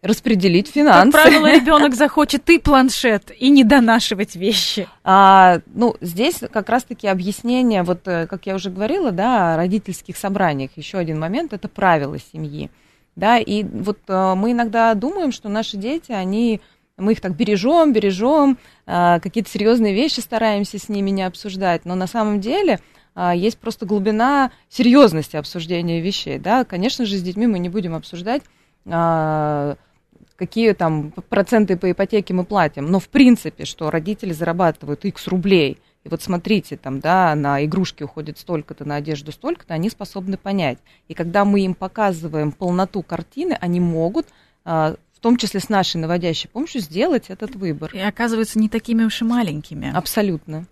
распределить 0.01 0.67
финансы. 0.67 1.11
Как 1.11 1.23
правило, 1.23 1.51
ребенок 1.55 1.95
захочет 1.95 2.49
и 2.49 2.57
планшет, 2.57 3.31
и 3.37 3.49
не 3.49 3.63
донашивать 3.63 4.35
вещи. 4.35 4.87
А, 5.03 5.59
ну, 5.73 5.95
здесь 6.01 6.41
как 6.51 6.69
раз-таки 6.69 7.07
объяснение, 7.07 7.83
вот 7.83 8.07
э, 8.07 8.27
как 8.27 8.45
я 8.45 8.55
уже 8.55 8.69
говорила, 8.69 9.11
да, 9.11 9.53
о 9.53 9.57
родительских 9.57 10.17
собраниях. 10.17 10.71
Еще 10.75 10.97
один 10.97 11.19
момент– 11.19 11.53
это 11.53 11.67
правила 11.67 12.17
семьи. 12.19 12.69
Да, 13.15 13.37
и 13.37 13.63
вот 13.63 13.99
э, 14.07 14.33
мы 14.35 14.53
иногда 14.53 14.93
думаем, 14.93 15.31
что 15.31 15.49
наши 15.49 15.77
дети, 15.77 16.11
они 16.11 16.61
мы 16.97 17.13
их 17.13 17.21
так 17.21 17.35
бережем, 17.35 17.93
бережем, 17.93 18.57
э, 18.85 19.19
какие-то 19.21 19.49
серьезные 19.49 19.93
вещи 19.93 20.19
стараемся 20.19 20.79
с 20.79 20.87
ними 20.89 21.09
не 21.09 21.23
обсуждать, 21.23 21.85
но 21.85 21.95
на 21.95 22.07
самом 22.07 22.39
деле 22.39 22.79
есть 23.35 23.57
просто 23.57 23.85
глубина 23.85 24.51
серьезности 24.69 25.35
обсуждения 25.35 25.99
вещей, 25.99 26.39
да, 26.39 26.63
конечно 26.63 27.05
же, 27.05 27.17
с 27.17 27.21
детьми 27.21 27.45
мы 27.45 27.59
не 27.59 27.67
будем 27.67 27.93
обсуждать 27.93 28.41
какие 28.85 30.73
там 30.73 31.11
проценты 31.29 31.77
по 31.77 31.91
ипотеке 31.91 32.33
мы 32.33 32.45
платим. 32.45 32.89
Но 32.89 32.99
в 32.99 33.09
принципе, 33.09 33.65
что 33.65 33.91
родители 33.91 34.33
зарабатывают 34.33 35.05
x 35.05 35.27
рублей, 35.27 35.77
и 36.03 36.09
вот 36.09 36.23
смотрите, 36.23 36.77
там, 36.77 36.99
да, 36.99 37.35
на 37.35 37.63
игрушки 37.63 38.03
уходит 38.03 38.39
столько-то, 38.39 38.85
на 38.85 38.95
одежду 38.95 39.31
столько-то, 39.31 39.75
они 39.75 39.89
способны 39.89 40.37
понять. 40.37 40.79
И 41.07 41.13
когда 41.13 41.45
мы 41.45 41.61
им 41.61 41.75
показываем 41.75 42.51
полноту 42.51 43.03
картины, 43.03 43.55
они 43.61 43.79
могут 43.79 44.25
а, 44.65 44.95
в 45.13 45.19
том 45.19 45.37
числе 45.37 45.59
с 45.59 45.69
нашей 45.69 45.97
наводящей 45.97 46.49
помощью, 46.49 46.81
сделать 46.81 47.25
этот 47.29 47.53
выбор. 47.55 47.91
И 47.93 47.99
оказываются 47.99 48.57
не 48.57 48.69
такими 48.69 49.03
уж 49.03 49.21
и 49.21 49.23
маленькими. 49.25 49.91
Абсолютно. 49.93 50.65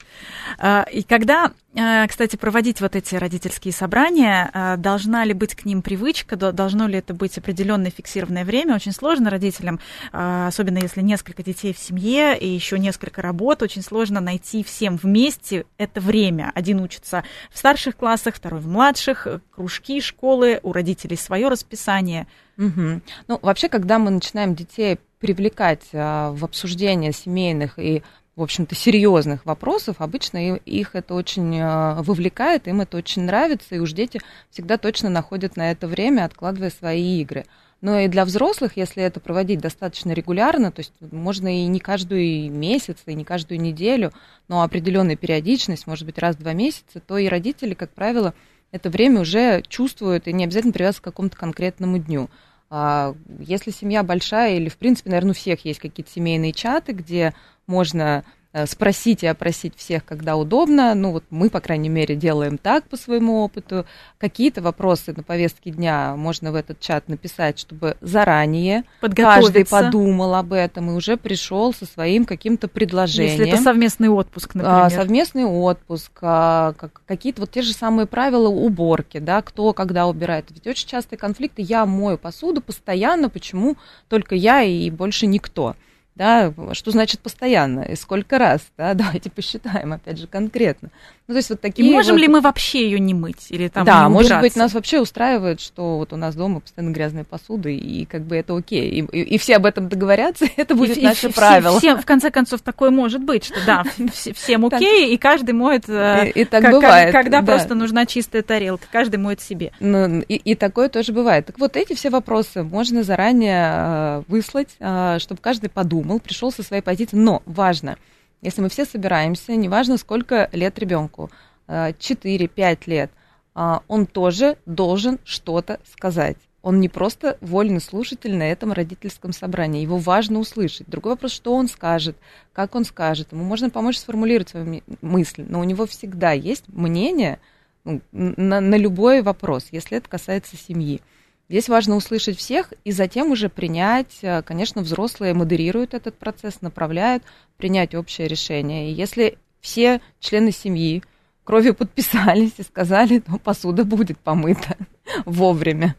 А, 0.57 0.87
и 0.91 1.03
когда, 1.03 1.45
а, 1.45 1.68
кстати, 1.73 2.35
проводить 2.35 2.81
вот 2.81 2.95
эти 2.95 3.15
родительские 3.15 3.73
собрания, 3.73 4.49
а, 4.53 4.75
должна 4.75 5.23
ли 5.23 5.33
быть 5.33 5.55
к 5.55 5.65
ним 5.65 5.81
привычка, 5.81 6.35
должно 6.35 6.87
ли 6.87 6.97
это 6.97 7.13
быть 7.13 7.37
определенное 7.37 7.91
фиксированное 7.91 8.43
время? 8.43 8.75
Очень 8.75 8.91
сложно 8.91 9.29
родителям, 9.29 9.79
особенно 10.11 10.79
если 10.79 11.01
несколько 11.01 11.43
детей 11.43 11.73
в 11.73 11.77
семье 11.77 12.37
и 12.37 12.47
еще 12.47 12.79
несколько 12.79 13.21
работ, 13.21 13.61
очень 13.61 13.83
сложно 13.83 14.19
найти 14.19 14.63
всем 14.63 14.97
вместе 14.97 15.65
это 15.77 16.01
время. 16.01 16.51
Один 16.55 16.81
учится 16.81 17.23
в 17.51 17.57
старших 17.57 17.95
классах, 17.95 18.35
второй 18.35 18.59
в 18.59 18.67
младших, 18.67 19.27
кружки, 19.51 20.01
школы, 20.01 20.59
у 20.63 20.73
родителей 20.73 21.17
свое 21.17 21.49
расписание– 21.49 22.27
Угу. 22.59 23.01
Ну, 23.29 23.39
вообще, 23.41 23.69
когда 23.69 23.99
мы 23.99 24.11
начинаем 24.11 24.53
детей 24.53 24.99
привлекать 25.19 25.83
в 25.91 26.43
обсуждение 26.43 27.13
семейных 27.13 27.79
и, 27.79 28.03
в 28.39 28.43
общем-то, 28.43 28.73
серьезных 28.73 29.45
вопросов, 29.45 29.97
обычно 29.99 30.55
их 30.55 30.95
это 30.95 31.13
очень 31.13 31.59
а, 31.59 32.01
вовлекает, 32.01 32.67
им 32.67 32.79
это 32.79 32.97
очень 32.97 33.23
нравится, 33.23 33.75
и 33.75 33.79
уж 33.79 33.91
дети 33.91 34.21
всегда 34.49 34.77
точно 34.77 35.09
находят 35.09 35.57
на 35.57 35.71
это 35.71 35.87
время, 35.87 36.23
откладывая 36.23 36.69
свои 36.69 37.21
игры. 37.21 37.45
Но 37.81 37.99
и 37.99 38.07
для 38.07 38.23
взрослых, 38.23 38.77
если 38.77 39.03
это 39.03 39.19
проводить 39.19 39.59
достаточно 39.59 40.11
регулярно, 40.13 40.71
то 40.71 40.79
есть 40.79 40.93
можно 40.99 41.63
и 41.63 41.65
не 41.67 41.79
каждый 41.79 42.47
месяц, 42.49 42.97
и 43.05 43.13
не 43.13 43.25
каждую 43.25 43.59
неделю, 43.59 44.13
но 44.47 44.63
определенная 44.63 45.17
периодичность, 45.17 45.85
может 45.85 46.05
быть, 46.05 46.17
раз 46.17 46.35
в 46.35 46.39
два 46.39 46.53
месяца, 46.53 47.01
то 47.05 47.17
и 47.17 47.27
родители, 47.27 47.73
как 47.73 47.91
правило, 47.91 48.33
это 48.71 48.89
время 48.89 49.21
уже 49.21 49.63
чувствуют 49.67 50.27
и 50.27 50.33
не 50.33 50.45
обязательно 50.45 50.73
привязываются 50.73 51.01
к 51.01 51.05
какому-то 51.05 51.37
конкретному 51.37 51.97
дню. 51.97 52.29
А, 52.69 53.15
если 53.39 53.71
семья 53.71 54.03
большая, 54.03 54.55
или, 54.55 54.69
в 54.69 54.77
принципе, 54.77 55.09
наверное, 55.09 55.31
у 55.31 55.35
всех 55.35 55.65
есть 55.65 55.79
какие-то 55.79 56.11
семейные 56.11 56.53
чаты, 56.53 56.91
где 56.91 57.33
можно 57.67 58.23
спросить 58.67 59.23
и 59.23 59.27
опросить 59.27 59.75
всех, 59.75 60.05
когда 60.05 60.35
удобно. 60.35 60.93
Ну, 60.95 61.11
вот 61.11 61.23
мы, 61.29 61.49
по 61.49 61.59
крайней 61.59 61.89
мере, 61.89 62.15
делаем 62.15 62.57
так 62.57 62.85
по 62.85 62.97
своему 62.97 63.43
опыту. 63.43 63.85
Какие-то 64.17 64.61
вопросы 64.61 65.13
на 65.15 65.23
повестке 65.23 65.71
дня 65.71 66.15
можно 66.15 66.51
в 66.51 66.55
этот 66.55 66.79
чат 66.79 67.07
написать, 67.07 67.59
чтобы 67.59 67.97
заранее 68.01 68.83
каждый 69.15 69.65
подумал 69.65 70.35
об 70.35 70.53
этом 70.53 70.89
и 70.91 70.93
уже 70.93 71.17
пришел 71.17 71.73
со 71.73 71.85
своим 71.85 72.25
каким-то 72.25 72.67
предложением. 72.67 73.39
Если 73.39 73.53
это 73.53 73.63
совместный 73.63 74.09
отпуск, 74.09 74.51
а, 74.55 74.57
например. 74.57 74.89
Совместный 74.91 75.45
отпуск, 75.45 76.11
а, 76.21 76.73
какие-то 77.05 77.41
вот 77.41 77.51
те 77.51 77.61
же 77.61 77.73
самые 77.73 78.05
правила 78.05 78.47
уборки, 78.47 79.19
да, 79.19 79.41
кто 79.41 79.73
когда 79.73 80.07
убирает. 80.07 80.45
Ведь 80.49 80.67
очень 80.67 80.87
частые 80.87 81.17
конфликты, 81.17 81.61
я 81.61 81.85
мою 81.85 82.17
посуду 82.17 82.61
постоянно, 82.61 83.29
почему 83.29 83.77
только 84.07 84.35
я 84.35 84.63
и 84.63 84.89
больше 84.89 85.25
никто 85.25 85.75
да, 86.19 86.53
что 86.73 86.91
значит 86.91 87.21
постоянно 87.21 87.79
и 87.79 87.95
сколько 87.95 88.37
раз, 88.37 88.61
да, 88.77 88.93
давайте 88.95 89.31
посчитаем, 89.31 89.93
опять 89.93 90.19
же, 90.19 90.27
конкретно. 90.27 90.89
Ну, 91.29 91.33
то 91.33 91.37
есть 91.37 91.51
вот 91.51 91.61
такие 91.61 91.87
и 91.87 91.93
можем 91.93 92.15
вот... 92.15 92.21
ли 92.21 92.27
мы 92.27 92.41
вообще 92.41 92.85
ее 92.85 92.99
не 92.99 93.13
мыть 93.13 93.51
или 93.51 93.67
там 93.67 93.85
Да, 93.85 94.05
не 94.05 94.09
может 94.09 94.39
быть, 94.41 94.55
нас 94.55 94.73
вообще 94.73 94.99
устраивает, 94.99 95.61
что 95.61 95.99
вот 95.99 96.11
у 96.11 96.15
нас 96.15 96.33
дома 96.33 96.59
постоянно 96.59 96.91
грязная 96.91 97.23
посуда, 97.23 97.69
и 97.69 98.05
как 98.05 98.23
бы 98.23 98.35
это 98.35 98.57
окей, 98.57 98.89
и, 98.89 99.01
и, 99.01 99.35
и 99.35 99.37
все 99.37 99.57
об 99.57 99.67
этом 99.67 99.89
договорятся, 99.89 100.47
это 100.57 100.73
будет 100.73 100.97
и, 100.97 101.03
наше 101.03 101.29
и, 101.29 101.31
правило. 101.31 101.77
Все, 101.77 101.95
в 101.95 102.03
конце 102.03 102.31
концов, 102.31 102.61
такое 102.61 102.89
может 102.89 103.21
быть, 103.21 103.45
что 103.45 103.63
да, 103.63 103.83
всем 104.33 104.65
окей, 104.65 105.13
и 105.13 105.17
каждый 105.19 105.51
моет, 105.51 105.87
э, 105.87 106.31
и 106.31 106.45
так 106.45 106.63
бывает, 106.71 107.11
когда 107.11 107.43
просто 107.43 107.75
нужна 107.75 108.07
чистая 108.07 108.41
тарелка, 108.41 108.87
каждый 108.91 109.17
моет 109.17 109.39
себе. 109.39 109.71
Ну, 109.79 110.21
и 110.21 110.55
такое 110.55 110.89
тоже 110.89 111.13
бывает. 111.13 111.45
Так 111.45 111.59
вот, 111.59 111.77
эти 111.77 111.93
все 111.93 112.09
вопросы 112.09 112.63
можно 112.63 113.03
заранее 113.03 113.71
э, 113.71 114.23
выслать, 114.27 114.69
э, 114.79 115.17
чтобы 115.19 115.41
каждый 115.41 115.69
подумал, 115.69 116.19
пришел 116.19 116.51
со 116.51 116.63
своей 116.63 116.81
позиции, 116.81 117.17
но 117.17 117.43
важно– 117.45 117.99
если 118.41 118.61
мы 118.61 118.69
все 118.69 118.85
собираемся, 118.85 119.55
неважно, 119.55 119.97
сколько 119.97 120.49
лет 120.51 120.79
ребенку, 120.79 121.29
4-5 121.67 122.49
э, 122.57 122.77
лет, 122.85 123.11
а, 123.53 123.81
он 123.87 124.05
тоже 124.05 124.57
должен 124.65 125.19
что-то 125.23 125.79
сказать. 125.91 126.37
Он 126.61 126.79
не 126.79 126.89
просто 126.89 127.37
вольный 127.41 127.79
слушатель 127.79 128.35
на 128.35 128.43
этом 128.43 128.73
родительском 128.73 129.31
собрании. 129.31 129.81
Его 129.81 129.97
важно 129.97 130.39
услышать. 130.39 130.87
Другой 130.87 131.13
вопрос, 131.13 131.31
что 131.31 131.53
он 131.53 131.67
скажет, 131.67 132.17
как 132.53 132.75
он 132.75 132.83
скажет. 132.83 133.31
Ему 133.31 133.43
можно 133.43 133.69
помочь 133.69 133.97
сформулировать 133.97 134.49
свою 134.49 134.81
мысль, 135.01 135.45
но 135.47 135.61
у 135.61 135.63
него 135.63 135.85
всегда 135.85 136.31
есть 136.31 136.65
мнение 136.67 137.39
ну, 137.85 138.01
на, 138.11 138.59
на 138.59 138.75
любой 138.75 139.21
вопрос, 139.21 139.67
если 139.71 139.97
это 139.97 140.09
касается 140.09 140.57
семьи. 140.57 141.01
Здесь 141.49 141.67
важно 141.67 141.95
услышать 141.95 142.37
всех 142.37 142.73
и 142.83 142.91
затем 142.91 143.31
уже 143.31 143.49
принять, 143.49 144.19
э, 144.21 144.43
конечно, 144.43 144.83
взрослые 144.83 145.33
модерируют 145.33 145.95
этот 145.95 146.15
процесс, 146.15 146.61
направляют, 146.61 147.23
принять 147.57 147.95
общее 147.95 148.27
решение. 148.27 148.91
И 148.91 148.93
если 148.93 149.39
все 149.59 149.99
члены 150.19 150.51
семьи 150.51 151.03
кровью 151.43 151.73
подписались 151.73 152.53
и 152.57 152.63
сказали, 152.63 153.17
то 153.19 153.39
посуда 153.39 153.83
будет 153.83 154.19
помыта 154.19 154.77
вовремя. 155.25 155.95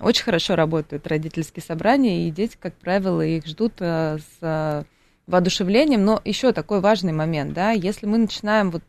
Очень 0.00 0.24
хорошо 0.24 0.54
работают 0.54 1.06
родительские 1.06 1.62
собрания, 1.62 2.28
и 2.28 2.30
дети, 2.30 2.58
как 2.60 2.74
правило, 2.74 3.22
их 3.22 3.46
ждут 3.46 3.76
э, 3.78 4.18
с 4.18 4.36
э, 4.42 4.84
воодушевлением. 5.26 6.04
Но 6.04 6.20
еще 6.26 6.52
такой 6.52 6.80
важный 6.80 7.14
момент, 7.14 7.54
да, 7.54 7.70
если 7.70 8.04
мы 8.04 8.18
начинаем 8.18 8.70
вот 8.70 8.82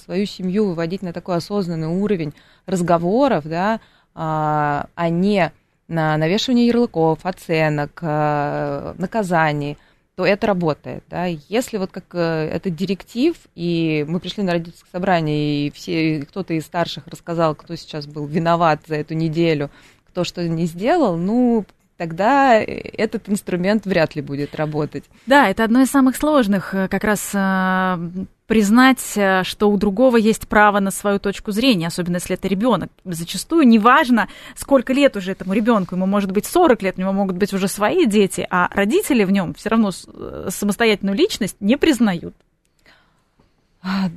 свою 0.00 0.26
семью 0.26 0.66
выводить 0.66 1.02
на 1.02 1.12
такой 1.12 1.36
осознанный 1.36 1.86
уровень 1.86 2.34
разговоров, 2.66 3.44
да, 3.44 3.80
а, 4.14 4.86
а 4.94 5.08
не 5.08 5.52
на 5.88 6.16
навешивание 6.16 6.66
ярлыков, 6.66 7.20
оценок, 7.24 7.98
а, 8.02 8.94
наказаний, 8.98 9.76
то 10.16 10.24
это 10.24 10.46
работает. 10.46 11.04
Да? 11.10 11.26
Если 11.26 11.76
вот 11.76 11.90
как 11.90 12.04
э, 12.12 12.48
это 12.52 12.70
директив, 12.70 13.36
и 13.56 14.04
мы 14.08 14.20
пришли 14.20 14.44
на 14.44 14.52
родительское 14.52 14.90
собрание, 14.92 15.66
и 15.66 15.70
все, 15.72 16.24
кто-то 16.28 16.54
из 16.54 16.64
старших 16.64 17.06
рассказал, 17.08 17.54
кто 17.56 17.74
сейчас 17.74 18.06
был 18.06 18.26
виноват 18.26 18.82
за 18.86 18.94
эту 18.94 19.14
неделю, 19.14 19.70
кто 20.06 20.22
что 20.22 20.46
не 20.48 20.66
сделал, 20.66 21.16
ну, 21.16 21.64
тогда 21.96 22.56
этот 22.56 23.28
инструмент 23.28 23.86
вряд 23.86 24.16
ли 24.16 24.22
будет 24.22 24.54
работать. 24.54 25.04
Да, 25.26 25.48
это 25.48 25.64
одно 25.64 25.82
из 25.82 25.90
самых 25.90 26.16
сложных 26.16 26.74
э, 26.74 26.88
как 26.88 27.04
раз 27.04 27.30
э, 27.32 28.26
признать, 28.46 29.02
э, 29.16 29.42
что 29.44 29.70
у 29.70 29.76
другого 29.76 30.16
есть 30.16 30.48
право 30.48 30.80
на 30.80 30.90
свою 30.90 31.18
точку 31.18 31.52
зрения, 31.52 31.86
особенно 31.86 32.16
если 32.16 32.34
это 32.34 32.48
ребенок. 32.48 32.90
Зачастую 33.04 33.66
неважно, 33.66 34.28
сколько 34.56 34.92
лет 34.92 35.16
уже 35.16 35.32
этому 35.32 35.54
ребенку, 35.54 35.94
ему 35.94 36.06
может 36.06 36.32
быть 36.32 36.46
40 36.46 36.82
лет, 36.82 36.94
у 36.96 37.00
него 37.00 37.12
могут 37.12 37.36
быть 37.36 37.52
уже 37.52 37.68
свои 37.68 38.06
дети, 38.06 38.46
а 38.50 38.68
родители 38.72 39.24
в 39.24 39.30
нем 39.30 39.54
все 39.54 39.70
равно 39.70 39.90
э, 39.90 40.48
самостоятельную 40.50 41.16
личность 41.16 41.56
не 41.60 41.76
признают. 41.76 42.34
А, 43.82 44.10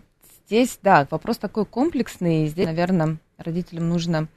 здесь, 0.47 0.79
да, 0.81 1.07
вопрос 1.09 1.37
такой 1.37 1.65
комплексный. 1.65 2.47
Здесь, 2.47 2.65
наверное, 2.65 3.17
родителям 3.37 3.89
нужно 3.89 4.27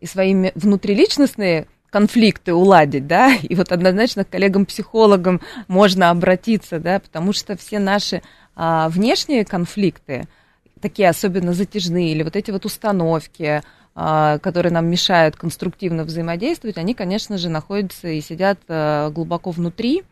и 0.00 0.06
своими 0.06 0.52
внутриличностные 0.54 1.66
конфликты 1.90 2.54
уладить, 2.54 3.06
да, 3.06 3.34
и 3.42 3.54
вот 3.54 3.72
однозначно 3.72 4.24
к 4.24 4.30
коллегам-психологам 4.30 5.40
можно 5.68 6.10
обратиться, 6.10 6.78
да, 6.78 7.00
потому 7.00 7.32
что 7.32 7.56
все 7.56 7.78
наши 7.78 8.22
а, 8.56 8.88
внешние 8.88 9.44
конфликты, 9.44 10.26
такие 10.80 11.08
особенно 11.08 11.52
затяжные, 11.52 12.12
или 12.12 12.22
вот 12.22 12.36
эти 12.36 12.50
вот 12.50 12.64
установки, 12.64 13.62
а, 13.94 14.38
которые 14.38 14.72
нам 14.72 14.86
мешают 14.86 15.36
конструктивно 15.36 16.04
взаимодействовать, 16.04 16.78
они, 16.78 16.94
конечно 16.94 17.38
же, 17.38 17.48
находятся 17.48 18.08
и 18.08 18.20
сидят 18.20 18.58
а, 18.68 19.10
глубоко 19.10 19.50
внутри, 19.50 20.04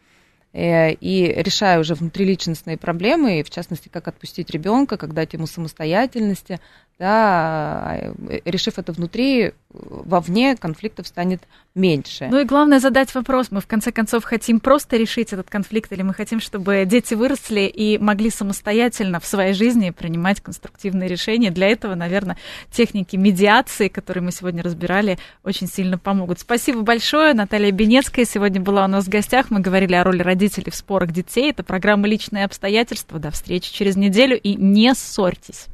Э, 0.53 0.93
и 0.93 1.33
решая 1.43 1.79
уже 1.79 1.95
внутриличностные 1.95 2.79
проблемы, 2.79 3.43
в 3.43 3.51
частности, 3.51 3.89
как 3.89 4.09
отпустить 4.09 4.51
ребенка, 4.51 4.97
как 4.97 5.12
дать 5.12 5.35
ему 5.35 5.47
самостоятельности, 5.47 6.59
да, 6.99 7.96
э, 8.01 8.40
решив 8.44 8.78
это 8.78 8.92
внутри, 8.92 9.53
вовне 9.70 10.57
конфликтов 10.57 11.07
станет 11.07 11.42
меньше. 11.74 12.26
Ну 12.28 12.40
и 12.40 12.44
главное 12.44 12.80
задать 12.80 13.14
вопрос, 13.14 13.49
мы 13.51 13.61
в 13.61 13.68
конце 13.68 13.92
концов 13.92 14.24
хотим 14.24 14.59
просто 14.59 14.96
решить 14.96 15.32
этот 15.32 15.49
конфликт, 15.49 15.92
или 15.92 16.03
мы 16.03 16.12
хотим, 16.12 16.40
чтобы 16.40 16.84
дети 16.86 17.14
выросли 17.14 17.61
и 17.61 17.99
могли 17.99 18.30
самостоятельно 18.30 19.20
в 19.20 19.26
своей 19.26 19.53
жизни 19.53 19.90
принимать 19.90 20.40
конструктивные 20.40 21.09
решения. 21.09 21.51
Для 21.51 21.68
этого, 21.68 21.94
наверное, 21.94 22.36
техники 22.72 23.14
медиации, 23.14 23.86
которые 23.86 24.24
мы 24.24 24.32
сегодня 24.32 24.64
разбирали, 24.64 25.18
очень 25.44 25.68
сильно 25.68 25.99
помогут. 25.99 26.40
Спасибо 26.40 26.82
большое. 26.82 27.32
Наталья 27.32 27.70
Бенецкая 27.70 28.24
сегодня 28.24 28.61
была 28.61 28.86
у 28.86 28.88
нас 28.88 29.05
в 29.05 29.09
гостях. 29.09 29.51
Мы 29.51 29.61
говорили 29.61 29.94
о 29.94 30.03
роли 30.03 30.22
родителей 30.22 30.72
в 30.72 30.74
спорах 30.74 31.12
детей. 31.12 31.51
Это 31.51 31.62
программа 31.62 32.09
«Личные 32.09 32.44
обстоятельства». 32.44 33.20
До 33.20 33.30
встречи 33.30 33.72
через 33.72 33.94
неделю 33.94 34.38
и 34.38 34.57
не 34.57 34.94
ссорьтесь. 34.94 35.68